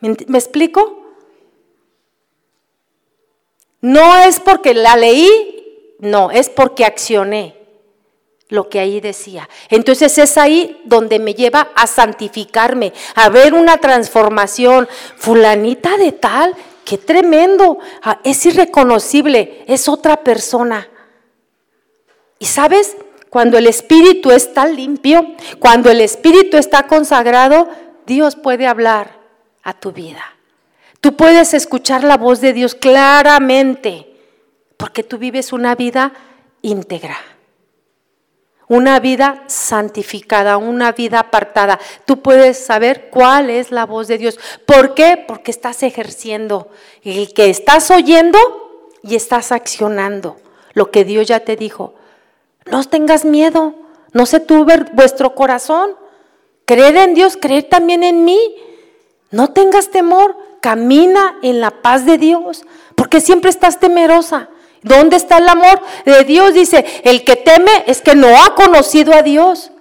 ¿Me, 0.00 0.38
explico? 0.38 1.02
No 3.80 4.18
es 4.18 4.38
porque 4.38 4.72
la 4.74 4.96
leí, 4.96 5.96
no, 5.98 6.30
es 6.30 6.48
porque 6.48 6.84
accioné 6.84 7.56
lo 8.48 8.68
que 8.68 8.80
ahí 8.80 9.00
decía. 9.00 9.48
Entonces 9.68 10.16
es 10.18 10.36
ahí 10.36 10.80
donde 10.84 11.18
me 11.18 11.34
lleva 11.34 11.70
a 11.74 11.86
santificarme, 11.86 12.92
a 13.14 13.28
ver 13.30 13.54
una 13.54 13.78
transformación. 13.78 14.88
Fulanita 15.16 15.96
de 15.96 16.12
tal 16.12 16.54
qué 16.90 16.98
tremendo, 16.98 17.78
ah, 18.02 18.18
es 18.24 18.44
irreconocible, 18.46 19.62
es 19.68 19.88
otra 19.88 20.24
persona. 20.24 20.88
Y 22.40 22.46
sabes, 22.46 22.96
cuando 23.28 23.56
el 23.58 23.68
espíritu 23.68 24.32
está 24.32 24.66
limpio, 24.66 25.24
cuando 25.60 25.88
el 25.88 26.00
espíritu 26.00 26.56
está 26.56 26.88
consagrado, 26.88 27.68
Dios 28.06 28.34
puede 28.34 28.66
hablar 28.66 29.20
a 29.62 29.72
tu 29.72 29.92
vida. 29.92 30.34
Tú 31.00 31.14
puedes 31.14 31.54
escuchar 31.54 32.02
la 32.02 32.16
voz 32.16 32.40
de 32.40 32.52
Dios 32.52 32.74
claramente, 32.74 34.12
porque 34.76 35.04
tú 35.04 35.16
vives 35.16 35.52
una 35.52 35.76
vida 35.76 36.12
íntegra 36.60 37.18
una 38.70 39.00
vida 39.00 39.42
santificada, 39.48 40.56
una 40.56 40.92
vida 40.92 41.18
apartada. 41.18 41.80
Tú 42.04 42.22
puedes 42.22 42.56
saber 42.56 43.10
cuál 43.10 43.50
es 43.50 43.72
la 43.72 43.84
voz 43.84 44.06
de 44.06 44.16
Dios. 44.16 44.38
¿Por 44.64 44.94
qué? 44.94 45.22
Porque 45.26 45.50
estás 45.50 45.82
ejerciendo. 45.82 46.68
El 47.02 47.34
que 47.34 47.50
estás 47.50 47.90
oyendo 47.90 48.38
y 49.02 49.16
estás 49.16 49.50
accionando 49.50 50.36
lo 50.72 50.92
que 50.92 51.04
Dios 51.04 51.26
ya 51.26 51.40
te 51.40 51.56
dijo. 51.56 51.94
No 52.70 52.84
tengas 52.84 53.24
miedo, 53.24 53.74
no 54.12 54.24
se 54.24 54.38
tuve 54.38 54.86
vuestro 54.92 55.34
corazón. 55.34 55.96
Creed 56.64 56.94
en 56.94 57.14
Dios, 57.14 57.36
creed 57.36 57.64
también 57.64 58.04
en 58.04 58.24
mí. 58.24 58.38
No 59.32 59.48
tengas 59.48 59.90
temor, 59.90 60.36
camina 60.60 61.38
en 61.42 61.60
la 61.60 61.72
paz 61.82 62.06
de 62.06 62.18
Dios, 62.18 62.64
porque 62.94 63.20
siempre 63.20 63.50
estás 63.50 63.80
temerosa. 63.80 64.48
¿Dónde 64.82 65.16
está 65.16 65.38
el 65.38 65.48
amor 65.48 65.80
de 66.04 66.24
Dios? 66.24 66.54
Dice, 66.54 66.84
el 67.04 67.24
que 67.24 67.36
teme 67.36 67.84
es 67.86 68.00
que 68.00 68.14
no 68.14 68.28
ha 68.28 68.54
conocido 68.54 69.12
a 69.12 69.22
Dios. 69.22 69.72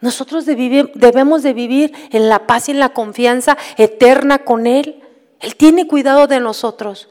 Nosotros 0.00 0.46
debemos 0.46 1.42
de 1.42 1.52
vivir 1.52 1.92
en 2.12 2.28
la 2.28 2.46
paz 2.46 2.68
y 2.68 2.72
en 2.72 2.78
la 2.78 2.90
confianza 2.90 3.58
eterna 3.76 4.38
con 4.38 4.66
Él. 4.66 5.02
Él 5.40 5.56
tiene 5.56 5.88
cuidado 5.88 6.28
de 6.28 6.38
nosotros. 6.38 7.08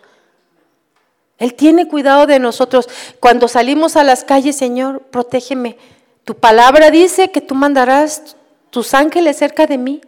Él 1.37 1.53
tiene 1.53 1.87
cuidado 1.87 2.25
de 2.25 2.39
nosotros. 2.39 2.87
Cuando 3.19 3.49
salimos 3.49 3.97
a 3.97 4.03
las 4.03 4.23
calles, 4.23 4.55
Señor, 4.55 5.01
protégeme. 5.11 5.77
Tu 6.23 6.35
palabra 6.35 6.91
dice 6.91 7.29
que 7.29 7.41
tú 7.41 7.55
mandarás 7.55 8.37
tus 8.69 8.93
ángeles 8.93 9.37
cerca 9.37 9.67
de 9.67 9.77
mí, 9.77 10.01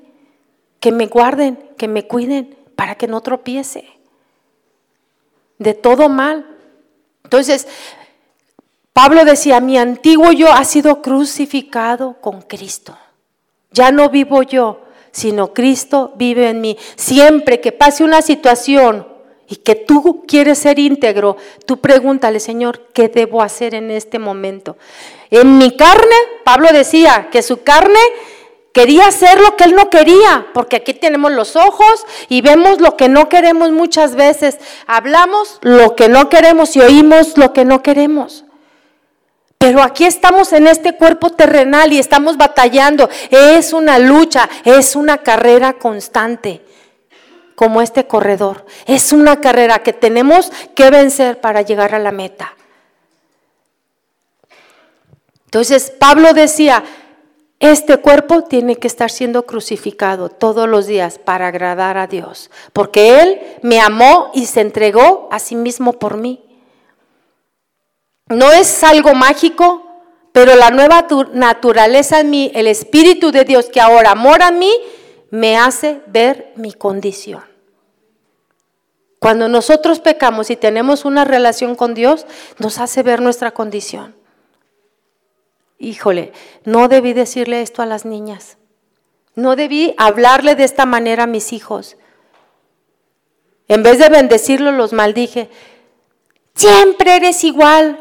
que 0.79 0.91
me 0.91 1.07
guarden, 1.07 1.57
que 1.77 1.87
me 1.87 2.07
cuiden, 2.07 2.57
para 2.75 2.95
que 2.95 3.07
no 3.07 3.21
tropiece 3.21 3.98
de 5.59 5.73
todo 5.75 6.09
mal. 6.09 6.45
Entonces, 7.23 7.67
Pablo 8.93 9.23
decía, 9.23 9.59
mi 9.59 9.77
antiguo 9.77 10.31
yo 10.31 10.51
ha 10.51 10.65
sido 10.65 11.01
crucificado 11.01 12.17
con 12.19 12.41
Cristo. 12.41 12.97
Ya 13.71 13.91
no 13.91 14.09
vivo 14.09 14.41
yo, 14.41 14.81
sino 15.11 15.53
Cristo 15.53 16.13
vive 16.15 16.49
en 16.49 16.61
mí. 16.61 16.77
Siempre 16.95 17.61
que 17.61 17.71
pase 17.71 18.03
una 18.03 18.21
situación 18.21 19.07
y 19.47 19.57
que 19.57 19.75
tú 19.75 20.25
quieres 20.27 20.59
ser 20.59 20.79
íntegro, 20.79 21.37
tú 21.65 21.77
pregúntale, 21.77 22.39
Señor, 22.39 22.89
¿qué 22.93 23.09
debo 23.09 23.41
hacer 23.41 23.75
en 23.75 23.91
este 23.91 24.19
momento? 24.19 24.77
En 25.29 25.57
mi 25.57 25.75
carne, 25.75 26.15
Pablo 26.43 26.69
decía 26.71 27.29
que 27.31 27.41
su 27.41 27.63
carne 27.63 27.99
quería 28.73 29.07
hacer 29.07 29.39
lo 29.39 29.55
que 29.55 29.65
él 29.65 29.75
no 29.75 29.89
quería, 29.89 30.47
porque 30.53 30.77
aquí 30.77 30.93
tenemos 30.93 31.31
los 31.31 31.55
ojos 31.55 32.05
y 32.27 32.41
vemos 32.41 32.79
lo 32.79 32.95
que 32.95 33.09
no 33.09 33.29
queremos 33.29 33.71
muchas 33.71 34.15
veces, 34.15 34.57
hablamos 34.87 35.59
lo 35.61 35.95
que 35.95 36.09
no 36.09 36.29
queremos 36.29 36.75
y 36.75 36.81
oímos 36.81 37.37
lo 37.37 37.53
que 37.53 37.65
no 37.65 37.81
queremos. 37.83 38.45
Pero 39.59 39.81
aquí 39.81 40.05
estamos 40.05 40.53
en 40.53 40.67
este 40.67 40.95
cuerpo 40.95 41.31
terrenal 41.31 41.91
y 41.91 41.99
estamos 41.99 42.37
batallando. 42.37 43.09
Es 43.29 43.73
una 43.73 43.99
lucha, 43.99 44.49
es 44.63 44.95
una 44.95 45.17
carrera 45.17 45.73
constante 45.73 46.63
como 47.55 47.81
este 47.81 48.07
corredor. 48.07 48.65
Es 48.85 49.11
una 49.11 49.41
carrera 49.41 49.79
que 49.79 49.91
tenemos 49.91 50.49
que 50.75 50.89
vencer 50.89 51.41
para 51.41 51.61
llegar 51.61 51.93
a 51.93 51.99
la 51.99 52.13
meta. 52.13 52.55
Entonces 55.43 55.91
Pablo 55.91 56.33
decía, 56.33 56.81
este 57.59 57.97
cuerpo 57.97 58.43
tiene 58.43 58.77
que 58.77 58.87
estar 58.87 59.11
siendo 59.11 59.45
crucificado 59.45 60.29
todos 60.29 60.67
los 60.67 60.87
días 60.87 61.19
para 61.19 61.47
agradar 61.47 61.97
a 61.97 62.07
Dios, 62.07 62.49
porque 62.71 63.21
Él 63.21 63.41
me 63.61 63.81
amó 63.81 64.31
y 64.33 64.45
se 64.45 64.61
entregó 64.61 65.27
a 65.29 65.39
sí 65.39 65.55
mismo 65.55 65.93
por 65.93 66.15
mí. 66.15 66.41
No 68.27 68.51
es 68.51 68.83
algo 68.83 69.13
mágico, 69.13 69.83
pero 70.31 70.55
la 70.55 70.69
nueva 70.69 71.05
naturaleza 71.33 72.21
en 72.21 72.29
mí, 72.29 72.51
el 72.55 72.67
Espíritu 72.67 73.31
de 73.31 73.43
Dios 73.43 73.65
que 73.65 73.81
ahora 73.81 74.15
mora 74.15 74.47
en 74.47 74.59
mí, 74.59 74.73
me 75.29 75.57
hace 75.57 76.01
ver 76.07 76.53
mi 76.55 76.71
condición. 76.71 77.43
Cuando 79.19 79.49
nosotros 79.49 79.99
pecamos 79.99 80.49
y 80.49 80.55
tenemos 80.55 81.03
una 81.03 81.25
relación 81.25 81.75
con 81.75 81.93
Dios, 81.93 82.25
nos 82.57 82.79
hace 82.79 83.03
ver 83.03 83.21
nuestra 83.21 83.51
condición. 83.51 84.15
Híjole, 85.79 86.33
no 86.65 86.87
debí 86.87 87.13
decirle 87.13 87.61
esto 87.61 87.81
a 87.81 87.85
las 87.85 88.05
niñas. 88.05 88.57
No 89.33 89.55
debí 89.55 89.95
hablarle 89.97 90.55
de 90.55 90.65
esta 90.65 90.85
manera 90.85 91.23
a 91.23 91.27
mis 91.27 91.53
hijos. 91.53 91.97
En 93.67 93.81
vez 93.81 93.97
de 93.97 94.09
bendecirlos, 94.09 94.73
los 94.73 94.93
maldije. 94.93 95.49
Siempre 96.53 97.15
eres 97.15 97.43
igual. 97.43 97.99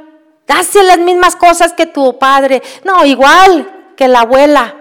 Hace 0.48 0.82
las 0.82 0.98
mismas 0.98 1.36
cosas 1.36 1.72
que 1.72 1.86
tu 1.86 2.18
padre. 2.18 2.62
No, 2.84 3.04
igual 3.06 3.92
que 3.96 4.08
la 4.08 4.20
abuela. 4.20 4.74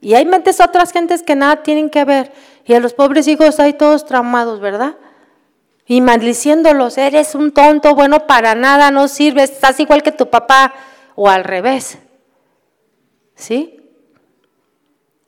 Y 0.00 0.14
hay 0.14 0.26
mentes 0.26 0.60
otras 0.60 0.92
gentes 0.92 1.22
que 1.22 1.36
nada 1.36 1.62
tienen 1.62 1.88
que 1.88 2.04
ver. 2.04 2.32
Y 2.64 2.74
a 2.74 2.80
los 2.80 2.92
pobres 2.92 3.28
hijos 3.28 3.60
hay 3.60 3.74
todos 3.74 4.04
traumados, 4.04 4.58
¿verdad? 4.60 4.96
y 5.86 6.00
maldiciéndolos, 6.00 6.96
eres 6.96 7.34
un 7.34 7.52
tonto, 7.52 7.94
bueno, 7.94 8.26
para 8.26 8.54
nada, 8.54 8.90
no 8.90 9.08
sirves, 9.08 9.50
estás 9.50 9.78
igual 9.80 10.02
que 10.02 10.12
tu 10.12 10.30
papá, 10.30 10.72
o 11.14 11.28
al 11.28 11.44
revés. 11.44 11.98
¿Sí? 13.42 13.80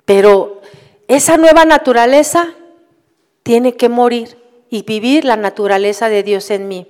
Pero 0.05 0.61
esa 1.09 1.37
nueva 1.37 1.65
naturaleza 1.65 2.55
tiene 3.43 3.75
que 3.75 3.89
morir 3.89 4.39
y 4.71 4.83
vivir 4.83 5.25
la 5.25 5.37
naturaleza 5.37 6.09
de 6.09 6.23
Dios 6.23 6.51
en 6.51 6.69
mí. 6.69 6.87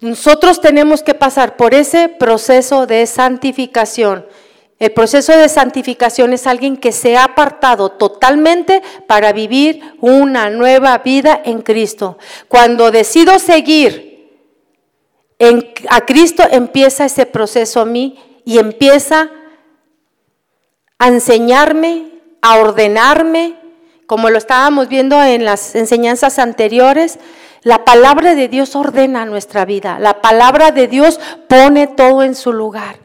Nosotros 0.00 0.60
tenemos 0.60 1.02
que 1.02 1.14
pasar 1.14 1.56
por 1.56 1.74
ese 1.74 2.08
proceso 2.08 2.86
de 2.86 3.06
santificación 3.06 4.26
el 4.82 4.90
proceso 4.90 5.36
de 5.36 5.48
santificación 5.48 6.32
es 6.32 6.48
alguien 6.48 6.76
que 6.76 6.90
se 6.90 7.16
ha 7.16 7.22
apartado 7.22 7.90
totalmente 7.90 8.82
para 9.06 9.32
vivir 9.32 9.80
una 10.00 10.50
nueva 10.50 10.98
vida 10.98 11.40
en 11.44 11.62
Cristo. 11.62 12.18
Cuando 12.48 12.90
decido 12.90 13.38
seguir 13.38 14.28
a 15.88 16.00
Cristo, 16.00 16.42
empieza 16.50 17.04
ese 17.04 17.26
proceso 17.26 17.80
a 17.80 17.84
mí 17.84 18.18
y 18.44 18.58
empieza 18.58 19.30
a 20.98 21.08
enseñarme, 21.08 22.20
a 22.40 22.56
ordenarme, 22.56 23.56
como 24.06 24.30
lo 24.30 24.38
estábamos 24.38 24.88
viendo 24.88 25.22
en 25.22 25.44
las 25.44 25.74
enseñanzas 25.74 26.38
anteriores. 26.38 27.18
La 27.62 27.84
palabra 27.84 28.34
de 28.34 28.48
Dios 28.48 28.76
ordena 28.76 29.24
nuestra 29.24 29.64
vida. 29.64 29.98
La 29.98 30.20
palabra 30.20 30.70
de 30.72 30.88
Dios 30.88 31.20
pone 31.48 31.86
todo 31.86 32.22
en 32.22 32.34
su 32.34 32.52
lugar. 32.52 32.96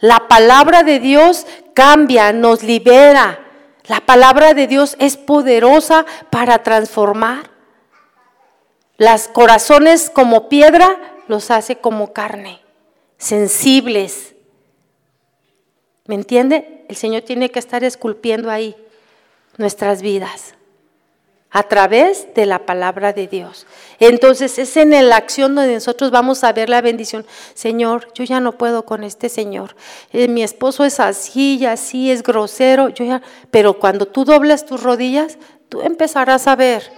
La 0.00 0.28
palabra 0.28 0.82
de 0.82 0.98
Dios 0.98 1.46
cambia, 1.74 2.32
nos 2.32 2.62
libera. 2.62 3.40
La 3.84 4.00
palabra 4.00 4.54
de 4.54 4.66
Dios 4.66 4.96
es 4.98 5.16
poderosa 5.16 6.06
para 6.30 6.62
transformar. 6.62 7.50
Las 8.96 9.28
corazones 9.28 10.10
como 10.10 10.48
piedra 10.48 10.96
los 11.26 11.50
hace 11.50 11.76
como 11.76 12.12
carne, 12.12 12.60
sensibles. 13.16 14.34
¿Me 16.06 16.14
entiende? 16.14 16.84
El 16.88 16.96
Señor 16.96 17.22
tiene 17.22 17.50
que 17.50 17.58
estar 17.58 17.84
esculpiendo 17.84 18.50
ahí 18.50 18.74
nuestras 19.56 20.02
vidas 20.02 20.54
a 21.50 21.64
través 21.64 22.32
de 22.34 22.46
la 22.46 22.60
palabra 22.60 23.12
de 23.12 23.26
Dios. 23.26 23.66
Entonces 23.98 24.58
es 24.58 24.76
en 24.76 24.90
la 25.08 25.16
acción 25.16 25.54
donde 25.54 25.74
nosotros 25.74 26.10
vamos 26.10 26.44
a 26.44 26.52
ver 26.52 26.68
la 26.68 26.80
bendición. 26.80 27.26
Señor, 27.54 28.12
yo 28.14 28.22
ya 28.24 28.40
no 28.40 28.52
puedo 28.52 28.84
con 28.84 29.02
este 29.02 29.28
Señor. 29.28 29.74
Eh, 30.12 30.28
mi 30.28 30.44
esposo 30.44 30.84
es 30.84 31.00
así 31.00 31.58
y 31.58 31.66
así, 31.66 32.10
es 32.10 32.22
grosero. 32.22 32.90
Pero 33.50 33.74
cuando 33.74 34.06
tú 34.06 34.24
dobles 34.24 34.64
tus 34.64 34.82
rodillas, 34.82 35.38
tú 35.68 35.82
empezarás 35.82 36.46
a 36.46 36.54
ver 36.54 36.92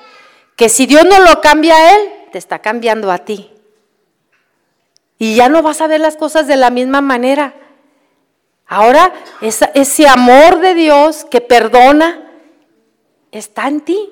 que 0.54 0.68
si 0.68 0.86
Dios 0.86 1.04
no 1.06 1.18
lo 1.20 1.40
cambia 1.40 1.74
a 1.74 1.96
Él, 1.96 2.12
te 2.30 2.38
está 2.38 2.58
cambiando 2.58 3.10
a 3.10 3.18
ti. 3.18 3.50
Y 5.18 5.34
ya 5.34 5.48
no 5.48 5.62
vas 5.62 5.80
a 5.80 5.86
ver 5.86 6.00
las 6.00 6.16
cosas 6.16 6.46
de 6.46 6.56
la 6.56 6.68
misma 6.68 7.00
manera. 7.00 7.54
Ahora 8.66 9.12
ese 9.40 10.08
amor 10.08 10.60
de 10.60 10.74
Dios 10.74 11.26
que 11.30 11.40
perdona 11.40 12.30
está 13.30 13.68
en 13.68 13.80
ti. 13.80 14.10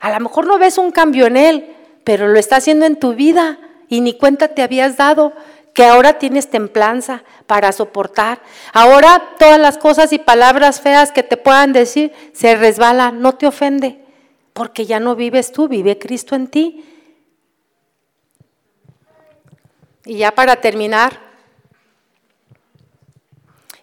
A 0.00 0.10
lo 0.10 0.20
mejor 0.20 0.46
no 0.46 0.58
ves 0.58 0.78
un 0.78 0.90
cambio 0.90 1.26
en 1.26 1.36
él, 1.36 1.76
pero 2.04 2.28
lo 2.28 2.38
está 2.38 2.56
haciendo 2.56 2.86
en 2.86 2.98
tu 2.98 3.14
vida 3.14 3.58
y 3.88 4.00
ni 4.00 4.16
cuenta 4.16 4.48
te 4.48 4.62
habías 4.62 4.96
dado 4.96 5.32
que 5.74 5.84
ahora 5.84 6.18
tienes 6.18 6.48
templanza 6.48 7.24
para 7.46 7.72
soportar. 7.72 8.40
Ahora 8.72 9.34
todas 9.38 9.58
las 9.58 9.76
cosas 9.76 10.12
y 10.12 10.18
palabras 10.18 10.80
feas 10.80 11.10
que 11.10 11.22
te 11.22 11.36
puedan 11.36 11.72
decir 11.72 12.12
se 12.32 12.54
resbalan, 12.54 13.20
no 13.20 13.34
te 13.34 13.46
ofende, 13.46 14.04
porque 14.52 14.86
ya 14.86 15.00
no 15.00 15.16
vives 15.16 15.50
tú, 15.50 15.68
vive 15.68 15.98
Cristo 15.98 16.36
en 16.36 16.46
ti. 16.46 16.84
Y 20.06 20.18
ya 20.18 20.32
para 20.32 20.56
terminar, 20.56 21.18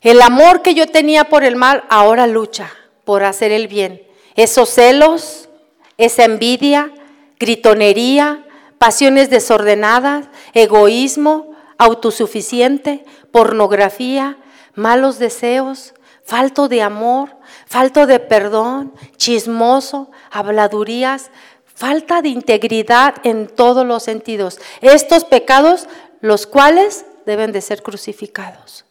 el 0.01 0.21
amor 0.21 0.61
que 0.61 0.73
yo 0.73 0.87
tenía 0.87 1.25
por 1.25 1.43
el 1.43 1.55
mal 1.55 1.83
ahora 1.89 2.27
lucha 2.27 2.71
por 3.05 3.23
hacer 3.23 3.51
el 3.51 3.67
bien. 3.67 4.01
Esos 4.35 4.69
celos, 4.69 5.49
esa 5.97 6.23
envidia, 6.23 6.91
gritonería, 7.39 8.45
pasiones 8.77 9.29
desordenadas, 9.29 10.27
egoísmo, 10.53 11.51
autosuficiente, 11.77 13.05
pornografía, 13.31 14.37
malos 14.75 15.19
deseos, 15.19 15.93
falto 16.23 16.67
de 16.67 16.81
amor, 16.81 17.37
falto 17.65 18.07
de 18.07 18.19
perdón, 18.19 18.93
chismoso, 19.17 20.11
habladurías, 20.31 21.31
falta 21.65 22.21
de 22.21 22.29
integridad 22.29 23.15
en 23.23 23.47
todos 23.47 23.85
los 23.85 24.03
sentidos. 24.03 24.59
Estos 24.81 25.25
pecados, 25.25 25.87
los 26.21 26.47
cuales 26.47 27.05
deben 27.25 27.51
de 27.51 27.61
ser 27.61 27.83
crucificados. 27.83 28.85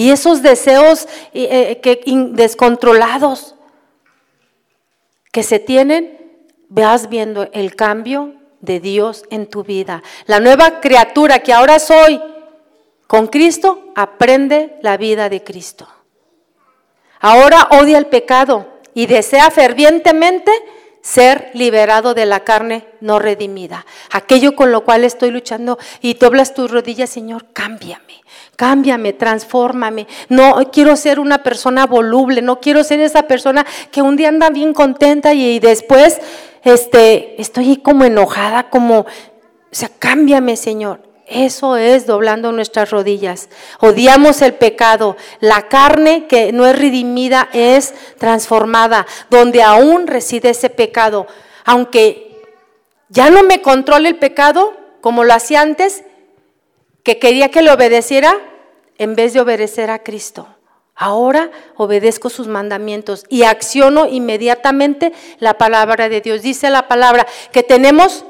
Y 0.00 0.12
esos 0.12 0.40
deseos 0.40 1.06
eh, 1.34 1.72
eh, 1.72 1.80
que, 1.82 2.00
descontrolados, 2.30 3.54
que 5.30 5.42
se 5.42 5.58
tienen, 5.58 6.40
vas 6.70 7.10
viendo 7.10 7.50
el 7.52 7.76
cambio 7.76 8.32
de 8.62 8.80
Dios 8.80 9.24
en 9.28 9.46
tu 9.46 9.62
vida. 9.62 10.02
La 10.24 10.40
nueva 10.40 10.80
criatura 10.80 11.40
que 11.40 11.52
ahora 11.52 11.78
soy 11.78 12.18
con 13.06 13.26
Cristo, 13.26 13.92
aprende 13.94 14.78
la 14.80 14.96
vida 14.96 15.28
de 15.28 15.44
Cristo. 15.44 15.86
Ahora 17.20 17.68
odia 17.70 17.98
el 17.98 18.06
pecado 18.06 18.68
y 18.94 19.04
desea 19.04 19.50
fervientemente 19.50 20.50
ser 21.02 21.50
liberado 21.52 22.14
de 22.14 22.24
la 22.24 22.40
carne 22.40 22.86
no 23.00 23.18
redimida. 23.18 23.84
Aquello 24.10 24.56
con 24.56 24.72
lo 24.72 24.82
cual 24.82 25.04
estoy 25.04 25.30
luchando 25.30 25.78
y 26.00 26.14
doblas 26.14 26.54
tus 26.54 26.70
rodillas, 26.70 27.10
Señor, 27.10 27.52
cámbiame, 27.52 28.22
cámbiame, 28.60 29.14
transfórmame. 29.14 30.06
No 30.28 30.60
quiero 30.70 30.94
ser 30.94 31.18
una 31.18 31.42
persona 31.42 31.86
voluble, 31.86 32.42
no 32.42 32.60
quiero 32.60 32.84
ser 32.84 33.00
esa 33.00 33.22
persona 33.22 33.64
que 33.90 34.02
un 34.02 34.16
día 34.16 34.28
anda 34.28 34.50
bien 34.50 34.74
contenta 34.74 35.32
y, 35.32 35.60
después 35.60 36.20
este, 36.62 37.40
estoy 37.40 37.78
como 37.78 38.04
enojada, 38.04 38.68
como, 38.68 38.98
o 38.98 39.06
sea, 39.70 39.88
cámbiame, 39.98 40.58
Señor. 40.58 41.00
Eso 41.26 41.78
es 41.78 42.04
doblando 42.06 42.52
nuestras 42.52 42.90
rodillas. 42.90 43.48
Odiamos 43.78 44.42
el 44.42 44.52
pecado. 44.52 45.16
La 45.38 45.68
carne 45.68 46.26
que 46.26 46.52
no 46.52 46.66
es 46.66 46.78
redimida 46.78 47.48
es 47.54 47.94
transformada, 48.18 49.06
donde 49.30 49.62
aún 49.62 50.06
reside 50.06 50.50
ese 50.50 50.68
pecado. 50.68 51.26
Aunque 51.64 52.26
Ya 53.08 53.30
no 53.30 53.42
me 53.42 53.62
controla 53.62 54.08
el 54.08 54.16
pecado 54.16 54.76
como 55.00 55.24
lo 55.24 55.32
hacía 55.32 55.62
antes, 55.62 56.04
que 57.02 57.18
quería 57.18 57.50
que 57.50 57.62
le 57.62 57.72
obedeciera 57.72 58.36
en 59.00 59.16
vez 59.16 59.32
de 59.32 59.40
obedecer 59.40 59.90
a 59.90 60.00
Cristo. 60.00 60.46
Ahora 60.94 61.50
obedezco 61.76 62.28
sus 62.28 62.48
mandamientos 62.48 63.24
y 63.30 63.44
acciono 63.44 64.06
inmediatamente 64.06 65.14
la 65.38 65.56
palabra 65.56 66.10
de 66.10 66.20
Dios. 66.20 66.42
Dice 66.42 66.68
la 66.68 66.86
palabra 66.86 67.26
que 67.50 67.62
tenemos 67.62 68.26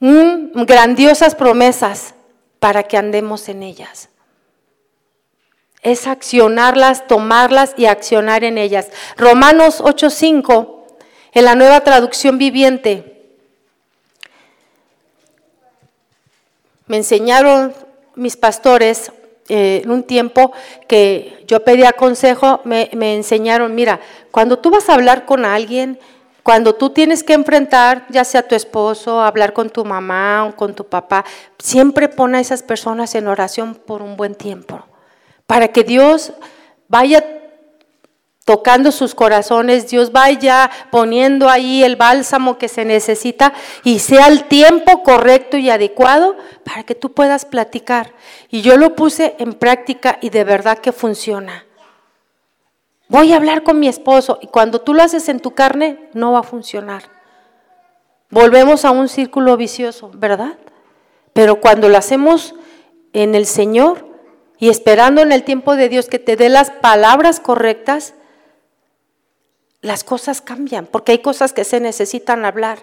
grandiosas 0.00 1.34
promesas 1.34 2.14
para 2.58 2.84
que 2.84 2.96
andemos 2.96 3.50
en 3.50 3.62
ellas. 3.62 4.08
Es 5.82 6.06
accionarlas, 6.06 7.06
tomarlas 7.06 7.74
y 7.76 7.84
accionar 7.84 8.44
en 8.44 8.56
ellas. 8.56 8.88
Romanos 9.18 9.82
8:5, 9.82 10.86
en 11.34 11.44
la 11.44 11.54
nueva 11.54 11.82
traducción 11.82 12.38
viviente, 12.38 13.36
me 16.86 16.96
enseñaron 16.96 17.74
mis 18.14 18.38
pastores 18.38 19.12
eh, 19.48 19.82
un 19.86 20.02
tiempo 20.04 20.52
que 20.88 21.44
yo 21.46 21.64
pedía 21.64 21.92
consejo, 21.92 22.60
me, 22.64 22.90
me 22.94 23.14
enseñaron, 23.14 23.74
mira, 23.74 24.00
cuando 24.30 24.58
tú 24.58 24.70
vas 24.70 24.88
a 24.88 24.94
hablar 24.94 25.26
con 25.26 25.44
alguien, 25.44 25.98
cuando 26.42 26.74
tú 26.74 26.90
tienes 26.90 27.22
que 27.22 27.34
enfrentar, 27.34 28.06
ya 28.08 28.24
sea 28.24 28.46
tu 28.46 28.54
esposo, 28.54 29.20
hablar 29.20 29.52
con 29.52 29.70
tu 29.70 29.84
mamá 29.84 30.46
o 30.46 30.56
con 30.56 30.74
tu 30.74 30.84
papá, 30.84 31.24
siempre 31.58 32.08
pon 32.08 32.34
a 32.34 32.40
esas 32.40 32.62
personas 32.62 33.14
en 33.14 33.28
oración 33.28 33.74
por 33.74 34.02
un 34.02 34.16
buen 34.16 34.34
tiempo, 34.34 34.84
para 35.46 35.68
que 35.68 35.84
Dios 35.84 36.32
vaya 36.88 37.41
tocando 38.44 38.90
sus 38.90 39.14
corazones, 39.14 39.88
Dios 39.88 40.12
vaya 40.12 40.70
poniendo 40.90 41.48
ahí 41.48 41.84
el 41.84 41.96
bálsamo 41.96 42.58
que 42.58 42.68
se 42.68 42.84
necesita 42.84 43.52
y 43.84 44.00
sea 44.00 44.26
el 44.26 44.44
tiempo 44.44 45.02
correcto 45.02 45.56
y 45.56 45.70
adecuado 45.70 46.36
para 46.64 46.82
que 46.82 46.94
tú 46.94 47.12
puedas 47.12 47.44
platicar. 47.44 48.12
Y 48.48 48.62
yo 48.62 48.76
lo 48.76 48.96
puse 48.96 49.36
en 49.38 49.54
práctica 49.54 50.18
y 50.20 50.30
de 50.30 50.44
verdad 50.44 50.78
que 50.78 50.92
funciona. 50.92 51.66
Voy 53.08 53.32
a 53.32 53.36
hablar 53.36 53.62
con 53.62 53.78
mi 53.78 53.88
esposo 53.88 54.38
y 54.40 54.46
cuando 54.46 54.80
tú 54.80 54.94
lo 54.94 55.02
haces 55.02 55.28
en 55.28 55.40
tu 55.40 55.52
carne 55.52 56.08
no 56.14 56.32
va 56.32 56.40
a 56.40 56.44
funcionar. 56.44 57.04
Volvemos 58.30 58.84
a 58.86 58.90
un 58.90 59.08
círculo 59.08 59.56
vicioso, 59.58 60.10
¿verdad? 60.14 60.56
Pero 61.34 61.60
cuando 61.60 61.90
lo 61.90 61.98
hacemos 61.98 62.54
en 63.12 63.34
el 63.34 63.44
Señor 63.44 64.08
y 64.58 64.70
esperando 64.70 65.20
en 65.20 65.32
el 65.32 65.44
tiempo 65.44 65.76
de 65.76 65.90
Dios 65.90 66.08
que 66.08 66.18
te 66.18 66.36
dé 66.36 66.48
las 66.48 66.70
palabras 66.70 67.40
correctas, 67.40 68.14
las 69.82 70.04
cosas 70.04 70.40
cambian, 70.40 70.86
porque 70.86 71.12
hay 71.12 71.18
cosas 71.18 71.52
que 71.52 71.64
se 71.64 71.80
necesitan 71.80 72.44
hablar. 72.44 72.78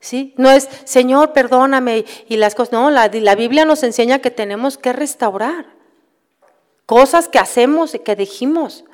¿Sí? 0.00 0.34
No 0.36 0.50
es, 0.50 0.68
Señor, 0.84 1.32
perdóname, 1.32 2.04
y 2.28 2.36
las 2.36 2.54
cosas, 2.54 2.72
no, 2.72 2.90
la, 2.90 3.08
la 3.08 3.34
Biblia 3.34 3.64
nos 3.64 3.82
enseña 3.82 4.20
que 4.20 4.30
tenemos 4.30 4.78
que 4.78 4.92
restaurar 4.92 5.66
cosas 6.86 7.28
que 7.28 7.38
hacemos 7.38 7.94
y 7.94 7.98
que 7.98 8.16
dijimos, 8.16 8.84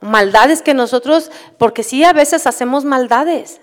maldades 0.00 0.62
que 0.62 0.74
nosotros, 0.74 1.30
porque 1.58 1.82
sí, 1.82 2.04
a 2.04 2.12
veces 2.12 2.46
hacemos 2.46 2.84
maldades. 2.84 3.60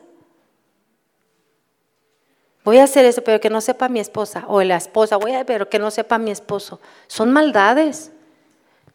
Voy 2.63 2.77
a 2.77 2.83
hacer 2.83 3.05
eso, 3.05 3.23
pero 3.23 3.39
que 3.39 3.49
no 3.49 3.59
sepa 3.59 3.89
mi 3.89 3.99
esposa, 3.99 4.45
o 4.47 4.61
la 4.63 4.77
esposa, 4.77 5.17
voy 5.17 5.33
a, 5.33 5.45
pero 5.45 5.69
que 5.69 5.79
no 5.79 5.91
sepa 5.91 6.17
mi 6.17 6.31
esposo. 6.31 6.79
Son 7.07 7.31
maldades. 7.31 8.11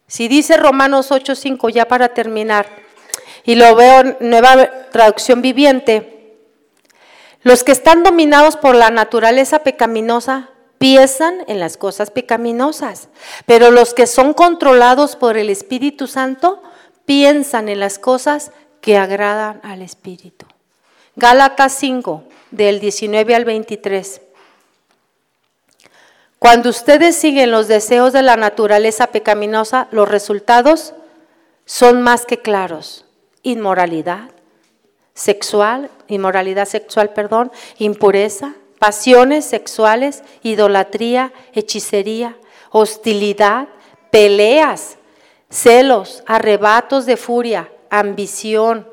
Si 0.07 0.27
dice 0.27 0.57
Romanos 0.57 1.11
8:5, 1.11 1.69
ya 1.69 1.87
para 1.87 2.13
terminar, 2.13 2.67
y 3.43 3.55
lo 3.55 3.75
veo 3.75 4.01
en 4.01 4.17
nueva 4.21 4.89
traducción 4.91 5.41
viviente, 5.41 6.35
los 7.43 7.63
que 7.63 7.71
están 7.71 8.03
dominados 8.03 8.55
por 8.57 8.75
la 8.75 8.89
naturaleza 8.89 9.59
pecaminosa 9.59 10.49
piensan 10.77 11.43
en 11.47 11.59
las 11.59 11.77
cosas 11.77 12.11
pecaminosas, 12.11 13.09
pero 13.45 13.71
los 13.71 13.93
que 13.93 14.07
son 14.07 14.33
controlados 14.33 15.15
por 15.15 15.37
el 15.37 15.49
Espíritu 15.49 16.07
Santo 16.07 16.61
piensan 17.05 17.69
en 17.69 17.79
las 17.79 17.99
cosas 17.99 18.51
que 18.81 18.97
agradan 18.97 19.59
al 19.63 19.81
Espíritu. 19.81 20.45
Gálatas 21.15 21.73
5, 21.73 22.23
del 22.51 22.79
19 22.79 23.35
al 23.35 23.45
23. 23.45 24.21
Cuando 26.39 26.69
ustedes 26.69 27.15
siguen 27.15 27.51
los 27.51 27.67
deseos 27.67 28.13
de 28.13 28.21
la 28.21 28.35
naturaleza 28.35 29.07
pecaminosa, 29.07 29.87
los 29.91 30.07
resultados 30.07 30.93
son 31.65 32.01
más 32.01 32.25
que 32.25 32.39
claros. 32.39 33.05
Inmoralidad 33.41 34.29
sexual, 35.13 35.89
inmoralidad 36.07 36.67
sexual, 36.67 37.11
perdón, 37.13 37.51
impureza, 37.79 38.53
pasiones 38.77 39.45
sexuales, 39.45 40.23
idolatría, 40.43 41.33
hechicería, 41.53 42.37
hostilidad, 42.69 43.67
peleas, 44.11 44.97
celos, 45.49 46.23
arrebatos 46.27 47.07
de 47.07 47.17
furia, 47.17 47.71
ambición, 47.89 48.87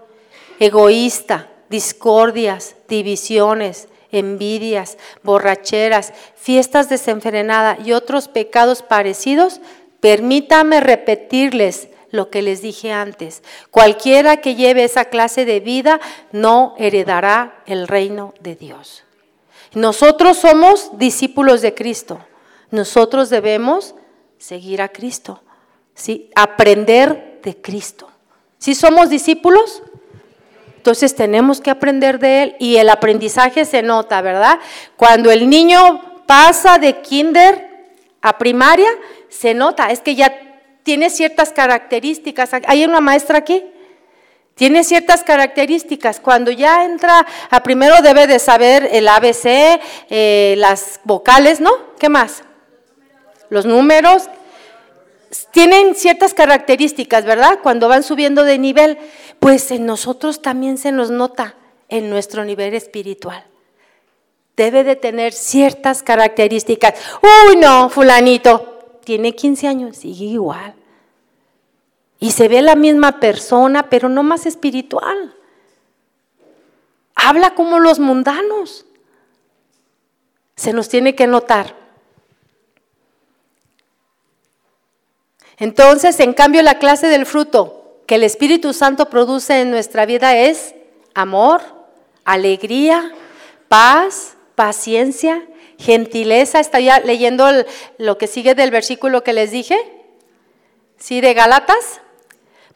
egoísta, 0.58 1.50
discordias, 1.68 2.76
divisiones, 2.88 3.88
envidias, 4.18 4.98
borracheras, 5.22 6.12
fiestas 6.36 6.88
desenfrenadas 6.88 7.78
y 7.86 7.92
otros 7.92 8.28
pecados 8.28 8.82
parecidos, 8.82 9.60
permítame 10.00 10.80
repetirles 10.80 11.88
lo 12.10 12.30
que 12.30 12.42
les 12.42 12.62
dije 12.62 12.92
antes. 12.92 13.42
Cualquiera 13.70 14.36
que 14.38 14.54
lleve 14.54 14.84
esa 14.84 15.06
clase 15.06 15.44
de 15.44 15.60
vida 15.60 16.00
no 16.30 16.74
heredará 16.78 17.62
el 17.66 17.88
reino 17.88 18.34
de 18.40 18.54
Dios. 18.54 19.04
Nosotros 19.74 20.38
somos 20.38 20.96
discípulos 20.98 21.60
de 21.60 21.74
Cristo. 21.74 22.24
Nosotros 22.70 23.30
debemos 23.30 23.94
seguir 24.38 24.80
a 24.80 24.88
Cristo, 24.88 25.42
¿sí? 25.94 26.30
aprender 26.34 27.40
de 27.42 27.60
Cristo. 27.60 28.08
Si 28.58 28.74
somos 28.74 29.10
discípulos, 29.10 29.82
entonces 30.84 31.14
tenemos 31.14 31.62
que 31.62 31.70
aprender 31.70 32.18
de 32.18 32.42
él 32.42 32.56
y 32.58 32.76
el 32.76 32.90
aprendizaje 32.90 33.64
se 33.64 33.80
nota, 33.80 34.20
¿verdad? 34.20 34.58
Cuando 34.98 35.30
el 35.30 35.48
niño 35.48 36.22
pasa 36.26 36.76
de 36.76 37.00
kinder 37.00 37.70
a 38.20 38.36
primaria, 38.36 38.90
se 39.30 39.54
nota, 39.54 39.86
es 39.86 40.00
que 40.00 40.14
ya 40.14 40.38
tiene 40.82 41.08
ciertas 41.08 41.52
características. 41.52 42.50
¿Hay 42.66 42.84
una 42.84 43.00
maestra 43.00 43.38
aquí? 43.38 43.64
Tiene 44.56 44.84
ciertas 44.84 45.22
características. 45.22 46.20
Cuando 46.20 46.50
ya 46.50 46.84
entra 46.84 47.26
a 47.48 47.62
primero 47.62 48.02
debe 48.02 48.26
de 48.26 48.38
saber 48.38 48.86
el 48.92 49.08
ABC, 49.08 49.80
eh, 50.10 50.54
las 50.58 51.00
vocales, 51.04 51.62
¿no? 51.62 51.72
¿Qué 51.98 52.10
más? 52.10 52.42
Los 53.48 53.64
números. 53.64 54.28
Tienen 55.52 55.94
ciertas 55.94 56.34
características, 56.34 57.24
¿verdad? 57.24 57.58
Cuando 57.62 57.88
van 57.88 58.02
subiendo 58.02 58.44
de 58.44 58.58
nivel 58.58 58.98
pues 59.44 59.70
en 59.72 59.84
nosotros 59.84 60.40
también 60.40 60.78
se 60.78 60.90
nos 60.90 61.10
nota 61.10 61.54
en 61.90 62.08
nuestro 62.08 62.46
nivel 62.46 62.72
espiritual. 62.72 63.44
Debe 64.56 64.84
de 64.84 64.96
tener 64.96 65.34
ciertas 65.34 66.02
características. 66.02 66.94
Uy, 67.20 67.56
no, 67.56 67.90
fulanito, 67.90 68.98
tiene 69.04 69.34
15 69.34 69.68
años, 69.68 69.98
sigue 69.98 70.24
igual. 70.24 70.74
Y 72.18 72.30
se 72.30 72.48
ve 72.48 72.62
la 72.62 72.74
misma 72.74 73.20
persona, 73.20 73.90
pero 73.90 74.08
no 74.08 74.22
más 74.22 74.46
espiritual. 74.46 75.34
Habla 77.14 77.54
como 77.54 77.80
los 77.80 77.98
mundanos. 77.98 78.86
Se 80.56 80.72
nos 80.72 80.88
tiene 80.88 81.14
que 81.14 81.26
notar. 81.26 81.83
Entonces, 85.58 86.18
en 86.20 86.32
cambio, 86.32 86.62
la 86.62 86.78
clase 86.78 87.08
del 87.08 87.26
fruto 87.26 88.00
que 88.06 88.16
el 88.16 88.24
Espíritu 88.24 88.72
Santo 88.72 89.08
produce 89.08 89.60
en 89.60 89.70
nuestra 89.70 90.06
vida 90.06 90.36
es 90.36 90.74
amor, 91.14 91.62
alegría, 92.24 93.12
paz, 93.68 94.36
paciencia, 94.54 95.46
gentileza. 95.78 96.60
¿Está 96.60 96.80
ya 96.80 97.00
leyendo 97.00 97.48
lo 97.98 98.18
que 98.18 98.26
sigue 98.26 98.54
del 98.54 98.70
versículo 98.70 99.24
que 99.24 99.32
les 99.32 99.50
dije? 99.50 99.78
¿Sí, 100.98 101.20
de 101.20 101.34
Galatas? 101.34 102.00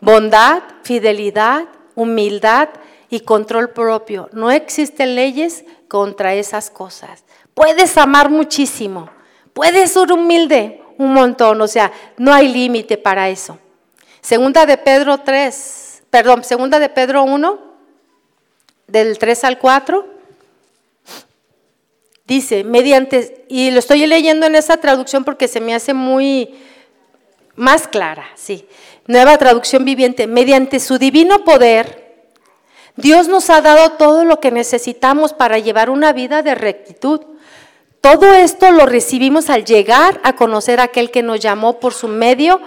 Bondad, 0.01 0.63
fidelidad, 0.83 1.65
humildad 1.95 2.69
y 3.11 3.21
control 3.21 3.71
propio. 3.71 4.29
No 4.33 4.51
existen 4.51 5.15
leyes 5.15 5.65
contra 5.89 6.35
esas 6.35 6.71
cosas. 6.71 7.25
Puedes 7.55 7.97
amar 7.97 8.31
muchísimo, 8.31 9.11
puedes 9.53 9.93
ser 9.93 10.13
humilde 10.13 10.83
un 10.99 11.15
montón, 11.15 11.61
o 11.61 11.69
sea, 11.69 11.91
no 12.17 12.33
hay 12.33 12.49
límite 12.49 12.99
para 12.99 13.29
eso. 13.29 13.59
Segunda 14.21 14.67
de 14.67 14.77
Pedro 14.77 15.19
3, 15.19 16.03
perdón, 16.11 16.45
segunda 16.45 16.79
de 16.79 16.89
Pedro 16.91 17.23
1, 17.23 17.59
del 18.89 19.19
3 19.19 19.45
al 19.45 19.59
4, 19.59 20.07
dice, 22.27 22.65
mediante, 22.65 23.47
y 23.49 23.71
lo 23.71 23.79
estoy 23.79 24.07
leyendo 24.07 24.47
en 24.47 24.57
esa 24.57 24.77
traducción 24.77 25.25
porque 25.25 25.49
se 25.49 25.61
me 25.61 25.75
hace 25.75 25.95
muy 25.95 26.55
más 27.55 27.89
clara, 27.89 28.29
sí. 28.35 28.69
Nueva 29.07 29.39
traducción 29.39 29.85
viviente, 29.85 30.27
mediante 30.27 30.81
su 30.81 30.99
divino 30.99 31.45
poder, 31.45 32.09
Dios 32.97 33.29
nos 33.29 33.49
ha 33.49 33.61
dado 33.61 33.93
todo 33.93 34.25
lo 34.25 34.41
que 34.41 34.51
necesitamos 34.51 35.33
para 35.33 35.59
llevar 35.59 35.89
una 35.89 36.13
vida 36.13 36.43
de 36.43 36.57
rectitud. 36.57 37.21
Todo 38.01 38.33
esto 38.33 38.71
lo 38.71 38.87
recibimos 38.87 39.51
al 39.51 39.65
llegar 39.65 40.21
a 40.23 40.37
conocer 40.37 40.81
a 40.81 40.85
aquel 40.85 41.11
que 41.11 41.23
nos 41.23 41.41
llamó 41.41 41.81
por 41.81 41.93
su 41.93 42.09
medio, 42.09 42.61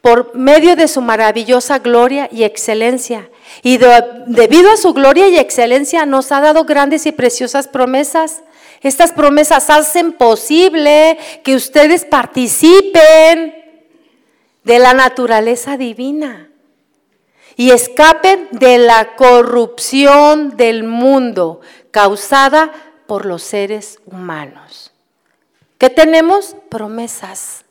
por 0.00 0.34
medio 0.34 0.76
de 0.76 0.88
su 0.88 1.02
maravillosa 1.02 1.78
gloria 1.78 2.28
y 2.32 2.44
excelencia. 2.44 3.28
Y 3.62 3.78
debido 4.26 4.70
a 4.70 4.76
su 4.76 4.92
gloria 4.94 5.28
y 5.28 5.38
excelencia 5.38 6.06
nos 6.06 6.32
ha 6.32 6.40
dado 6.40 6.64
grandes 6.64 7.06
y 7.06 7.12
preciosas 7.12 7.68
promesas. 7.68 8.42
Estas 8.82 9.12
promesas 9.12 9.68
hacen 9.70 10.12
posible 10.12 11.18
que 11.42 11.54
ustedes 11.54 12.04
participen 12.04 13.54
de 14.64 14.78
la 14.78 14.94
naturaleza 14.94 15.76
divina 15.76 16.50
y 17.56 17.70
escapen 17.70 18.48
de 18.52 18.78
la 18.78 19.16
corrupción 19.16 20.56
del 20.56 20.84
mundo 20.84 21.60
causada 21.90 22.72
por 23.06 23.26
los 23.26 23.42
seres 23.42 23.98
humanos. 24.06 24.92
¿Qué 25.78 25.90
tenemos? 25.90 26.56
Promesas 26.68 27.66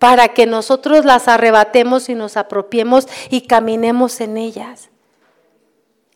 para 0.00 0.28
que 0.28 0.46
nosotros 0.46 1.04
las 1.04 1.28
arrebatemos 1.28 2.08
y 2.08 2.14
nos 2.14 2.38
apropiemos 2.38 3.06
y 3.28 3.42
caminemos 3.42 4.22
en 4.22 4.38
ellas. 4.38 4.88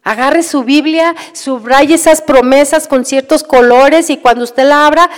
Agarre 0.03 0.43
su 0.43 0.65
Biblia, 0.65 1.15
subraye 1.35 1.95
esas 1.95 2.23
promesas 2.23 2.89
con 2.89 3.05
ciertos 3.05 3.45
colores 3.45 4.09
y 4.09 4.17
cuando 4.17 4.45
usted 4.45 4.65
la 4.65 4.87
abra 4.87 5.11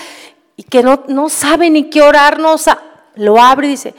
y 0.56 0.64
que 0.64 0.82
no, 0.82 1.04
no 1.06 1.28
sabe 1.28 1.70
ni 1.70 1.90
qué 1.90 2.02
orar, 2.02 2.40
no 2.40 2.56
lo 3.14 3.40
abre 3.40 3.68
y 3.68 3.70
dice, 3.70 3.94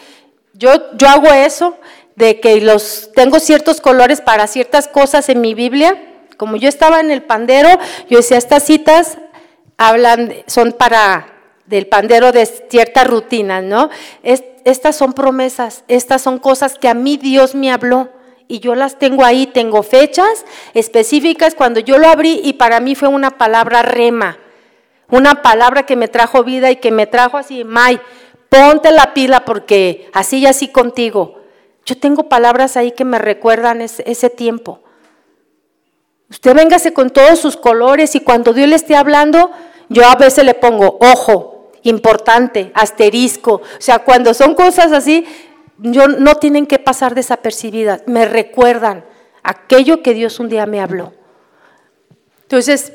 yo, 0.53 0.71
yo 0.97 1.07
hago 1.07 1.27
eso, 1.27 1.77
de 2.17 2.41
que 2.41 2.59
los 2.59 3.11
tengo 3.15 3.39
ciertos 3.39 3.79
colores 3.79 4.19
para 4.19 4.47
ciertas 4.47 4.89
cosas 4.89 5.29
en 5.29 5.39
mi 5.39 5.53
Biblia. 5.53 5.95
Como 6.37 6.55
yo 6.55 6.69
estaba 6.69 6.99
en 6.99 7.11
el 7.11 7.23
pandero, 7.23 7.69
yo 8.09 8.17
decía, 8.17 8.37
estas 8.37 8.63
citas 8.63 9.17
hablan, 9.77 10.33
son 10.45 10.71
para 10.71 11.33
del 11.65 11.87
pandero 11.87 12.31
de 12.31 12.45
ciertas 12.45 13.05
rutinas, 13.07 13.61
¿no? 13.63 13.89
estas 14.23 14.95
son 14.95 15.13
promesas, 15.13 15.83
estas 15.87 16.21
son 16.21 16.39
cosas 16.39 16.77
que 16.77 16.87
a 16.87 16.93
mí 16.93 17.17
Dios 17.17 17.55
me 17.55 17.71
habló 17.71 18.09
y 18.47 18.59
yo 18.59 18.75
las 18.75 18.97
tengo 18.97 19.25
ahí, 19.25 19.47
tengo 19.47 19.83
fechas 19.83 20.45
específicas 20.73 21.55
cuando 21.55 21.79
yo 21.79 21.97
lo 21.97 22.07
abrí 22.07 22.39
y 22.43 22.53
para 22.53 22.79
mí 22.79 22.95
fue 22.95 23.09
una 23.09 23.31
palabra 23.31 23.81
rema, 23.81 24.37
una 25.09 25.41
palabra 25.41 25.83
que 25.83 25.95
me 25.95 26.07
trajo 26.07 26.43
vida 26.43 26.71
y 26.71 26.77
que 26.77 26.91
me 26.91 27.05
trajo 27.05 27.37
así, 27.37 27.63
May, 27.63 27.99
ponte 28.49 28.91
la 28.91 29.13
pila 29.13 29.45
porque 29.45 30.09
así 30.13 30.39
y 30.39 30.45
así 30.45 30.69
contigo. 30.69 31.41
Yo 31.85 31.97
tengo 31.97 32.23
palabras 32.23 32.75
ahí 32.75 32.91
que 32.91 33.05
me 33.05 33.17
recuerdan 33.17 33.81
ese, 33.81 34.29
tiempo. 34.29 34.81
Usted 36.29 36.53
véngase 36.53 36.93
con 36.93 37.09
todos 37.09 37.39
sus 37.39 37.55
colores 37.55 38.15
y 38.15 38.19
cuando 38.19 38.53
Dios 38.53 38.67
le 38.67 38.75
esté 38.75 38.95
hablando, 38.95 39.51
yo 39.89 40.05
a 40.05 40.15
veces 40.15 40.43
le 40.43 40.53
pongo 40.53 40.97
ojo, 40.99 41.71
importante, 41.83 42.71
asterisco. 42.73 43.53
O 43.55 43.79
sea, 43.81 43.99
cuando 43.99 44.33
son 44.33 44.53
cosas 44.53 44.91
así, 44.91 45.25
yo, 45.77 46.07
no 46.07 46.35
tienen 46.35 46.65
que 46.65 46.79
pasar 46.79 47.15
desapercibidas. 47.15 48.01
Me 48.07 48.25
recuerdan 48.25 49.05
aquello 49.43 50.03
que 50.03 50.13
Dios 50.13 50.39
un 50.39 50.49
día 50.49 50.65
me 50.65 50.81
habló. 50.81 51.13
Entonces, 52.43 52.91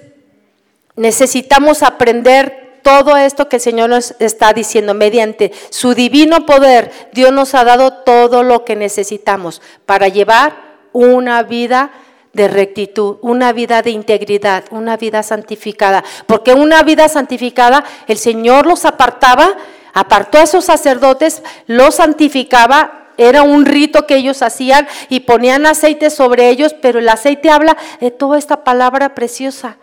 necesitamos 0.96 1.82
aprender 1.82 2.80
todo 2.82 3.16
esto 3.16 3.48
que 3.48 3.56
el 3.56 3.62
Señor 3.62 3.90
nos 3.90 4.14
está 4.18 4.52
diciendo, 4.52 4.92
mediante 4.92 5.52
su 5.70 5.94
divino 5.94 6.44
poder, 6.44 6.90
Dios 7.12 7.32
nos 7.32 7.54
ha 7.54 7.64
dado 7.64 7.92
todo 8.02 8.42
lo 8.42 8.64
que 8.64 8.76
necesitamos 8.76 9.62
para 9.86 10.08
llevar 10.08 10.72
una 10.92 11.42
vida 11.44 11.92
de 12.32 12.48
rectitud, 12.48 13.18
una 13.20 13.52
vida 13.52 13.82
de 13.82 13.90
integridad, 13.90 14.64
una 14.70 14.96
vida 14.96 15.22
santificada. 15.22 16.02
Porque 16.26 16.54
una 16.54 16.82
vida 16.82 17.08
santificada, 17.08 17.84
el 18.08 18.18
Señor 18.18 18.66
los 18.66 18.84
apartaba, 18.84 19.56
apartó 19.92 20.38
a 20.38 20.42
esos 20.42 20.64
sacerdotes, 20.64 21.42
los 21.66 21.96
santificaba, 21.96 23.10
era 23.18 23.42
un 23.42 23.66
rito 23.66 24.06
que 24.06 24.16
ellos 24.16 24.42
hacían 24.42 24.88
y 25.08 25.20
ponían 25.20 25.66
aceite 25.66 26.10
sobre 26.10 26.48
ellos, 26.48 26.74
pero 26.80 26.98
el 26.98 27.08
aceite 27.08 27.50
habla 27.50 27.76
de 28.00 28.10
toda 28.10 28.38
esta 28.38 28.64
palabra 28.64 29.14
preciosa 29.14 29.76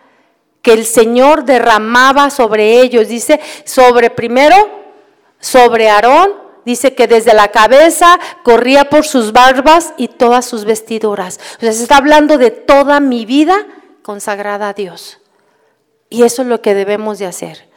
que 0.62 0.72
el 0.72 0.84
Señor 0.84 1.44
derramaba 1.44 2.30
sobre 2.30 2.80
ellos. 2.80 3.08
Dice, 3.08 3.40
sobre 3.64 4.10
primero, 4.10 4.56
sobre 5.38 5.88
Aarón, 5.88 6.49
dice 6.64 6.94
que 6.94 7.06
desde 7.06 7.34
la 7.34 7.48
cabeza 7.48 8.18
corría 8.42 8.90
por 8.90 9.04
sus 9.04 9.32
barbas 9.32 9.92
y 9.96 10.08
todas 10.08 10.46
sus 10.46 10.64
vestiduras. 10.64 11.38
O 11.56 11.60
sea, 11.60 11.72
se 11.72 11.82
está 11.82 11.96
hablando 11.96 12.38
de 12.38 12.50
toda 12.50 13.00
mi 13.00 13.24
vida 13.26 13.66
consagrada 14.02 14.68
a 14.68 14.72
Dios. 14.72 15.18
Y 16.08 16.22
eso 16.24 16.42
es 16.42 16.48
lo 16.48 16.60
que 16.60 16.74
debemos 16.74 17.18
de 17.18 17.26
hacer. 17.26 17.68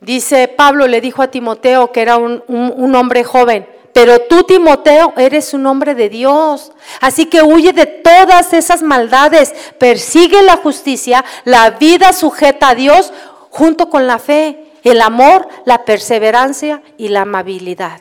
Dice 0.00 0.48
Pablo, 0.48 0.86
le 0.86 1.00
dijo 1.00 1.22
a 1.22 1.30
Timoteo, 1.30 1.92
que 1.92 2.00
era 2.00 2.16
un, 2.16 2.42
un 2.48 2.94
hombre 2.94 3.22
joven, 3.22 3.66
pero 3.92 4.20
tú, 4.20 4.44
Timoteo, 4.44 5.12
eres 5.16 5.52
un 5.52 5.66
hombre 5.66 5.94
de 5.94 6.08
Dios. 6.08 6.72
Así 7.00 7.26
que 7.26 7.42
huye 7.42 7.72
de 7.72 7.86
todas 7.86 8.52
esas 8.52 8.82
maldades. 8.82 9.52
Persigue 9.78 10.42
la 10.42 10.56
justicia, 10.56 11.24
la 11.44 11.70
vida 11.70 12.12
sujeta 12.12 12.70
a 12.70 12.74
Dios, 12.74 13.12
junto 13.50 13.90
con 13.90 14.06
la 14.06 14.18
fe, 14.18 14.69
el 14.84 15.00
amor, 15.00 15.48
la 15.64 15.84
perseverancia 15.84 16.82
y 16.96 17.08
la 17.08 17.22
amabilidad. 17.22 18.00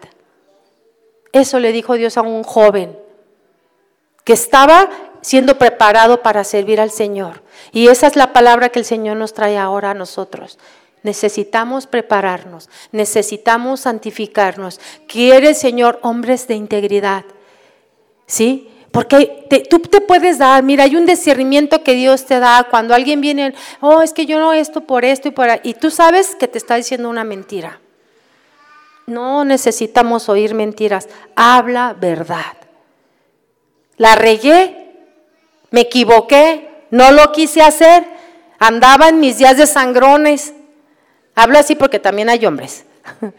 Eso 1.32 1.60
le 1.60 1.72
dijo 1.72 1.96
Dios 1.96 2.18
a 2.18 2.22
un 2.22 2.44
joven 2.44 2.98
que 4.24 4.34
estaba 4.34 4.90
siendo 5.22 5.58
preparado 5.58 6.22
para 6.22 6.44
servir 6.44 6.80
al 6.80 6.92
Señor. 6.92 7.44
Y 7.72 7.88
esa 7.88 8.08
es 8.08 8.16
la 8.16 8.34
palabra 8.34 8.70
que 8.70 8.80
el 8.80 8.86
Señor 8.86 9.18
nos 9.18 9.34
trae 9.34 9.58
ahora 9.58 9.92
a 9.92 9.96
nosotros. 9.96 10.58
Necesitamos 11.02 11.88
prepararnos, 11.88 12.70
necesitamos 12.92 13.82
santificarnos. 13.82 14.80
Quiere, 15.08 15.54
Señor, 15.54 16.00
hombres 16.02 16.48
de 16.48 16.56
integridad. 16.56 17.24
¿Sí? 18.26 18.70
Porque 18.92 19.48
tú 19.70 19.80
te 19.80 20.02
puedes 20.02 20.40
dar, 20.40 20.64
mira, 20.64 20.86
hay 20.86 20.96
un 20.96 21.06
discernimiento 21.06 21.84
que 21.84 21.94
Dios 21.94 22.26
te 22.26 22.40
da 22.40 22.68
cuando 22.70 22.96
alguien 22.96 23.22
viene, 23.22 23.54
oh, 23.82 24.02
es 24.02 24.14
que 24.14 24.26
yo 24.26 24.40
no 24.40 24.54
esto 24.54 24.82
por 24.82 25.06
esto 25.06 25.28
y 25.28 25.32
por 25.32 25.48
y 25.64 25.76
tú 25.76 25.92
sabes 25.92 26.36
que 26.36 26.48
te 26.48 26.58
está 26.58 26.76
diciendo 26.76 27.10
una 27.10 27.24
mentira. 27.24 27.80
No 29.06 29.46
necesitamos 29.46 30.30
oír 30.30 30.54
mentiras, 30.56 31.08
habla 31.36 31.96
verdad. 32.00 32.58
La 33.98 34.16
regué, 34.16 34.96
me 35.72 35.82
equivoqué, 35.82 36.86
no 36.90 37.12
lo 37.12 37.32
quise 37.32 37.62
hacer, 37.62 38.06
andaba 38.60 39.10
en 39.10 39.20
mis 39.20 39.38
días 39.38 39.58
de 39.58 39.68
sangrones, 39.68 40.54
Hablo 41.40 41.58
así 41.58 41.76
porque 41.76 42.00
también 42.00 42.28
hay 42.28 42.46
hombres. 42.46 42.84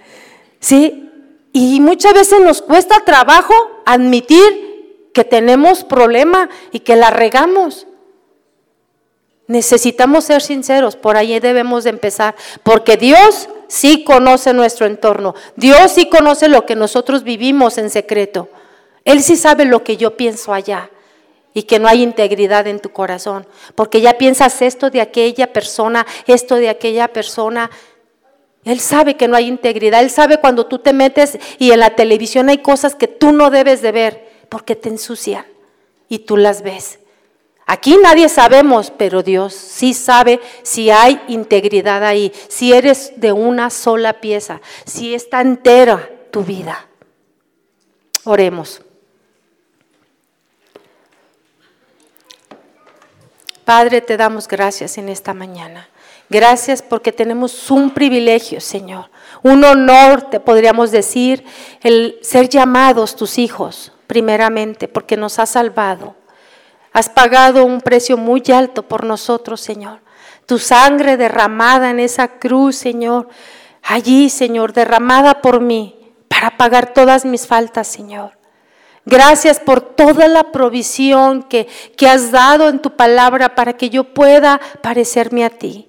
¿Sí? 0.61 1.11
Y 1.53 1.81
muchas 1.81 2.15
veces 2.15 2.41
nos 2.41 2.63
cuesta 2.63 3.05
trabajo 3.05 3.53
admitir 3.85 4.70
que 5.13 5.25
tenemos 5.25 5.85
problema 5.85 6.49
y 6.73 6.81
que 6.81 6.97
la 6.97 7.11
regamos. 7.11 7.87
Necesitamos 9.47 10.25
ser 10.25 10.43
sinceros, 10.43 10.95
por 10.95 11.17
ahí 11.17 11.41
debemos 11.41 11.85
de 11.85 11.91
empezar, 11.91 12.37
porque 12.63 12.97
Dios 12.97 13.49
sí 13.67 14.05
conoce 14.05 14.53
nuestro 14.53 14.87
entorno, 14.87 15.35
Dios 15.57 15.91
sí 15.93 16.09
conoce 16.09 16.49
lo 16.49 16.67
que 16.67 16.77
nosotros 16.77 17.25
vivimos 17.25 17.77
en 17.77 17.91
secreto, 17.91 18.49
Él 19.05 19.23
sí 19.23 19.37
sabe 19.37 19.65
lo 19.65 19.83
que 19.83 19.97
yo 19.97 20.17
pienso 20.17 20.53
allá 20.53 20.91
y 21.53 21.65
que 21.65 21.81
no 21.81 21.89
hay 21.89 22.03
integridad 22.03 22.69
en 22.69 22.79
tu 22.79 22.91
corazón, 22.91 23.45
porque 23.75 24.01
ya 24.01 24.19
piensas 24.19 24.63
esto 24.63 24.89
de 24.89 25.01
aquella 25.01 25.53
persona, 25.53 26.07
esto 26.29 26.55
de 26.55 26.69
aquella 26.69 27.09
persona, 27.09 27.71
él 28.65 28.79
sabe 28.79 29.17
que 29.17 29.27
no 29.27 29.37
hay 29.37 29.47
integridad. 29.47 30.01
Él 30.01 30.11
sabe 30.11 30.39
cuando 30.39 30.67
tú 30.67 30.79
te 30.79 30.93
metes 30.93 31.39
y 31.59 31.73
en 31.73 31.81
la 31.81 31.97
televisión 31.97 32.49
hay 32.49 32.59
cosas 32.59 32.95
que 32.95 33.09
tú 33.09 33.33
no 33.33 33.51
debes 33.51 33.81
de 33.83 33.93
ver 33.93 34.30
porque 34.51 34.77
te 34.77 34.91
ensucian 34.91 35.47
y 36.11 36.19
tú 36.19 36.37
las 36.37 36.61
ves. 36.61 36.99
Aquí 37.67 37.97
nadie 38.03 38.29
sabemos, 38.29 38.91
pero 38.91 39.23
Dios 39.23 39.55
sí 39.55 39.95
sabe 39.95 40.41
si 40.63 40.91
hay 40.91 41.23
integridad 41.29 42.05
ahí, 42.05 42.33
si 42.49 42.73
eres 42.73 43.13
de 43.17 43.33
una 43.33 43.71
sola 43.71 44.21
pieza, 44.21 44.61
si 44.85 45.15
está 45.15 45.41
entera 45.41 46.11
tu 46.33 46.43
vida. 46.43 46.87
Oremos. 48.25 48.83
Padre, 53.65 54.01
te 54.01 54.17
damos 54.17 54.49
gracias 54.49 54.99
en 54.99 55.09
esta 55.09 55.33
mañana. 55.33 55.89
Gracias 56.29 56.83
porque 56.83 57.13
tenemos 57.13 57.71
un 57.71 57.91
privilegio, 57.91 58.61
Señor, 58.61 59.11
un 59.43 59.63
honor, 59.65 60.23
te 60.23 60.41
podríamos 60.41 60.91
decir, 60.91 61.45
el 61.83 62.19
ser 62.23 62.49
llamados 62.49 63.15
tus 63.15 63.39
hijos, 63.39 63.93
primeramente, 64.11 64.89
porque 64.89 65.17
nos 65.17 65.39
has 65.39 65.51
salvado. 65.51 66.17
Has 66.93 67.09
pagado 67.09 67.65
un 67.65 67.81
precio 67.81 68.17
muy 68.17 68.43
alto 68.53 68.83
por 68.83 69.05
nosotros, 69.05 69.61
Señor. 69.61 70.01
Tu 70.47 70.59
sangre 70.59 71.17
derramada 71.17 71.91
en 71.91 72.01
esa 72.01 72.27
cruz, 72.27 72.75
Señor, 72.75 73.29
allí, 73.85 74.29
Señor, 74.29 74.73
derramada 74.73 75.41
por 75.41 75.61
mí, 75.61 76.13
para 76.27 76.57
pagar 76.57 76.93
todas 76.93 77.25
mis 77.25 77.47
faltas, 77.47 77.87
Señor. 77.87 78.37
Gracias 79.07 79.61
por 79.61 79.81
toda 79.81 80.27
la 80.27 80.51
provisión 80.51 81.45
que, 81.45 81.69
que 81.97 82.09
has 82.09 82.33
dado 82.33 82.69
en 82.69 82.81
tu 82.81 82.97
palabra 82.97 83.55
para 83.55 83.75
que 83.75 83.91
yo 83.91 84.13
pueda 84.13 84.61
parecerme 84.83 85.45
a 85.45 85.51
ti. 85.51 85.89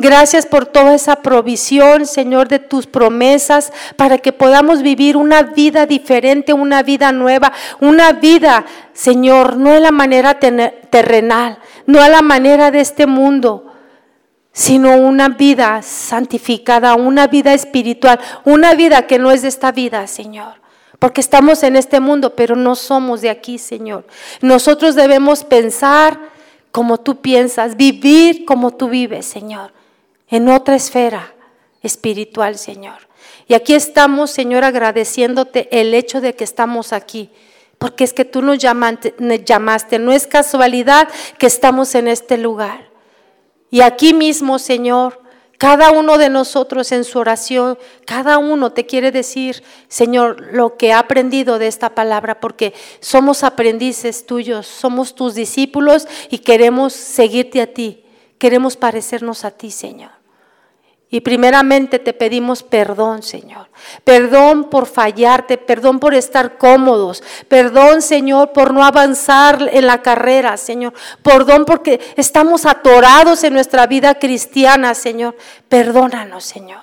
Gracias 0.00 0.46
por 0.46 0.64
toda 0.64 0.94
esa 0.94 1.16
provisión, 1.16 2.06
Señor, 2.06 2.48
de 2.48 2.58
tus 2.58 2.86
promesas, 2.86 3.70
para 3.96 4.16
que 4.16 4.32
podamos 4.32 4.80
vivir 4.80 5.14
una 5.14 5.42
vida 5.42 5.84
diferente, 5.84 6.54
una 6.54 6.82
vida 6.82 7.12
nueva, 7.12 7.52
una 7.80 8.14
vida, 8.14 8.64
Señor, 8.94 9.58
no 9.58 9.74
en 9.74 9.82
la 9.82 9.90
manera 9.90 10.38
terrenal, 10.40 11.58
no 11.84 12.00
a 12.00 12.08
la 12.08 12.22
manera 12.22 12.70
de 12.70 12.80
este 12.80 13.06
mundo, 13.06 13.74
sino 14.52 14.96
una 14.96 15.28
vida 15.28 15.82
santificada, 15.82 16.94
una 16.94 17.26
vida 17.26 17.52
espiritual, 17.52 18.18
una 18.46 18.72
vida 18.72 19.06
que 19.06 19.18
no 19.18 19.30
es 19.30 19.42
de 19.42 19.48
esta 19.48 19.70
vida, 19.70 20.06
Señor. 20.06 20.62
Porque 20.98 21.20
estamos 21.20 21.62
en 21.62 21.76
este 21.76 22.00
mundo, 22.00 22.34
pero 22.34 22.56
no 22.56 22.74
somos 22.74 23.20
de 23.20 23.28
aquí, 23.28 23.58
Señor. 23.58 24.06
Nosotros 24.40 24.94
debemos 24.94 25.44
pensar 25.44 26.18
como 26.72 26.96
tú 26.96 27.20
piensas, 27.20 27.76
vivir 27.76 28.46
como 28.46 28.70
tú 28.70 28.88
vives, 28.88 29.26
Señor 29.26 29.78
en 30.30 30.48
otra 30.48 30.76
esfera 30.76 31.34
espiritual, 31.82 32.56
Señor. 32.56 33.08
Y 33.48 33.54
aquí 33.54 33.74
estamos, 33.74 34.30
Señor, 34.30 34.64
agradeciéndote 34.64 35.68
el 35.72 35.92
hecho 35.94 36.20
de 36.20 36.34
que 36.34 36.44
estamos 36.44 36.92
aquí, 36.92 37.30
porque 37.78 38.04
es 38.04 38.12
que 38.12 38.24
tú 38.24 38.42
nos 38.42 38.58
llamaste, 38.58 39.98
no 39.98 40.12
es 40.12 40.26
casualidad 40.26 41.08
que 41.38 41.46
estamos 41.46 41.94
en 41.94 42.08
este 42.08 42.38
lugar. 42.38 42.88
Y 43.70 43.80
aquí 43.80 44.14
mismo, 44.14 44.58
Señor, 44.58 45.20
cada 45.58 45.90
uno 45.90 46.16
de 46.16 46.30
nosotros 46.30 46.90
en 46.92 47.04
su 47.04 47.18
oración, 47.18 47.76
cada 48.06 48.38
uno 48.38 48.72
te 48.72 48.86
quiere 48.86 49.12
decir, 49.12 49.62
Señor, 49.88 50.52
lo 50.52 50.76
que 50.76 50.92
ha 50.92 51.00
aprendido 51.00 51.58
de 51.58 51.66
esta 51.66 51.94
palabra, 51.94 52.40
porque 52.40 52.72
somos 53.00 53.44
aprendices 53.44 54.26
tuyos, 54.26 54.66
somos 54.66 55.14
tus 55.14 55.34
discípulos 55.34 56.08
y 56.30 56.38
queremos 56.38 56.92
seguirte 56.92 57.60
a 57.60 57.66
ti, 57.66 58.04
queremos 58.38 58.76
parecernos 58.76 59.44
a 59.44 59.50
ti, 59.50 59.70
Señor. 59.70 60.19
Y 61.12 61.22
primeramente 61.22 61.98
te 61.98 62.12
pedimos 62.12 62.62
perdón, 62.62 63.24
Señor. 63.24 63.68
Perdón 64.04 64.70
por 64.70 64.86
fallarte, 64.86 65.58
perdón 65.58 65.98
por 65.98 66.14
estar 66.14 66.56
cómodos. 66.56 67.24
Perdón, 67.48 68.00
Señor, 68.00 68.52
por 68.52 68.72
no 68.72 68.84
avanzar 68.84 69.68
en 69.72 69.88
la 69.88 70.02
carrera, 70.02 70.56
Señor. 70.56 70.94
Perdón 71.22 71.64
porque 71.64 72.00
estamos 72.16 72.64
atorados 72.64 73.42
en 73.42 73.54
nuestra 73.54 73.88
vida 73.88 74.14
cristiana, 74.20 74.94
Señor. 74.94 75.36
Perdónanos, 75.68 76.44
Señor. 76.44 76.82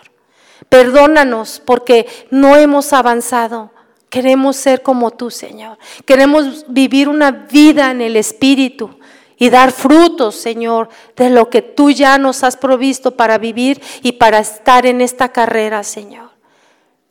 Perdónanos 0.67 1.61
porque 1.63 2.07
no 2.29 2.57
hemos 2.57 2.91
avanzado. 2.91 3.71
Queremos 4.09 4.57
ser 4.57 4.81
como 4.83 5.11
tú, 5.11 5.31
Señor. 5.31 5.77
Queremos 6.05 6.65
vivir 6.67 7.07
una 7.07 7.31
vida 7.31 7.91
en 7.91 8.01
el 8.01 8.17
Espíritu 8.17 8.97
y 9.37 9.49
dar 9.49 9.71
frutos, 9.71 10.35
Señor, 10.35 10.89
de 11.15 11.29
lo 11.29 11.49
que 11.49 11.61
tú 11.61 11.91
ya 11.91 12.17
nos 12.17 12.43
has 12.43 12.57
provisto 12.57 13.11
para 13.11 13.37
vivir 13.37 13.81
y 14.01 14.13
para 14.13 14.39
estar 14.39 14.85
en 14.85 15.01
esta 15.01 15.29
carrera, 15.29 15.83
Señor. 15.83 16.37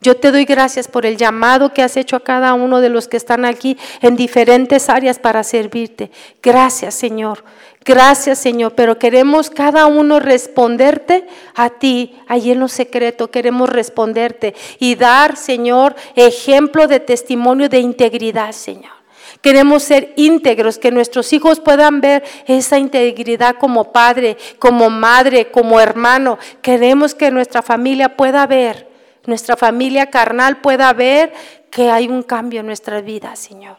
Yo 0.01 0.17
te 0.17 0.31
doy 0.31 0.45
gracias 0.45 0.89
por 0.89 1.07
el 1.07 1.17
llamado 1.17 1.73
que 1.73 1.83
has 1.83 1.97
hecho 1.97 2.17
a 2.17 2.21
cada 2.23 2.55
uno 2.55 2.81
de 2.81 2.91
los 2.91 3.09
que 3.09 3.17
están 3.17 3.45
aquí 3.45 3.79
en 4.03 4.15
diferentes 4.15 4.89
áreas 4.89 5.19
para 5.19 5.43
servirte. 5.43 6.11
Gracias, 6.43 6.95
Señor. 6.95 7.43
Gracias, 7.85 8.39
Señor. 8.39 8.75
Pero 8.75 8.99
queremos 8.99 9.49
cada 9.49 9.87
uno 9.87 10.21
responderte 10.21 11.27
a 11.55 11.71
ti, 11.71 12.21
allí 12.29 12.53
en 12.53 12.61
lo 12.61 12.69
secreto. 12.69 13.31
Queremos 13.31 13.71
responderte 13.71 14.55
y 14.79 14.97
dar, 14.97 15.37
Señor, 15.37 15.97
ejemplo 16.15 16.87
de 16.87 17.01
testimonio 17.01 17.69
de 17.69 17.79
integridad, 17.79 18.53
Señor. 18.53 18.93
Queremos 19.41 19.83
ser 19.83 20.13
íntegros, 20.17 20.79
que 20.79 20.91
nuestros 20.91 21.33
hijos 21.33 21.61
puedan 21.61 22.01
ver 22.01 22.25
esa 22.47 22.79
integridad 22.79 23.57
como 23.57 23.93
padre, 23.93 24.37
como 24.59 24.91
madre, 24.91 25.51
como 25.51 25.81
hermano. 25.81 26.39
Queremos 26.63 27.15
que 27.15 27.31
nuestra 27.31 27.63
familia 27.63 28.17
pueda 28.17 28.47
ver, 28.47 28.89
nuestra 29.27 29.57
familia 29.57 30.11
carnal 30.11 30.61
pueda 30.61 30.93
ver 30.93 31.33
que 31.71 31.91
hay 31.91 32.09
un 32.09 32.23
cambio 32.23 32.61
en 32.61 32.67
nuestra 32.67 33.01
vida, 33.01 33.37
Señor. 33.37 33.79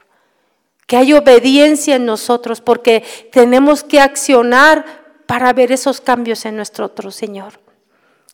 Que 0.85 0.97
hay 0.97 1.13
obediencia 1.13 1.95
en 1.95 2.05
nosotros, 2.05 2.61
porque 2.61 3.03
tenemos 3.31 3.83
que 3.83 3.99
accionar 3.99 4.85
para 5.25 5.51
ver 5.53 5.71
esos 5.71 5.99
cambios 5.99 6.45
en 6.45 6.55
nuestro 6.55 6.89
Señor. 7.11 7.66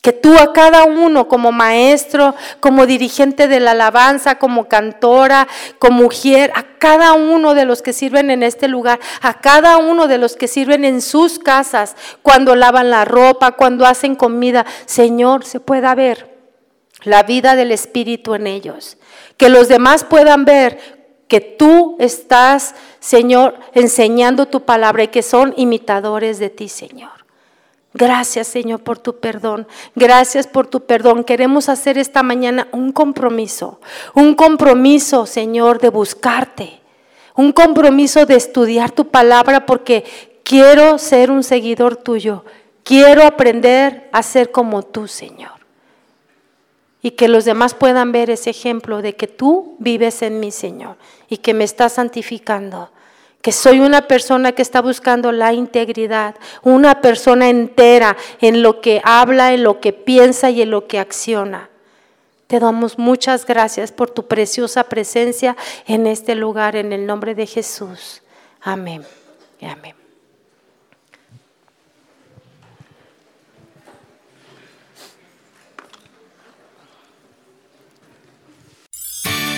Que 0.04 0.12
tú 0.12 0.36
a 0.36 0.52
cada 0.52 0.84
uno 0.84 1.28
como 1.28 1.50
maestro, 1.50 2.34
como 2.60 2.84
dirigente 2.84 3.48
de 3.48 3.58
la 3.58 3.70
alabanza, 3.70 4.34
como 4.34 4.68
cantora, 4.68 5.48
como 5.78 6.02
mujer, 6.02 6.52
a 6.54 6.76
cada 6.78 7.14
uno 7.14 7.54
de 7.54 7.64
los 7.64 7.80
que 7.80 7.94
sirven 7.94 8.30
en 8.30 8.42
este 8.42 8.68
lugar, 8.68 9.00
a 9.22 9.40
cada 9.40 9.78
uno 9.78 10.06
de 10.06 10.18
los 10.18 10.36
que 10.36 10.46
sirven 10.46 10.84
en 10.84 11.00
sus 11.00 11.38
casas, 11.38 11.96
cuando 12.20 12.54
lavan 12.54 12.90
la 12.90 13.06
ropa, 13.06 13.52
cuando 13.52 13.86
hacen 13.86 14.14
comida, 14.14 14.66
Señor, 14.84 15.46
se 15.46 15.58
pueda 15.58 15.94
ver 15.94 16.36
la 17.04 17.22
vida 17.22 17.56
del 17.56 17.72
Espíritu 17.72 18.34
en 18.34 18.46
ellos. 18.46 18.98
Que 19.38 19.48
los 19.48 19.68
demás 19.68 20.04
puedan 20.04 20.44
ver 20.44 21.14
que 21.28 21.40
tú 21.40 21.96
estás, 21.98 22.74
Señor, 23.00 23.58
enseñando 23.72 24.44
tu 24.44 24.66
palabra 24.66 25.04
y 25.04 25.08
que 25.08 25.22
son 25.22 25.54
imitadores 25.56 26.38
de 26.38 26.50
ti, 26.50 26.68
Señor. 26.68 27.23
Gracias 27.94 28.48
Señor 28.48 28.82
por 28.82 28.98
tu 28.98 29.20
perdón. 29.20 29.68
Gracias 29.94 30.48
por 30.48 30.66
tu 30.66 30.80
perdón. 30.80 31.22
Queremos 31.22 31.68
hacer 31.68 31.96
esta 31.96 32.24
mañana 32.24 32.66
un 32.72 32.90
compromiso. 32.90 33.80
Un 34.14 34.34
compromiso, 34.34 35.26
Señor, 35.26 35.78
de 35.78 35.90
buscarte. 35.90 36.80
Un 37.36 37.52
compromiso 37.52 38.26
de 38.26 38.34
estudiar 38.34 38.90
tu 38.90 39.08
palabra 39.08 39.64
porque 39.64 40.40
quiero 40.42 40.98
ser 40.98 41.30
un 41.30 41.44
seguidor 41.44 41.94
tuyo. 41.96 42.44
Quiero 42.82 43.22
aprender 43.22 44.08
a 44.12 44.24
ser 44.24 44.50
como 44.50 44.82
tú, 44.82 45.06
Señor. 45.06 45.52
Y 47.00 47.12
que 47.12 47.28
los 47.28 47.44
demás 47.44 47.74
puedan 47.74 48.10
ver 48.10 48.28
ese 48.28 48.50
ejemplo 48.50 49.02
de 49.02 49.14
que 49.14 49.28
tú 49.28 49.76
vives 49.78 50.22
en 50.22 50.40
mí, 50.40 50.50
Señor, 50.50 50.96
y 51.28 51.38
que 51.38 51.54
me 51.54 51.64
estás 51.64 51.92
santificando 51.92 52.90
que 53.44 53.52
soy 53.52 53.80
una 53.80 54.08
persona 54.08 54.52
que 54.52 54.62
está 54.62 54.80
buscando 54.80 55.30
la 55.30 55.52
integridad, 55.52 56.34
una 56.62 57.02
persona 57.02 57.50
entera 57.50 58.16
en 58.40 58.62
lo 58.62 58.80
que 58.80 59.02
habla, 59.04 59.52
en 59.52 59.62
lo 59.62 59.80
que 59.80 59.92
piensa 59.92 60.48
y 60.48 60.62
en 60.62 60.70
lo 60.70 60.86
que 60.86 60.98
acciona. 60.98 61.68
Te 62.46 62.58
damos 62.58 62.98
muchas 62.98 63.44
gracias 63.44 63.92
por 63.92 64.08
tu 64.08 64.26
preciosa 64.26 64.84
presencia 64.84 65.58
en 65.86 66.06
este 66.06 66.34
lugar, 66.34 66.74
en 66.74 66.94
el 66.94 67.04
nombre 67.04 67.34
de 67.34 67.46
Jesús. 67.46 68.22
Amén. 68.62 69.04
Amén. 69.60 70.03